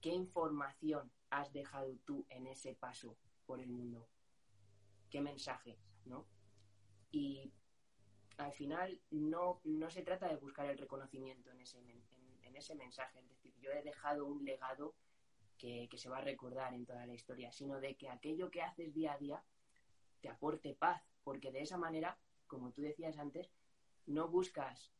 ¿qué 0.00 0.10
información 0.10 1.10
has 1.30 1.52
dejado 1.52 1.96
tú 2.04 2.26
en 2.28 2.46
ese 2.46 2.74
paso 2.74 3.16
por 3.46 3.60
el 3.60 3.70
mundo? 3.70 4.08
¿Qué 5.14 5.20
mensaje, 5.20 5.78
no? 6.06 6.26
Y 7.12 7.52
al 8.36 8.52
final 8.52 9.00
no, 9.12 9.60
no 9.62 9.88
se 9.88 10.02
trata 10.02 10.26
de 10.26 10.34
buscar 10.34 10.68
el 10.68 10.76
reconocimiento 10.76 11.52
en 11.52 11.60
ese, 11.60 11.78
en, 12.42 12.56
ese 12.56 12.74
mensaje. 12.74 13.20
Es 13.20 13.28
decir, 13.28 13.54
yo 13.60 13.70
he 13.70 13.80
dejado 13.84 14.26
un 14.26 14.44
legado 14.44 14.96
que, 15.56 15.86
que 15.88 15.98
se 15.98 16.08
va 16.08 16.18
a 16.18 16.22
recordar 16.22 16.74
en 16.74 16.84
toda 16.84 17.06
la 17.06 17.14
historia, 17.14 17.52
sino 17.52 17.78
de 17.78 17.94
que 17.94 18.08
aquello 18.08 18.50
que 18.50 18.62
haces 18.62 18.92
día 18.92 19.12
a 19.12 19.18
día 19.18 19.44
te 20.20 20.28
aporte 20.28 20.74
paz, 20.74 21.00
porque 21.22 21.52
de 21.52 21.62
esa 21.62 21.78
manera, 21.78 22.18
como 22.48 22.72
tú 22.72 22.82
decías 22.82 23.16
antes, 23.16 23.52
no 24.06 24.26
buscas 24.26 24.90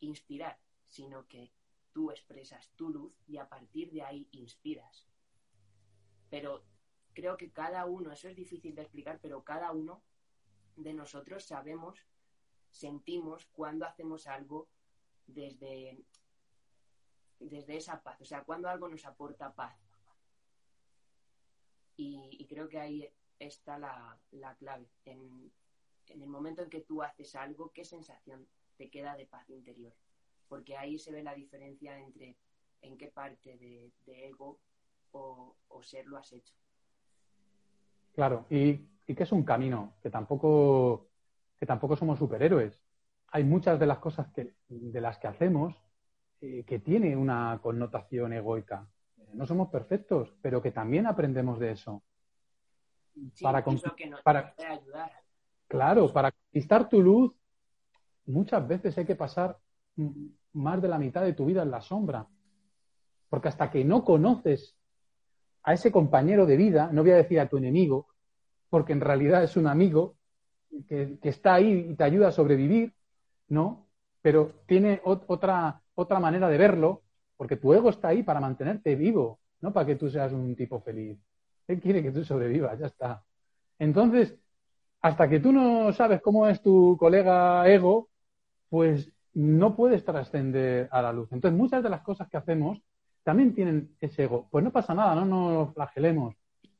inspirar, 0.00 0.58
sino 0.84 1.26
que 1.26 1.54
tú 1.94 2.10
expresas 2.10 2.68
tu 2.76 2.90
luz 2.90 3.14
y 3.26 3.38
a 3.38 3.48
partir 3.48 3.90
de 3.92 4.02
ahí 4.02 4.28
inspiras. 4.30 5.08
Pero 6.28 6.66
creo 7.14 7.36
que 7.36 7.50
cada 7.50 7.86
uno, 7.86 8.12
eso 8.12 8.28
es 8.28 8.36
difícil 8.36 8.74
de 8.74 8.82
explicar, 8.82 9.18
pero 9.20 9.42
cada 9.42 9.72
uno 9.72 10.02
de 10.76 10.92
nosotros 10.92 11.44
sabemos, 11.44 11.98
sentimos 12.70 13.46
cuando 13.46 13.86
hacemos 13.86 14.26
algo 14.26 14.68
desde, 15.26 16.04
desde 17.38 17.76
esa 17.76 18.02
paz, 18.02 18.20
o 18.20 18.24
sea, 18.24 18.44
cuando 18.44 18.68
algo 18.68 18.88
nos 18.88 19.04
aporta 19.06 19.54
paz. 19.54 19.78
Y, 21.96 22.44
creo 22.48 22.68
que 22.68 22.80
ahí 22.80 23.08
está 23.38 23.78
la, 23.78 24.18
clave. 24.58 24.88
En, 25.04 25.52
el 26.08 26.26
momento 26.26 26.62
en 26.62 26.70
que 26.70 26.80
tú 26.80 27.02
haces 27.02 27.34
algo, 27.36 27.70
¿qué 27.72 27.84
sensación 27.84 28.46
te 28.76 28.90
queda 28.90 29.16
de 29.16 29.26
paz 29.26 29.48
interior? 29.48 29.94
Porque 30.48 30.76
ahí 30.76 30.98
se 30.98 31.12
ve 31.12 31.22
la 31.22 31.34
diferencia 31.34 31.98
entre 31.98 32.36
en 32.82 32.98
qué 32.98 33.08
parte 33.08 33.56
de, 33.56 33.92
ego 34.06 34.58
o, 35.12 35.56
ser 35.82 36.06
lo 36.06 36.18
has 36.18 36.32
hecho. 36.32 36.54
Claro, 38.14 38.46
y, 38.48 38.76
que 39.06 39.22
es 39.22 39.32
un 39.32 39.42
camino, 39.42 39.94
que 40.02 40.08
tampoco, 40.08 41.08
que 41.58 41.66
tampoco 41.66 41.96
somos 41.96 42.18
superhéroes. 42.18 42.80
Hay 43.28 43.44
muchas 43.44 43.78
de 43.78 43.86
las 43.86 43.98
cosas 43.98 44.28
que, 44.32 44.54
de 44.68 45.00
las 45.00 45.18
que 45.18 45.26
hacemos 45.26 45.74
eh, 46.40 46.64
que 46.64 46.78
tiene 46.78 47.16
una 47.16 47.58
connotación 47.62 48.32
egoica. 48.32 48.86
No 49.32 49.46
somos 49.46 49.68
perfectos, 49.68 50.32
pero 50.40 50.62
que 50.62 50.70
también 50.70 51.06
aprendemos 51.06 51.58
de 51.58 51.72
eso 51.72 52.02
para, 53.40 53.64
para 54.22 54.54
ayudar. 54.58 55.10
Claro, 55.66 56.12
para 56.12 56.30
conquistar 56.30 56.88
tu 56.88 57.02
luz, 57.02 57.34
muchas 58.26 58.66
veces 58.66 58.96
hay 58.96 59.04
que 59.04 59.16
pasar 59.16 59.58
más 60.52 60.80
de 60.80 60.88
la 60.88 60.98
mitad 60.98 61.22
de 61.22 61.32
tu 61.32 61.46
vida 61.46 61.62
en 61.62 61.70
la 61.70 61.80
sombra. 61.80 62.26
Porque 63.28 63.48
hasta 63.48 63.70
que 63.70 63.84
no 63.84 64.04
conoces 64.04 64.76
a 65.64 65.72
ese 65.72 65.90
compañero 65.90 66.46
de 66.46 66.56
vida, 66.56 66.90
no 66.92 67.02
voy 67.02 67.12
a 67.12 67.16
decir 67.16 67.40
a 67.40 67.48
tu 67.48 67.56
enemigo, 67.56 68.06
porque 68.68 68.92
en 68.92 69.00
realidad 69.00 69.42
es 69.42 69.56
un 69.56 69.66
amigo 69.66 70.16
que, 70.88 71.18
está 71.22 71.54
ahí 71.54 71.88
y 71.90 71.94
te 71.94 72.04
ayuda 72.04 72.28
a 72.28 72.32
sobrevivir, 72.32 72.94
¿no? 73.48 73.88
Pero 74.20 74.52
tiene 74.66 75.00
otra, 75.04 75.82
otra 75.94 76.20
manera 76.20 76.48
de 76.48 76.58
verlo, 76.58 77.02
porque 77.36 77.56
tu 77.56 77.72
ego 77.72 77.90
está 77.90 78.08
ahí 78.08 78.22
para 78.22 78.40
mantenerte 78.40 78.94
vivo, 78.94 79.40
no 79.60 79.72
para 79.72 79.86
que 79.86 79.96
tú 79.96 80.10
seas 80.10 80.32
un 80.32 80.54
tipo 80.54 80.80
feliz. 80.80 81.18
Él 81.66 81.80
quiere 81.80 82.02
que 82.02 82.12
tú 82.12 82.24
sobrevivas, 82.24 82.78
ya 82.78 82.86
está. 82.86 83.24
Entonces, 83.78 84.36
hasta 85.00 85.28
que 85.28 85.40
tú 85.40 85.52
no 85.52 85.92
sabes 85.92 86.20
cómo 86.20 86.46
es 86.46 86.60
tu 86.62 86.96
colega 86.98 87.66
ego, 87.68 88.08
pues 88.68 89.12
no 89.32 89.74
puedes 89.76 90.04
trascender 90.04 90.88
a 90.90 91.02
la 91.02 91.12
luz. 91.12 91.32
Entonces, 91.32 91.58
muchas 91.58 91.82
de 91.82 91.90
las 91.90 92.02
cosas 92.02 92.28
que 92.28 92.36
hacemos 92.36 92.82
también 93.24 93.54
tienen 93.54 93.96
ese 94.00 94.24
ego. 94.24 94.48
Pues 94.50 94.62
no 94.62 94.70
pasa 94.70 94.94
nada, 94.94 95.14
no 95.16 95.24
nos 95.24 95.74
flagelemos. 95.74 96.36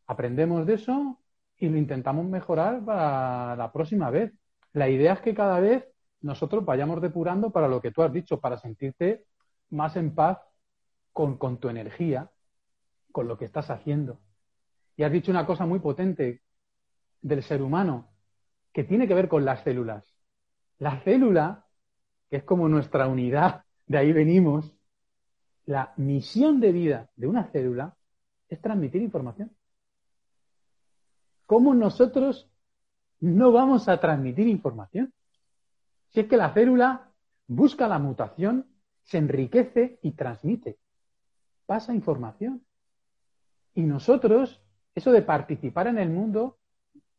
Aprendemos 0.06 0.66
de 0.66 0.74
eso 0.74 1.18
y 1.58 1.68
lo 1.68 1.78
intentamos 1.78 2.26
mejorar 2.26 2.84
para 2.84 3.56
la 3.56 3.72
próxima 3.72 4.10
vez. 4.10 4.32
La 4.72 4.88
idea 4.88 5.14
es 5.14 5.20
que 5.20 5.34
cada 5.34 5.58
vez 5.60 5.84
nosotros 6.20 6.64
vayamos 6.64 7.00
depurando 7.00 7.50
para 7.50 7.68
lo 7.68 7.80
que 7.80 7.90
tú 7.90 8.02
has 8.02 8.12
dicho, 8.12 8.40
para 8.40 8.58
sentirte 8.58 9.24
más 9.70 9.96
en 9.96 10.14
paz 10.14 10.38
con, 11.12 11.38
con 11.38 11.58
tu 11.58 11.68
energía, 11.68 12.30
con 13.10 13.26
lo 13.26 13.38
que 13.38 13.46
estás 13.46 13.70
haciendo. 13.70 14.20
Y 14.96 15.02
has 15.02 15.12
dicho 15.12 15.30
una 15.30 15.46
cosa 15.46 15.66
muy 15.66 15.80
potente 15.80 16.42
del 17.22 17.42
ser 17.42 17.62
humano, 17.62 18.10
que 18.72 18.84
tiene 18.84 19.08
que 19.08 19.14
ver 19.14 19.28
con 19.28 19.44
las 19.44 19.62
células. 19.62 20.04
La 20.78 21.00
célula, 21.00 21.66
que 22.28 22.36
es 22.36 22.44
como 22.44 22.68
nuestra 22.68 23.06
unidad, 23.06 23.64
de 23.86 23.98
ahí 23.98 24.12
venimos, 24.12 24.74
la 25.66 25.92
misión 25.96 26.60
de 26.60 26.72
vida 26.72 27.10
de 27.16 27.26
una 27.26 27.44
célula 27.44 27.96
es 28.48 28.60
transmitir 28.60 29.02
información. 29.02 29.50
¿Cómo 31.46 31.74
nosotros 31.74 32.50
no 33.20 33.52
vamos 33.52 33.88
a 33.88 34.00
transmitir 34.00 34.46
información? 34.48 35.12
Si 36.10 36.20
es 36.20 36.26
que 36.26 36.36
la 36.36 36.52
célula 36.52 37.10
busca 37.46 37.88
la 37.88 37.98
mutación, 37.98 38.66
se 39.02 39.18
enriquece 39.18 39.98
y 40.02 40.12
transmite. 40.12 40.78
Pasa 41.66 41.94
información. 41.94 42.64
Y 43.74 43.82
nosotros 43.82 44.64
eso 44.94 45.10
de 45.10 45.22
participar 45.22 45.88
en 45.88 45.98
el 45.98 46.10
mundo, 46.10 46.58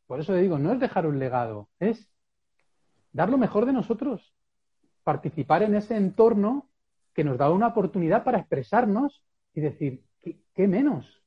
por 0.07 0.19
eso 0.19 0.33
le 0.33 0.41
digo, 0.41 0.57
no 0.57 0.71
es 0.71 0.79
dejar 0.79 1.05
un 1.05 1.19
legado, 1.19 1.69
es 1.79 2.09
dar 3.11 3.29
lo 3.29 3.37
mejor 3.37 3.65
de 3.65 3.73
nosotros, 3.73 4.33
participar 5.03 5.63
en 5.63 5.75
ese 5.75 5.97
entorno 5.97 6.69
que 7.15 7.23
nos 7.23 7.37
da 7.37 7.49
una 7.49 7.67
oportunidad 7.67 8.23
para 8.23 8.39
expresarnos 8.39 9.23
y 9.53 9.61
decir, 9.61 10.03
¿qué, 10.53 10.67
menos? 10.67 11.23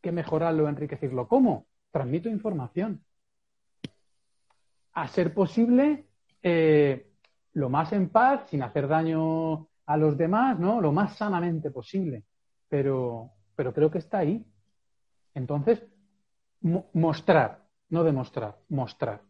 que 0.00 0.12
mejorarlo, 0.12 0.66
enriquecerlo? 0.66 1.28
¿Cómo? 1.28 1.66
Transmito 1.90 2.30
información. 2.30 3.04
A 4.94 5.06
ser 5.08 5.34
posible, 5.34 6.06
eh, 6.42 7.12
lo 7.52 7.68
más 7.68 7.92
en 7.92 8.08
paz, 8.08 8.48
sin 8.48 8.62
hacer 8.62 8.88
daño 8.88 9.68
a 9.84 9.96
los 9.98 10.16
demás, 10.16 10.58
¿no? 10.58 10.80
Lo 10.80 10.90
más 10.90 11.16
sanamente 11.18 11.70
posible. 11.70 12.24
Pero, 12.70 13.30
pero 13.54 13.74
creo 13.74 13.90
que 13.90 13.98
está 13.98 14.18
ahí. 14.18 14.42
Entonces, 15.34 15.84
mostrar, 16.94 17.66
no 17.90 18.04
demostrar, 18.04 18.56
mostrar. 18.70 19.20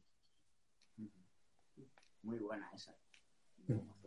Muy 2.22 2.38
buena 2.38 2.70
esa. 2.74 2.94
Pues, 3.66 3.78
mm, 3.78 4.00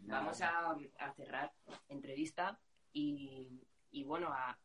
vamos 0.00 0.40
a, 0.42 0.76
cerrar 1.14 1.52
entrevista 1.88 2.58
y, 2.92 3.60
bueno, 4.04 4.30
a, 4.32 4.58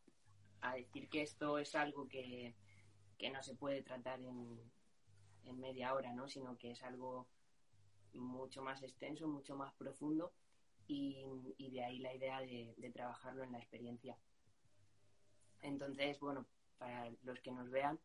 decir 0.74 1.08
que 1.08 1.22
esto 1.22 1.58
es 1.58 1.74
algo 1.74 2.08
que, 2.08 2.54
no 3.32 3.42
se 3.42 3.54
puede 3.54 3.82
tratar 3.82 4.20
en, 4.20 4.60
media 5.60 5.94
hora, 5.94 6.12
¿no? 6.12 6.28
Sino 6.28 6.58
que 6.58 6.72
es 6.72 6.82
algo 6.82 7.28
mucho 8.12 8.62
más 8.62 8.82
extenso, 8.82 9.28
mucho 9.28 9.56
más 9.56 9.72
profundo 9.74 10.32
y, 10.88 11.24
de 11.58 11.84
ahí 11.84 11.98
la 11.98 12.14
idea 12.14 12.40
de, 12.40 12.90
trabajarlo 12.92 13.44
en 13.44 13.52
la 13.52 13.58
experiencia. 13.58 14.16
Entonces, 15.62 16.18
bueno, 16.20 16.46
para 16.78 17.10
los 17.22 17.40
que 17.40 17.52
nos 17.52 17.70
vean, 17.70 17.98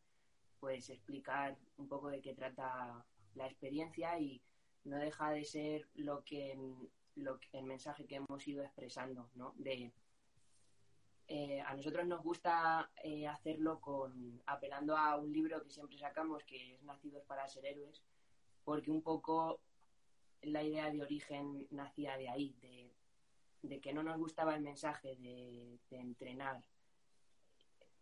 pues 0.60 0.88
explicar 0.90 1.58
un 1.76 1.88
poco 1.88 2.08
de 2.08 2.20
qué 2.20 2.34
trata 2.34 3.04
la 3.34 3.46
experiencia 3.46 4.18
y 4.20 4.40
no 4.84 4.98
deja 4.98 5.30
de 5.30 5.44
ser 5.44 5.88
lo 5.94 6.24
que, 6.24 6.58
lo 7.16 7.38
el 7.52 7.64
mensaje 7.64 8.06
que 8.06 8.16
hemos 8.16 8.46
ido 8.46 8.62
expresando, 8.62 9.30
¿no? 9.34 9.54
De 9.56 9.92
eh, 11.28 11.62
a 11.62 11.74
nosotros 11.74 12.06
nos 12.06 12.22
gusta 12.22 12.90
eh, 13.02 13.26
hacerlo 13.26 13.80
con 13.80 14.42
apelando 14.46 14.96
a 14.96 15.16
un 15.16 15.32
libro 15.32 15.62
que 15.62 15.70
siempre 15.70 15.96
sacamos, 15.96 16.44
que 16.44 16.74
es 16.74 16.82
Nacidos 16.82 17.24
para 17.24 17.48
ser 17.48 17.64
héroes, 17.64 18.02
porque 18.64 18.90
un 18.90 19.02
poco 19.02 19.60
la 20.42 20.62
idea 20.62 20.90
de 20.90 21.00
origen 21.00 21.66
nacía 21.70 22.16
de 22.16 22.28
ahí, 22.28 22.54
de, 23.62 23.80
que 23.80 23.92
no 23.92 24.02
nos 24.02 24.18
gustaba 24.18 24.54
el 24.54 24.60
mensaje 24.60 25.16
de, 25.16 25.78
entrenar 25.90 26.62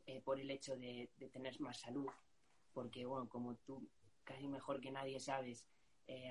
eh, 0.07 0.21
por 0.23 0.41
el 0.41 0.51
hecho 0.51 0.77
de, 0.77 1.11
tener 1.33 1.61
más 1.61 1.79
salud, 1.79 2.09
porque, 2.73 3.05
bueno, 3.07 3.29
como 3.29 3.55
tú 3.57 3.87
casi 4.25 4.49
mejor 4.49 4.81
que 4.81 4.91
nadie 4.91 5.21
sabes, 5.21 5.67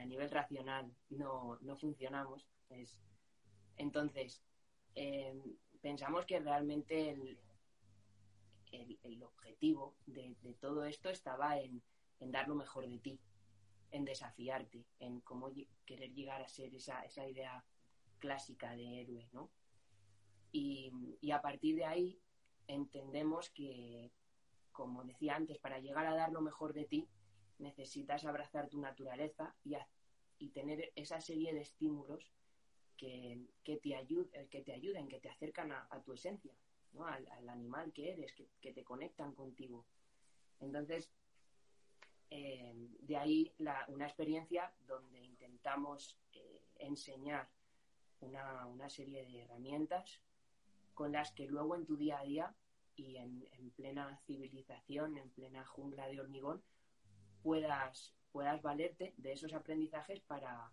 a 0.02 0.06
nivel 0.06 0.30
racional 0.30 0.92
no, 1.10 1.58
no 1.62 1.78
funcionamos. 1.78 2.46
entonces, 3.78 4.42
pensamos 5.82 6.26
que 6.26 6.40
realmente 6.40 7.12
el, 7.12 7.40
el, 9.04 9.24
objetivo 9.24 9.96
de, 10.06 10.36
todo 10.60 10.86
esto 10.86 11.10
estaba 11.10 11.60
en, 11.60 11.82
dar 12.20 12.48
lo 12.48 12.56
mejor 12.56 12.88
de 12.88 13.00
ti, 13.00 13.20
en 13.92 14.06
desafiarte, 14.06 14.86
en 15.00 15.22
cómo 15.22 15.52
querer 15.86 16.14
llegar 16.14 16.42
a 16.42 16.48
ser 16.48 16.74
esa, 16.76 17.04
esa 17.04 17.28
idea 17.28 17.64
clásica 18.20 18.76
de 18.76 19.02
héroe, 19.02 19.28
¿no? 19.32 19.50
Y, 20.52 20.92
y, 21.22 21.32
a 21.32 21.42
partir 21.42 21.76
de 21.76 21.86
ahí 21.86 22.20
entendemos 22.68 23.50
que, 23.52 24.12
como 24.72 25.04
decía 25.04 25.36
antes, 25.36 25.60
para 25.60 25.80
llegar 25.80 26.06
a 26.08 26.16
dar 26.16 26.32
lo 26.32 26.42
mejor 26.42 26.74
de 26.74 26.86
ti, 26.86 27.08
necesitas 27.60 28.26
abrazar 28.26 28.70
tu 28.70 28.80
naturaleza 28.80 29.56
y, 29.64 29.76
y 30.40 30.50
tener 30.50 30.92
esa 30.96 31.22
serie 31.22 31.54
de 31.54 31.62
estímulos 31.62 32.32
que, 32.98 33.40
que, 33.64 33.78
te, 33.78 33.96
ayuden, 33.96 34.48
que 34.50 34.62
te 34.62 34.74
ayuden, 34.74 35.08
que 35.08 35.20
te 35.20 35.30
acercan 35.30 35.72
a, 35.72 36.02
tu 36.04 36.14
esencia, 36.14 36.54
¿no? 36.94 37.06
al, 37.06 37.28
animal 37.48 37.94
que 37.94 38.12
eres, 38.12 38.34
que, 38.62 38.74
te 38.74 38.84
conectan 38.84 39.34
contigo. 39.34 39.86
Entonces, 40.60 41.10
eh, 42.30 42.74
de 43.00 43.18
ahí 43.18 43.54
una 43.88 44.06
experiencia 44.06 44.72
donde 44.86 45.20
intentamos 45.24 46.18
eh, 46.34 46.62
enseñar 46.76 47.50
una, 48.20 48.66
una, 48.68 48.90
serie 48.90 49.26
de 49.26 49.44
herramientas 49.44 50.20
con 50.94 51.14
las 51.14 51.32
que 51.32 51.48
luego 51.48 51.76
en 51.76 51.86
tu 51.86 51.96
día 51.96 52.20
a 52.20 52.24
día 52.24 52.56
y 52.98 53.16
en, 53.16 53.48
en 53.54 53.72
plena 53.72 54.20
civilización, 54.26 55.18
en 55.18 55.30
plena 55.30 55.66
jungla 55.66 56.08
de 56.08 56.20
hormigón, 56.20 56.62
puedas, 57.44 58.16
puedas 58.32 58.62
valerte 58.62 59.14
de 59.18 59.34
esos 59.34 59.54
aprendizajes 59.54 60.20
para, 60.22 60.72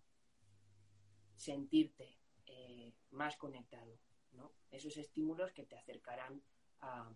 sentirte 1.36 2.18
eh, 2.46 2.92
más 3.10 3.36
conectado, 3.36 3.98
¿no? 4.32 4.52
Esos 4.70 4.96
estímulos 4.96 5.52
que 5.52 5.64
te 5.64 5.76
acercarán 5.76 6.42
a, 6.80 7.12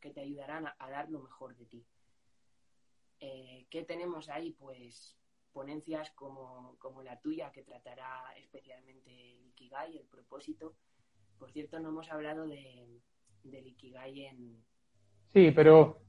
que 0.00 0.10
te 0.10 0.20
ayudarán 0.20 0.66
a, 0.66 0.90
dar 0.90 1.10
lo 1.10 1.20
mejor 1.20 1.56
de 1.56 1.66
ti. 1.66 1.86
Eh, 3.20 3.66
¿Qué 3.70 3.84
tenemos 3.84 4.28
ahí? 4.28 4.52
Pues 4.52 5.16
ponencias 5.52 6.10
como, 6.12 6.78
la 7.04 7.20
tuya, 7.20 7.52
que 7.52 7.62
tratará 7.62 8.34
especialmente 8.38 9.10
el 9.10 9.46
Ikigai, 9.48 9.96
el 9.98 10.06
propósito. 10.06 10.74
Por 11.38 11.52
cierto, 11.52 11.78
no 11.80 11.90
hemos 11.90 12.10
hablado 12.10 12.46
de, 12.46 13.00
del 13.44 13.66
Ikigai 13.66 14.24
en... 14.24 14.64
Sí, 15.32 15.50
pero 15.52 16.02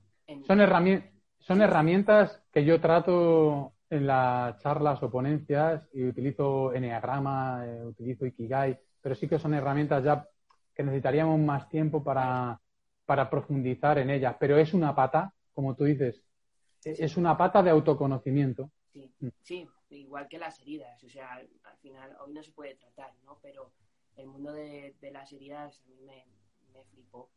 son, 0.47 0.61
herramientas, 0.61 1.11
son 1.41 1.61
herramientas 1.61 2.41
que 2.51 2.63
yo 2.63 2.79
trato 2.79 3.73
en 3.89 4.07
las 4.07 4.57
charlas 4.61 5.01
o 5.03 5.11
ponencias 5.11 5.87
y 5.93 6.05
utilizo 6.05 6.73
Enneagrama, 6.73 7.65
eh, 7.65 7.85
utilizo 7.85 8.25
Ikigai, 8.25 8.79
pero 9.01 9.15
sí 9.15 9.27
que 9.27 9.39
son 9.39 9.53
herramientas 9.53 10.03
ya 10.03 10.27
que 10.73 10.83
necesitaríamos 10.83 11.39
más 11.39 11.67
tiempo 11.67 12.03
para, 12.03 12.59
profundizar 13.29 13.97
en 13.97 14.09
ellas. 14.09 14.37
Pero 14.39 14.57
es 14.57 14.73
una 14.73 14.95
pata, 14.95 15.33
como 15.53 15.75
tú 15.75 15.83
dices, 15.83 16.23
e-, 16.85 16.95
es 16.99 17.17
una 17.17 17.37
pata 17.37 17.61
de 17.61 17.71
autoconocimiento. 17.71 18.71
Sí, 18.93 19.11
mm. 19.19 19.27
sí, 19.41 19.67
igual 19.89 20.29
que 20.29 20.39
las 20.39 20.59
heridas. 20.61 21.03
O 21.03 21.09
sea, 21.09 21.33
al 21.33 21.77
final, 21.81 22.15
hoy 22.21 22.33
no 22.33 22.41
se 22.41 22.51
puede 22.51 22.75
tratar, 22.75 23.11
¿no? 23.25 23.39
Pero 23.41 23.73
el 24.15 24.27
mundo 24.27 24.53
de, 24.53 24.95
las 25.11 25.33
heridas 25.33 25.81
a 25.85 25.89
mí 25.89 25.99
me, 26.05 26.25
me 26.73 26.85
flipó. 26.85 27.29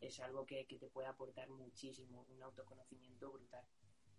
Es 0.00 0.20
algo 0.20 0.46
que, 0.46 0.66
que 0.66 0.78
te 0.78 0.88
puede 0.88 1.08
aportar 1.08 1.48
muchísimo, 1.50 2.26
un 2.28 2.42
autoconocimiento 2.42 3.30
brutal 3.32 3.64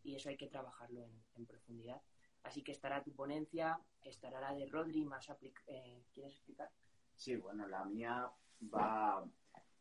y 0.04 0.16
eso 0.16 0.30
hay 0.30 0.38
que 0.38 0.48
trabajarlo 0.48 1.04
en, 1.36 1.46
profundidad. 1.46 2.02
Así 2.44 2.64
que 2.64 2.72
estará 2.72 3.04
tu 3.04 3.14
ponencia, 3.14 3.80
estará 4.02 4.40
la 4.40 4.54
de 4.54 4.66
Rodri 4.66 5.06
más 5.06 5.30
eh, 5.68 6.04
¿Quieres 6.14 6.34
explicar? 6.34 6.70
Sí, 7.16 7.36
bueno, 7.36 7.68
la 7.68 7.84
mía 7.86 8.30
va, 8.74 9.26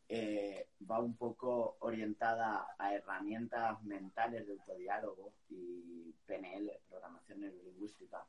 eh, 0.08 0.68
va 0.88 1.00
un 1.00 1.16
poco 1.16 1.76
orientada 1.80 2.68
a 2.78 2.94
herramientas 2.94 3.82
mentales 3.82 4.46
de 4.46 4.52
autodiálogo 4.54 5.34
y 5.48 6.12
PNL, 6.26 6.80
programación 6.88 7.40
neurolingüística, 7.40 8.26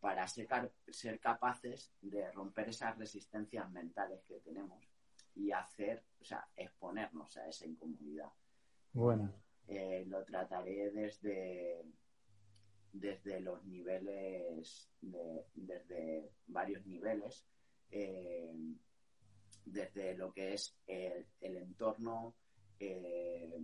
para 0.00 0.26
ser, 0.28 0.72
ser 0.88 1.18
capaces 1.18 1.92
de 2.00 2.30
romper 2.32 2.68
esas 2.68 2.96
resistencias 2.96 3.68
mentales 3.70 4.22
que 4.24 4.40
tenemos 4.40 4.84
y 5.36 5.50
hacer, 5.50 6.04
o 6.20 6.24
sea, 6.24 6.48
exponernos 6.56 7.36
a 7.36 7.48
esa 7.48 7.66
incomodidad. 7.66 8.30
Bueno. 8.92 9.32
Eh, 9.66 10.04
lo 10.06 10.24
trataré 10.24 10.90
desde, 10.90 11.82
desde 12.92 13.40
los 13.40 13.64
niveles, 13.64 14.90
desde 15.54 16.30
varios 16.46 16.84
niveles, 16.86 17.46
eh, 17.90 18.52
desde 19.64 20.14
lo 20.14 20.32
que 20.32 20.54
es 20.54 20.76
el, 20.86 21.26
entorno, 21.40 22.36
eh, 22.78 23.58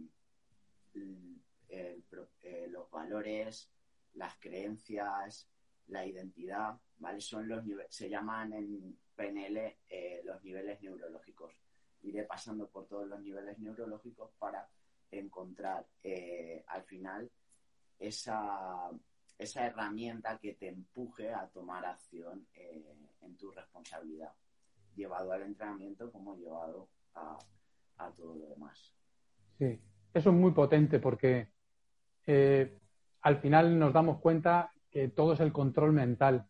los 2.68 2.90
valores, 2.90 3.70
las 4.14 4.36
creencias, 4.38 5.48
la 5.88 6.06
identidad, 6.06 6.78
¿vale? 6.98 7.20
Son 7.20 7.46
los 7.46 7.64
se 7.88 8.08
llaman 8.08 8.52
en 8.52 8.98
PNL 9.20 9.76
los 10.24 10.42
niveles 10.42 10.80
neurológicos. 10.82 11.52
Iré 12.02 12.24
pasando 12.24 12.68
por 12.68 12.86
todos 12.86 13.06
los 13.06 13.20
niveles 13.20 13.58
neurológicos 13.58 14.30
para 14.38 14.68
encontrar 15.10 15.86
eh, 16.02 16.64
al 16.68 16.84
final 16.84 17.30
esa, 17.98 18.90
esa 19.38 19.66
herramienta 19.66 20.38
que 20.38 20.54
te 20.54 20.68
empuje 20.68 21.32
a 21.32 21.48
tomar 21.48 21.84
acción 21.84 22.46
eh, 22.54 22.82
en 23.20 23.36
tu 23.36 23.50
responsabilidad, 23.50 24.32
llevado 24.94 25.32
al 25.32 25.42
entrenamiento 25.42 26.10
como 26.10 26.36
llevado 26.36 26.88
a, 27.14 27.38
todo 28.16 28.34
lo 28.34 28.46
demás. 28.46 28.94
Sí, 29.58 29.78
eso 30.14 30.30
es 30.30 30.36
muy 30.36 30.52
potente 30.52 31.00
porque 31.00 31.52
eh, 32.26 32.78
al 33.20 33.36
final 33.40 33.78
nos 33.78 33.92
damos 33.92 34.20
cuenta 34.20 34.72
que 34.90 35.08
todo 35.08 35.34
es 35.34 35.40
el 35.40 35.52
control 35.52 35.92
mental 35.92 36.46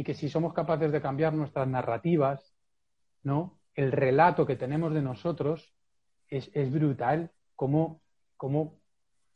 y 0.00 0.02
que 0.02 0.14
si 0.14 0.30
somos 0.30 0.54
capaces 0.54 0.90
de 0.90 1.02
cambiar 1.02 1.34
nuestras 1.34 1.68
narrativas, 1.68 2.54
¿no? 3.22 3.58
El 3.74 3.92
relato 3.92 4.46
que 4.46 4.56
tenemos 4.56 4.94
de 4.94 5.02
nosotros 5.02 5.74
es, 6.26 6.72
brutal 6.72 7.30
cómo, 7.54 8.00
cómo 8.38 8.80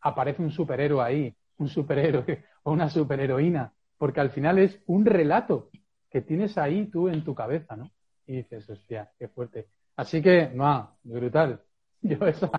aparece 0.01 0.41
un 0.41 0.51
superhéroe 0.51 1.05
ahí, 1.05 1.37
un 1.59 1.69
superhéroe 1.69 2.47
o 2.63 2.73
una 2.73 2.89
superheroína, 2.89 3.75
porque 3.99 4.21
al 4.21 4.31
final 4.31 4.59
es 4.59 4.81
un 4.87 5.05
relato 5.05 5.69
que 6.09 6.23
tienes 6.23 6.57
ahí 6.57 6.87
tú 6.87 7.11
en 7.11 7.23
tu 7.25 7.35
cabeza, 7.35 7.77
¿no? 7.77 7.91
Y 8.27 8.37
dices, 8.37 8.71
hostia, 8.71 9.13
qué 9.19 9.29
fuerte. 9.29 9.67
Así 9.97 10.23
que, 10.23 10.49
no, 10.49 10.97
brutal. 11.03 11.61
Yo 12.01 12.27
esa, 12.27 12.51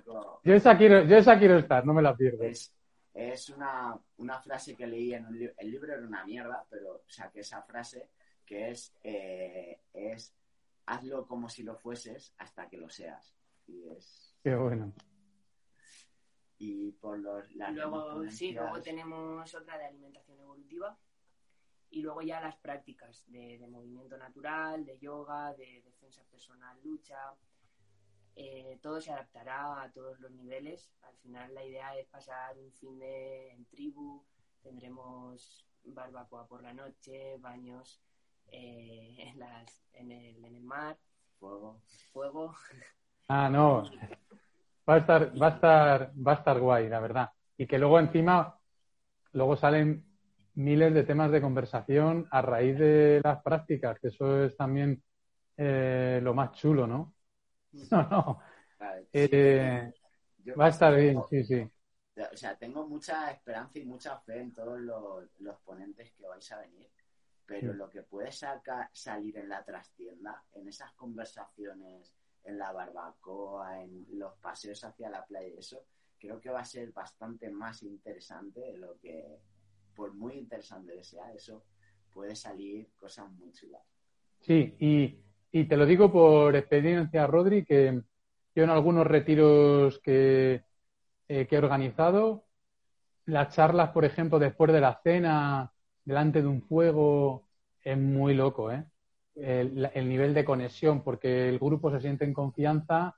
yo 0.43 0.53
esa, 0.53 0.78
quiero, 0.78 1.03
yo 1.06 1.18
esa 1.18 1.38
quiero 1.39 1.58
estar, 1.58 1.86
no 1.86 1.93
me 1.93 2.01
la 2.03 2.16
pierdo. 2.16 2.43
Es, 2.43 2.72
una, 3.49 3.97
una, 4.18 4.39
frase 4.39 4.76
que 4.76 4.88
leí 4.88 5.13
en 5.13 5.26
un 5.26 5.38
libro, 5.38 5.55
el 5.57 5.72
libro 5.72 5.93
era 5.93 6.05
una 6.05 6.26
mierda, 6.26 6.66
pero 6.70 7.03
saqué 7.07 7.39
esa 7.39 7.61
frase 7.61 8.09
que 8.45 8.72
es, 8.72 8.93
eh, 9.03 9.80
es 9.93 10.36
hazlo 10.86 11.26
como 11.26 11.49
si 11.49 11.63
lo 11.63 11.76
fueses 11.76 12.34
hasta 12.38 12.68
que 12.68 12.78
lo 12.78 12.89
seas. 12.89 13.36
Y 13.68 13.88
es... 13.88 14.36
Qué 14.43 14.55
bueno 14.55 14.93
y 16.57 16.91
por 16.93 17.20
los 17.20 17.53
luego 17.53 18.30
sí 18.30 18.51
luego 18.51 18.82
tenemos 18.82 19.53
otra 19.53 19.78
de 19.78 19.86
alimentación 19.86 20.39
evolutiva 20.39 20.97
y 21.89 22.01
luego 22.01 22.22
ya 22.22 22.39
las 22.39 22.55
prácticas 22.57 23.24
de, 23.28 23.66
movimiento 23.70 24.18
natural 24.18 24.86
de 24.86 24.97
yoga 24.97 25.53
de 25.53 25.82
defensa 25.84 26.24
personal 26.30 26.78
lucha 26.84 27.18
eh, 28.36 28.80
todo 28.82 29.00
se 29.00 29.12
adaptará 29.12 29.82
a 29.82 29.92
todos 29.92 30.20
los 30.20 30.32
niveles. 30.32 30.92
Al 31.04 31.16
final 31.18 31.54
la 31.54 31.64
idea 31.64 31.98
es 31.98 32.08
pasar 32.08 32.58
un 32.58 32.72
fin 32.74 33.00
de 33.00 33.52
en 33.52 33.66
tribu. 33.66 34.24
Tendremos 34.62 35.66
barbacoa 35.84 36.48
por 36.48 36.64
la 36.64 36.74
noche 36.74 37.38
baños 37.38 38.02
eh, 38.52 39.16
en 39.18 39.40
las 39.40 39.82
en 39.94 40.12
el, 40.12 40.44
en 40.44 40.56
el 40.56 40.64
mar. 40.64 40.98
Fuego. 41.40 41.82
Fuego. 42.12 42.56
Ah 43.28 43.50
no. 43.50 43.84
Va 44.88 44.96
a 44.96 44.98
estar, 44.98 45.42
va 45.42 45.48
a 45.48 45.50
estar, 45.50 46.14
va 46.16 46.32
a 46.34 46.36
estar 46.36 46.60
guay, 46.60 46.90
la 46.90 47.00
verdad. 47.00 47.32
Y 47.58 47.66
que 47.66 47.80
luego 47.80 48.00
encima, 48.00 48.60
luego 49.32 49.56
salen 49.56 50.06
miles 50.54 50.94
de 50.94 51.04
temas 51.04 51.32
de 51.32 51.42
conversación 51.42 52.28
a 52.30 52.42
raíz 52.42 52.78
de 52.78 53.20
las 53.24 53.42
prácticas, 53.42 54.00
que 54.00 54.10
eso 54.10 54.44
es 54.44 54.56
también 54.56 55.02
eh, 55.58 56.20
lo 56.22 56.34
más 56.36 56.52
chulo, 56.52 56.86
¿no? 56.86 57.14
No, 57.92 58.10
no. 58.10 58.40
Eh, 59.12 59.94
va 60.60 60.66
a 60.66 60.70
estar 60.70 60.96
bien, 60.96 61.22
sí, 61.30 61.44
sí. 61.44 61.72
O 62.32 62.38
sea, 62.38 62.58
tengo 62.58 62.88
mucha 62.88 63.32
esperanza 63.32 63.80
y 63.80 63.86
mucha 63.86 64.18
fe 64.20 64.40
en 64.40 64.54
todos 64.54 64.80
los, 64.80 65.26
los 65.40 65.60
ponentes 65.60 66.12
que 66.14 66.26
vais 66.26 66.52
a 66.52 66.60
venir, 66.60 66.90
pero 67.46 67.74
lo 67.74 67.90
que 67.90 68.04
puede 68.04 68.32
sacar, 68.32 68.90
salir 68.94 69.38
en 69.38 69.50
la 69.50 69.64
trastienda, 69.64 70.44
en 70.54 70.68
esas 70.68 70.94
conversaciones, 70.94 72.14
en 72.46 72.58
la 72.58 72.72
barbacoa, 72.72 73.82
en 73.82 74.06
los 74.14 74.34
paseos 74.38 74.84
hacia 74.84 75.10
la 75.10 75.26
playa 75.26 75.48
y 75.48 75.58
eso, 75.58 75.86
creo 76.18 76.40
que 76.40 76.50
va 76.50 76.62
a 76.62 76.66
ser 76.66 76.92
bastante 76.92 77.50
más 77.50 77.84
interesante 77.84 78.62
de 78.62 78.78
lo 78.78 78.98
que, 79.00 79.40
por 79.94 80.14
muy 80.14 80.36
interesante 80.36 80.96
que 80.96 81.04
sea, 81.04 81.34
eso 81.34 81.64
puede 82.14 82.36
salir 82.36 82.92
cosas 82.96 83.30
muy 83.32 83.52
chulas. 83.52 83.84
Sí, 84.40 84.76
y, 84.80 85.20
y 85.56 85.64
te 85.64 85.78
lo 85.78 85.86
digo 85.86 86.12
por 86.12 86.53
experiencia, 86.53 87.26
Rodri, 87.28 87.64
que 87.64 88.01
yo 88.53 88.64
en 88.66 88.70
algunos 88.70 89.08
retiros 89.08 89.99
que, 89.99 90.66
eh, 91.30 91.47
que 91.47 91.56
he 91.56 91.60
organizado, 91.60 92.43
las 93.26 93.56
charlas, 93.56 93.91
por 93.91 94.03
ejemplo, 94.03 94.38
después 94.38 94.74
de 94.74 94.82
la 94.82 94.99
cena, 95.01 95.72
delante 96.03 96.41
de 96.41 96.49
un 96.49 96.62
fuego, 96.62 97.47
es 97.82 97.97
muy 97.97 98.34
loco, 98.34 98.70
¿eh? 98.70 98.84
El, 99.36 100.10
nivel 100.10 100.34
de 100.34 100.43
conexión, 100.43 101.06
porque 101.06 101.47
el 101.47 101.58
grupo 101.58 101.89
se 101.89 102.01
siente 102.01 102.26
en 102.26 102.34
confianza 102.34 103.16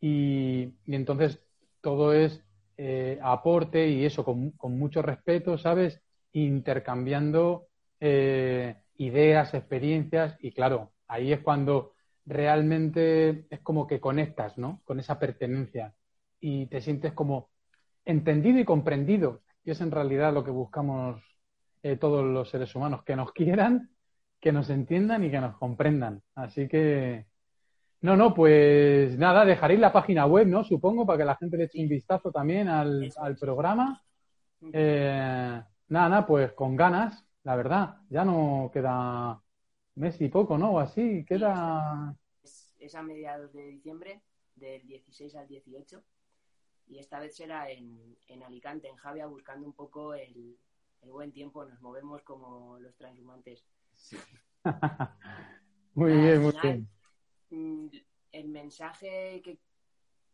y, 0.00 0.72
entonces 0.86 1.38
todo 1.82 2.14
es 2.14 2.42
eh, 2.78 3.18
aporte 3.22 3.88
y 3.88 4.06
eso 4.06 4.24
con, 4.24 4.52
con, 4.52 4.78
mucho 4.78 5.02
respeto, 5.02 5.58
¿sabes? 5.58 6.00
Intercambiando 6.32 7.68
eh, 8.00 8.76
ideas, 8.96 9.52
experiencias 9.52 10.38
y 10.40 10.52
claro, 10.52 10.93
ahí 11.08 11.32
es 11.32 11.40
cuando 11.40 11.94
realmente 12.26 13.46
es 13.50 13.60
como 13.60 13.86
que 13.86 14.00
conectas, 14.00 14.58
¿no? 14.58 14.80
Con 14.84 15.00
esa 15.00 15.18
pertenencia 15.18 15.94
y 16.40 16.66
te 16.66 16.80
sientes 16.80 17.12
como 17.12 17.50
entendido 18.04 18.58
y 18.58 18.64
comprendido. 18.64 19.42
Y 19.64 19.70
es 19.70 19.80
en 19.80 19.90
realidad 19.90 20.32
lo 20.32 20.44
que 20.44 20.50
buscamos 20.50 21.22
eh, 21.82 21.96
todos 21.96 22.24
los 22.24 22.50
seres 22.50 22.74
humanos, 22.74 23.02
que 23.04 23.16
nos 23.16 23.32
quieran, 23.32 23.90
que 24.40 24.52
nos 24.52 24.70
entiendan 24.70 25.24
y 25.24 25.30
que 25.30 25.40
nos 25.40 25.56
comprendan. 25.58 26.22
Así 26.34 26.68
que, 26.68 27.26
no, 28.02 28.16
no, 28.16 28.34
pues 28.34 29.16
nada, 29.18 29.44
dejaréis 29.44 29.80
la 29.80 29.92
página 29.92 30.26
web, 30.26 30.46
¿no? 30.46 30.64
Supongo, 30.64 31.06
para 31.06 31.18
que 31.18 31.24
la 31.24 31.36
gente 31.36 31.56
le 31.56 31.64
eche 31.64 31.82
un 31.82 31.88
vistazo 31.88 32.30
también 32.30 32.68
al, 32.68 33.10
programa. 33.40 34.02
Eh, 34.72 35.62
nada, 35.88 36.08
nada, 36.08 36.26
pues 36.26 36.52
con 36.52 36.76
ganas, 36.76 37.24
la 37.42 37.56
verdad. 37.56 37.96
Ya 38.10 38.24
no 38.24 38.70
queda 38.72 39.40
mes 39.96 40.20
y 40.20 40.28
poco, 40.28 40.58
¿no? 40.58 40.72
O 40.72 40.78
así, 40.78 41.24
queda... 41.24 42.16
Es, 42.78 42.94
a 42.94 43.02
mediados 43.02 43.52
de 43.52 43.66
diciembre, 43.66 44.22
del 44.54 44.86
16 44.86 45.34
al 45.36 45.48
18. 45.48 46.02
Y 46.86 46.98
esta 46.98 47.18
vez 47.18 47.34
será 47.34 47.70
en, 47.70 48.16
en 48.28 48.42
Alicante, 48.42 48.88
en 48.88 48.96
Javia, 48.96 49.26
buscando 49.26 49.66
un 49.66 49.72
poco 49.72 50.12
el, 50.12 50.58
buen 51.02 51.32
tiempo. 51.32 51.64
Nos 51.64 51.80
movemos 51.80 52.22
como 52.22 52.78
los 52.78 52.94
transhumantes. 52.96 53.66
muy 55.94 56.12
bien, 56.12 56.42
muy 56.42 56.54
bien. 56.62 56.88
Mm, 57.50 57.88
el 58.32 58.48
mensaje 58.48 59.40
que 59.42 59.58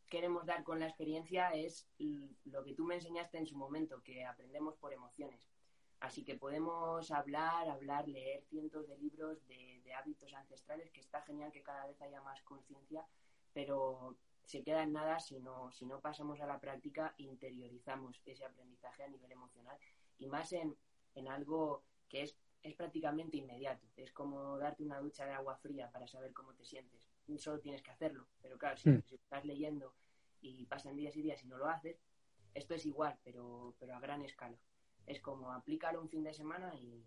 queremos 0.09 0.45
dar 0.45 0.65
con 0.65 0.81
la 0.81 0.89
experiencia 0.89 1.51
es 1.51 1.89
lo 2.45 2.65
que 2.65 2.75
tú 2.75 2.85
me 2.85 2.97
enseñaste 2.97 3.39
en 3.39 3.47
su 3.47 3.57
momento, 3.57 4.03
que 4.03 4.25
aprendemos 4.25 4.77
por 4.77 4.93
emociones. 4.93 5.50
Así 6.01 6.25
que 6.25 6.35
podemos 6.35 7.11
hablar, 7.11 7.69
hablar, 7.69 8.09
leer 8.09 8.43
cientos 8.45 8.89
de 8.89 8.97
libros 8.97 9.47
de, 9.47 9.79
hábitos 9.95 10.33
ancestrales, 10.33 10.91
que 10.93 11.01
está 11.01 11.21
genial 11.23 11.53
que 11.53 11.63
cada 11.63 11.85
vez 11.87 12.01
haya 12.01 12.23
más 12.23 12.41
conciencia, 12.43 13.05
pero 13.53 14.17
se 14.45 14.63
queda 14.63 14.83
en 14.83 14.93
nada 14.93 15.21
si 15.21 15.39
no, 15.41 15.71
si 15.73 15.85
no 15.85 16.01
pasamos 16.01 16.41
a 16.41 16.47
la 16.47 16.59
práctica, 16.59 17.13
interiorizamos 17.19 18.23
ese 18.25 18.47
aprendizaje 18.47 19.03
a 19.03 19.09
nivel 19.09 19.31
emocional 19.33 19.77
y 20.19 20.27
más 20.27 20.53
en, 20.53 20.75
algo 21.29 21.83
que 22.09 22.23
es, 22.23 22.37
es 22.63 22.75
prácticamente 22.77 23.37
inmediato. 23.37 23.87
Es 23.97 24.11
como 24.13 24.57
darte 24.57 24.85
una 24.85 25.01
ducha 25.01 25.27
de 25.27 25.33
agua 25.33 25.57
fría 25.57 25.91
para 25.91 26.07
saber 26.07 26.33
cómo 26.33 26.55
te 26.55 26.65
sientes. 26.65 27.11
Solo 27.37 27.61
tienes 27.61 27.83
que 27.83 27.91
hacerlo, 27.91 28.27
pero 28.41 28.57
claro, 28.57 28.79
si, 28.79 28.91
hmm. 28.91 29.03
si 29.03 29.17
estás 29.17 29.45
leyendo 29.45 29.93
y 30.41 30.65
pasan 30.65 30.97
días 30.97 31.15
y 31.17 31.23
días 31.23 31.43
y 31.43 31.49
no 31.49 31.59
lo 31.59 31.69
haces, 31.69 32.01
esto 32.55 32.75
es 32.75 32.87
igual, 32.87 33.19
pero, 33.23 33.75
pero 33.79 33.95
a 33.95 34.01
gran 34.01 34.23
escala 34.23 34.57
es 35.11 35.21
como 35.21 35.53
aplícalo 35.53 36.01
un 36.01 36.09
fin 36.09 36.23
de 36.23 36.33
semana 36.33 36.73
y 36.75 37.05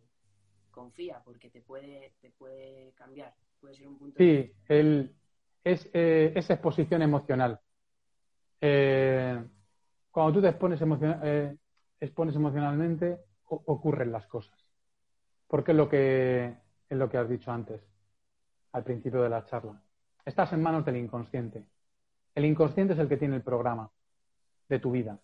confía 0.72 1.22
porque 1.24 1.50
te 1.50 1.62
puede, 1.62 2.14
te 2.22 2.32
puede 2.32 2.92
cambiar. 2.96 3.34
Puede 3.62 3.76
ser 3.76 3.88
un 3.88 3.98
punto. 3.98 4.18
Sí, 4.18 4.52
el, 4.68 5.16
es 5.64 5.90
eh, 5.94 6.34
esa 6.36 6.56
exposición 6.56 7.02
emocional. 7.02 7.62
Eh, 8.60 9.42
cuando 10.12 10.34
tú 10.34 10.42
te 10.42 10.50
expones, 10.50 10.82
eh, 11.24 11.56
expones 12.00 12.36
emocionalmente, 12.36 13.20
ocurren 13.46 14.12
las 14.12 14.28
cosas. 14.28 14.60
Porque 15.48 15.72
es 15.72 15.78
lo 15.78 15.88
que 15.88 16.58
es 16.90 16.98
lo 16.98 17.10
que 17.10 17.18
has 17.18 17.30
dicho 17.30 17.52
antes, 17.52 17.82
al 18.74 18.84
principio 18.84 19.22
de 19.22 19.30
la 19.30 19.46
charla. 19.46 19.82
Estás 20.26 20.52
en 20.52 20.62
manos 20.62 20.86
del 20.86 20.98
inconsciente. 20.98 21.66
El 22.36 22.46
inconsciente 22.46 22.94
es 22.94 23.00
el 23.00 23.08
que 23.08 23.18
tiene 23.18 23.38
el 23.38 23.44
programa 23.44 23.90
de 24.68 24.80
tu 24.80 24.92
vida. 24.92 25.20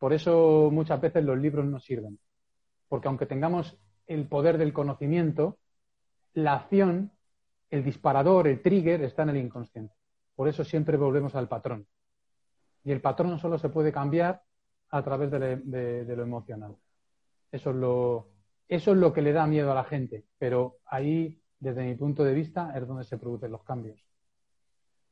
Por 0.00 0.14
eso 0.14 0.70
muchas 0.72 0.98
veces 0.98 1.22
los 1.22 1.36
libros 1.36 1.66
no 1.66 1.78
sirven. 1.78 2.18
Porque 2.88 3.06
aunque 3.06 3.26
tengamos 3.26 3.76
el 4.06 4.26
poder 4.26 4.56
del 4.56 4.72
conocimiento, 4.72 5.58
la 6.32 6.54
acción, 6.54 7.12
el 7.68 7.84
disparador, 7.84 8.48
el 8.48 8.62
trigger 8.62 9.02
está 9.02 9.24
en 9.24 9.28
el 9.28 9.36
inconsciente. 9.36 9.94
Por 10.34 10.48
eso 10.48 10.64
siempre 10.64 10.96
volvemos 10.96 11.34
al 11.34 11.48
patrón. 11.48 11.86
Y 12.82 12.92
el 12.92 13.02
patrón 13.02 13.38
solo 13.38 13.58
se 13.58 13.68
puede 13.68 13.92
cambiar 13.92 14.42
a 14.88 15.02
través 15.02 15.30
de, 15.30 16.16
lo 16.16 16.22
emocional. 16.22 16.74
Eso 17.52 17.68
es 17.68 17.76
lo, 17.76 18.30
eso 18.68 18.92
es 18.92 18.96
lo 18.96 19.12
que 19.12 19.20
le 19.20 19.34
da 19.34 19.46
miedo 19.46 19.70
a 19.70 19.74
la 19.74 19.84
gente. 19.84 20.24
Pero 20.38 20.78
ahí, 20.86 21.42
desde 21.58 21.84
mi 21.84 21.94
punto 21.94 22.24
de 22.24 22.32
vista, 22.32 22.72
es 22.74 22.88
donde 22.88 23.04
se 23.04 23.18
producen 23.18 23.52
los 23.52 23.62
cambios. 23.64 24.02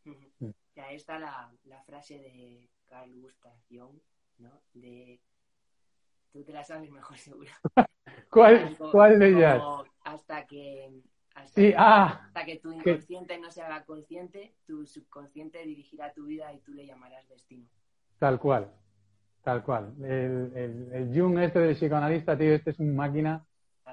Y 0.07 0.80
ahí 0.80 0.97
está 0.97 1.18
la, 1.18 1.53
la 1.64 1.82
frase 1.82 2.18
de 2.18 2.70
Carl 2.86 3.12
Gustav 3.20 3.53
Jung, 3.68 3.99
¿no? 4.39 4.61
De... 4.74 5.20
Tú 6.32 6.45
te 6.45 6.53
la 6.53 6.64
sabes 6.64 6.91
mejor 6.91 7.18
seguro. 7.18 7.51
¿Cuál, 8.30 8.76
¿Cuál 8.91 9.18
de 9.18 9.28
ellas? 9.28 9.62
Hasta 10.05 10.47
que... 10.47 10.91
Ah, 11.76 12.20
hasta, 12.24 12.45
que 12.45 12.57
tu 12.57 12.72
inconsciente 12.72 13.39
no 13.39 13.51
se 13.53 13.62
haga 13.62 13.84
consciente, 13.84 14.57
tu 14.66 14.84
subconsciente 14.86 15.64
dirigirá 15.64 16.12
tu 16.12 16.26
vida 16.26 16.53
y 16.53 16.59
tú 16.59 16.74
le 16.74 16.84
llamarás 16.84 17.28
destino. 17.28 17.68
Tal 18.18 18.41
cual, 18.41 18.72
tal 19.43 19.62
cual. 19.62 19.95
El, 20.01 20.53
el, 20.57 20.93
el 20.93 21.16
Jung 21.16 21.39
este 21.39 21.61
del 21.61 21.76
psicoanalista, 21.76 22.36
tío, 22.36 22.55
este 22.55 22.70
es 22.70 22.80
un 22.80 22.97
máquina. 22.97 23.47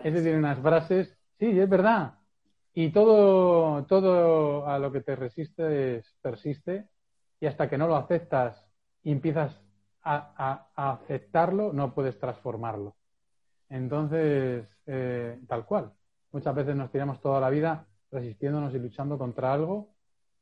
Este 0.03 0.21
tiene 0.21 0.39
unas 0.39 0.59
frases. 0.59 1.15
Sí, 1.37 1.59
es 1.59 1.69
verdad. 1.69 2.15
Y 2.73 2.91
todo, 2.91 3.85
todo 3.85 4.67
a 4.67 4.79
lo 4.79 4.91
que 4.91 5.01
te 5.01 5.15
resistes 5.15 6.17
persiste. 6.21 6.89
Y 7.39 7.45
hasta 7.45 7.69
que 7.69 7.77
no 7.77 7.87
lo 7.87 7.95
aceptas 7.95 8.65
y 9.03 9.11
empiezas 9.11 9.61
a, 10.06 10.70
aceptarlo, 10.76 11.74
no 11.74 11.93
puedes 11.93 12.18
transformarlo. 12.20 12.95
Entonces, 13.70 14.68
eh, 14.86 15.39
tal 15.47 15.66
cual. 15.66 15.91
Muchas 16.32 16.53
veces 16.53 16.76
nos 16.76 16.91
tiramos 16.91 17.20
toda 17.22 17.39
la 17.39 17.49
vida 17.49 17.88
resistiéndonos 18.12 18.74
y 18.74 18.80
luchando 18.80 19.18
contra 19.18 19.53
algo 19.53 19.95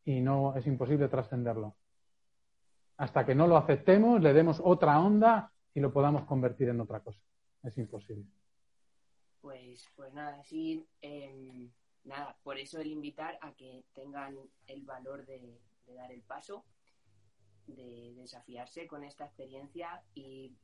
y 0.05 0.19
no 0.21 0.55
es 0.55 0.67
imposible 0.67 1.07
trascenderlo. 1.07 1.75
Hasta 2.97 3.25
que 3.25 3.35
no 3.35 3.47
lo 3.47 3.57
aceptemos, 3.57 4.21
le 4.21 4.33
demos 4.33 4.61
otra 4.63 4.99
onda 4.99 5.51
y 5.73 5.79
lo 5.79 5.91
podamos 5.91 6.25
convertir 6.25 6.69
en 6.69 6.81
otra 6.81 6.99
cosa. 6.99 7.21
Es 7.63 7.77
imposible. 7.77 8.25
Pues, 9.41 9.87
pues 9.95 10.13
nada, 10.13 10.43
sí, 10.43 10.85
em, 11.01 11.69
nada, 12.03 12.35
por 12.43 12.57
eso 12.57 12.79
el 12.79 12.87
invitar 12.87 13.37
a 13.41 13.53
que 13.53 13.83
tengan 13.93 14.37
el 14.67 14.83
valor 14.83 15.25
de 15.25 15.59
dar 15.87 16.11
el 16.11 16.21
paso 16.21 16.65
de 17.67 18.13
desafiarse 18.15 18.87
con 18.87 19.03
esta 19.03 19.25
experiencia 19.25 20.03
y 20.13 20.55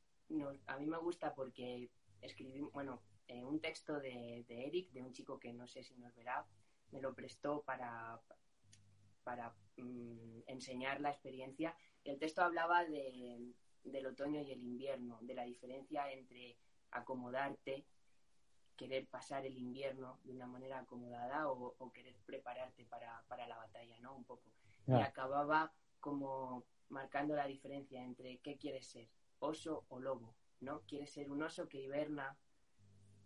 a 0.68 0.78
mí 0.78 0.86
me 0.86 0.98
gusta 0.98 1.34
porque 1.34 1.90
escribí, 2.22 2.60
bueno, 2.74 3.02
eh, 3.28 3.44
un 3.44 3.60
texto 3.60 4.00
de, 4.00 4.46
Eric, 4.48 4.92
de 4.92 5.02
un 5.02 5.14
chico 5.14 5.40
que 5.40 5.54
no 5.54 5.68
sé 5.68 5.84
si 5.84 5.96
nos 5.96 6.16
verá, 6.16 6.46
me 6.92 7.02
lo 7.02 7.14
prestó 7.14 7.62
para, 7.62 8.20
para 9.24 9.54
mm, 9.78 10.42
enseñar 10.48 11.02
la 11.02 11.12
experiencia. 11.12 11.76
El 12.04 12.18
texto 12.20 12.42
hablaba 12.42 12.86
de, 12.86 13.54
del 13.84 14.08
otoño 14.08 14.42
y 14.42 14.52
el 14.52 14.64
invierno, 14.64 15.20
de 15.22 15.36
la 15.36 15.44
diferencia 15.44 16.12
entre 16.12 16.58
acomodarte, 16.92 17.86
querer 18.76 19.08
pasar 19.08 19.46
el 19.46 19.58
invierno 19.58 20.20
de 20.24 20.34
una 20.34 20.48
manera 20.48 20.80
acomodada 20.80 21.50
o, 21.50 21.92
querer 21.92 22.16
prepararte 22.26 22.86
para, 22.86 23.24
la 23.30 23.58
batalla, 23.58 24.00
¿no? 24.00 24.16
Un 24.16 24.24
poco. 24.24 24.50
Y 24.88 24.94
acababa 24.94 25.72
como 26.00 26.64
marcando 26.90 27.36
la 27.36 27.48
diferencia 27.48 28.04
entre 28.04 28.40
qué 28.40 28.58
quieres 28.58 28.88
ser, 28.88 29.08
oso 29.40 29.86
o 29.90 30.00
lobo, 30.00 30.36
¿no? 30.62 30.82
Quieres 30.88 31.12
ser 31.12 31.32
un 31.32 31.44
oso 31.44 31.68
que 31.68 31.82
hiberna 31.82 32.38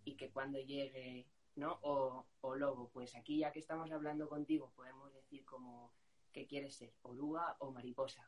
y 0.04 0.16
que 0.16 0.30
cuando 0.30 0.60
llegue, 0.60 1.28
¿no? 1.56 1.80
O, 1.82 2.26
lobo. 2.56 2.90
Pues 2.94 3.16
aquí 3.16 3.40
ya 3.40 3.52
que 3.52 3.60
estamos 3.60 3.92
hablando 3.92 4.28
contigo 4.30 4.72
podemos 4.76 5.14
decir 5.14 5.44
como 5.46 5.92
¿Qué 6.34 6.48
quieres 6.48 6.76
ser? 6.76 6.92
¿Oruga 7.04 7.56
o 7.60 7.72
mariposa? 7.72 8.28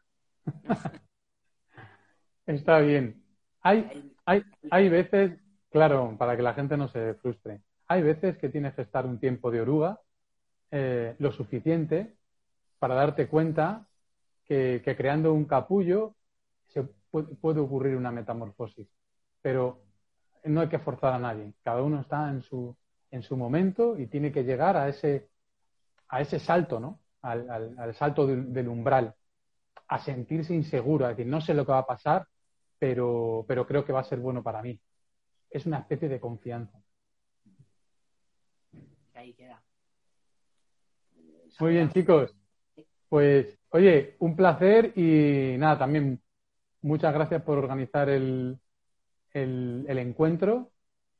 Está 2.45 2.79
bien. 2.79 3.23
Hay, 3.61 4.13
hay, 4.25 4.43
hay 4.69 4.89
veces, 4.89 5.39
claro, 5.71 6.15
para 6.15 6.37
que 6.37 6.43
la 6.43 6.53
gente 6.53 6.77
no 6.77 6.87
se 6.87 7.15
frustre, 7.15 7.61
hay 7.87 8.03
veces 8.03 8.37
que 8.37 8.49
tienes 8.49 8.75
que 8.75 8.83
estar 8.83 9.07
un 9.07 9.19
tiempo 9.19 9.49
de 9.49 9.61
oruga 9.61 9.99
eh, 10.69 11.15
lo 11.17 11.31
suficiente 11.31 12.15
para 12.77 12.93
darte 12.93 13.27
cuenta 13.27 13.87
que, 14.45 14.95
creando 14.97 15.33
un 15.33 15.45
capullo 15.45 16.15
se 16.67 16.83
puede, 16.83 17.59
ocurrir 17.59 17.95
una 17.95 18.11
metamorfosis. 18.11 18.87
Pero 19.41 19.81
no 20.43 20.61
hay 20.61 20.69
que 20.69 20.79
forzar 20.79 21.13
a 21.13 21.19
nadie. 21.19 21.53
Cada 21.63 21.81
uno 21.81 22.01
está 22.01 22.29
en 22.29 22.41
su, 22.41 22.75
en 23.11 23.23
su 23.23 23.35
momento 23.35 23.97
y 23.97 24.07
tiene 24.07 24.31
que 24.31 24.43
llegar 24.43 24.77
a 24.77 24.87
ese, 24.87 25.29
a 26.09 26.21
ese 26.21 26.39
salto, 26.39 26.79
¿no? 26.79 26.99
Al, 27.21 27.95
salto 27.95 28.27
del, 28.27 28.67
umbral, 28.67 29.15
a 29.87 29.97
sentirse 29.97 30.53
inseguro, 30.53 31.05
a 31.05 31.09
decir, 31.09 31.25
no 31.25 31.41
sé 31.41 31.55
lo 31.55 31.65
que 31.65 31.71
va 31.71 31.79
a 31.79 31.85
pasar, 31.87 32.27
pero, 32.77 33.45
pero 33.47 33.65
creo 33.65 33.83
que 33.83 33.93
va 33.93 34.01
a 34.01 34.03
ser 34.03 34.19
bueno 34.19 34.43
para 34.43 34.61
mí. 34.61 34.79
Es 35.49 35.65
una 35.65 35.79
especie 35.79 36.07
de 36.07 36.19
confianza. 36.19 36.79
Ahí 39.15 39.33
queda. 39.33 39.63
Muy 41.59 41.71
bien, 41.71 41.89
chicos. 41.89 42.35
Pues, 43.09 43.57
oye, 43.69 44.15
un 44.19 44.35
placer 44.35 44.93
y 44.97 45.57
nada, 45.57 45.79
también 45.79 46.21
muchas 46.81 47.13
gracias 47.13 47.41
por 47.43 47.57
organizar 47.57 48.09
el, 48.09 48.59
el, 49.33 49.97
encuentro 49.97 50.71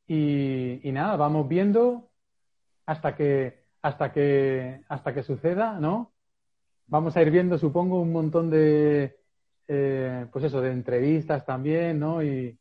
y, 0.07 0.79
nada, 0.85 1.15
vamos 1.17 1.47
viendo 1.47 2.09
hasta 2.85 3.15
que 3.15 3.65
hasta 3.81 4.11
que 4.11 4.81
hasta 4.89 5.13
que 5.13 5.23
suceda, 5.23 5.79
¿no? 5.79 6.13
Vamos 6.87 7.17
a 7.17 7.21
ir 7.21 7.31
viendo, 7.31 7.57
supongo, 7.57 8.01
un 8.01 8.11
montón 8.11 8.49
de 8.49 9.17
eh, 9.67 10.27
pues 10.31 10.45
eso, 10.45 10.61
de 10.61 10.71
entrevistas 10.71 11.45
también, 11.45 11.99
¿no? 11.99 12.23
Y, 12.23 12.59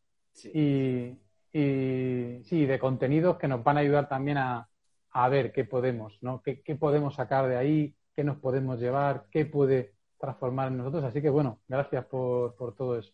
y, 0.54 1.18
y 1.52 2.42
sí, 2.44 2.66
de 2.66 2.78
contenidos 2.78 3.38
que 3.38 3.48
nos 3.48 3.62
van 3.64 3.78
a 3.78 3.80
ayudar 3.80 4.08
también 4.08 4.38
a, 4.38 4.68
a 5.14 5.28
ver 5.28 5.52
qué 5.52 5.64
podemos, 5.64 6.18
¿no? 6.22 6.42
¿Qué, 6.42 6.76
podemos 6.76 7.14
sacar 7.14 7.48
de 7.48 7.56
ahí? 7.56 7.96
¿Qué 8.14 8.22
nos 8.22 8.38
podemos 8.38 8.78
llevar? 8.78 9.26
¿Qué 9.30 9.44
puede 9.44 9.94
transformar 10.18 10.68
en 10.68 10.78
nosotros? 10.78 11.04
Así 11.04 11.20
que 11.20 11.30
bueno, 11.30 11.58
gracias 11.68 12.04
por, 12.06 12.54
todo 12.76 12.98
eso. 12.98 13.12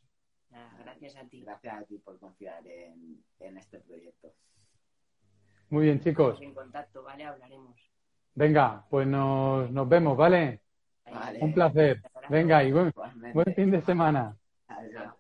gracias 0.85 1.17
a 1.17 1.25
ti. 1.29 1.43
Gracias 1.43 1.83
a 1.83 1.85
ti 1.85 1.99
por 1.99 2.19
confiar 2.19 2.67
en, 2.67 3.23
este 3.57 3.79
proyecto. 3.81 4.33
Muy 5.71 5.85
bien, 5.85 6.01
chicos. 6.01 6.41
En 6.41 6.53
contacto, 6.53 7.03
¿vale? 7.03 7.25
Hablaremos. 7.25 7.77
Venga, 8.35 8.85
pues 8.91 9.07
nos, 9.07 9.71
nos 9.71 9.89
vemos, 9.89 10.17
¿vale? 10.17 10.61
Un 11.41 11.53
placer. 11.55 12.03
Venga, 12.29 12.63
y 12.63 12.73
buen, 12.73 12.93
buen 13.33 13.55
fin 13.55 13.71
de 13.71 13.83
semana. 13.83 14.37
Adiós. 14.69 15.20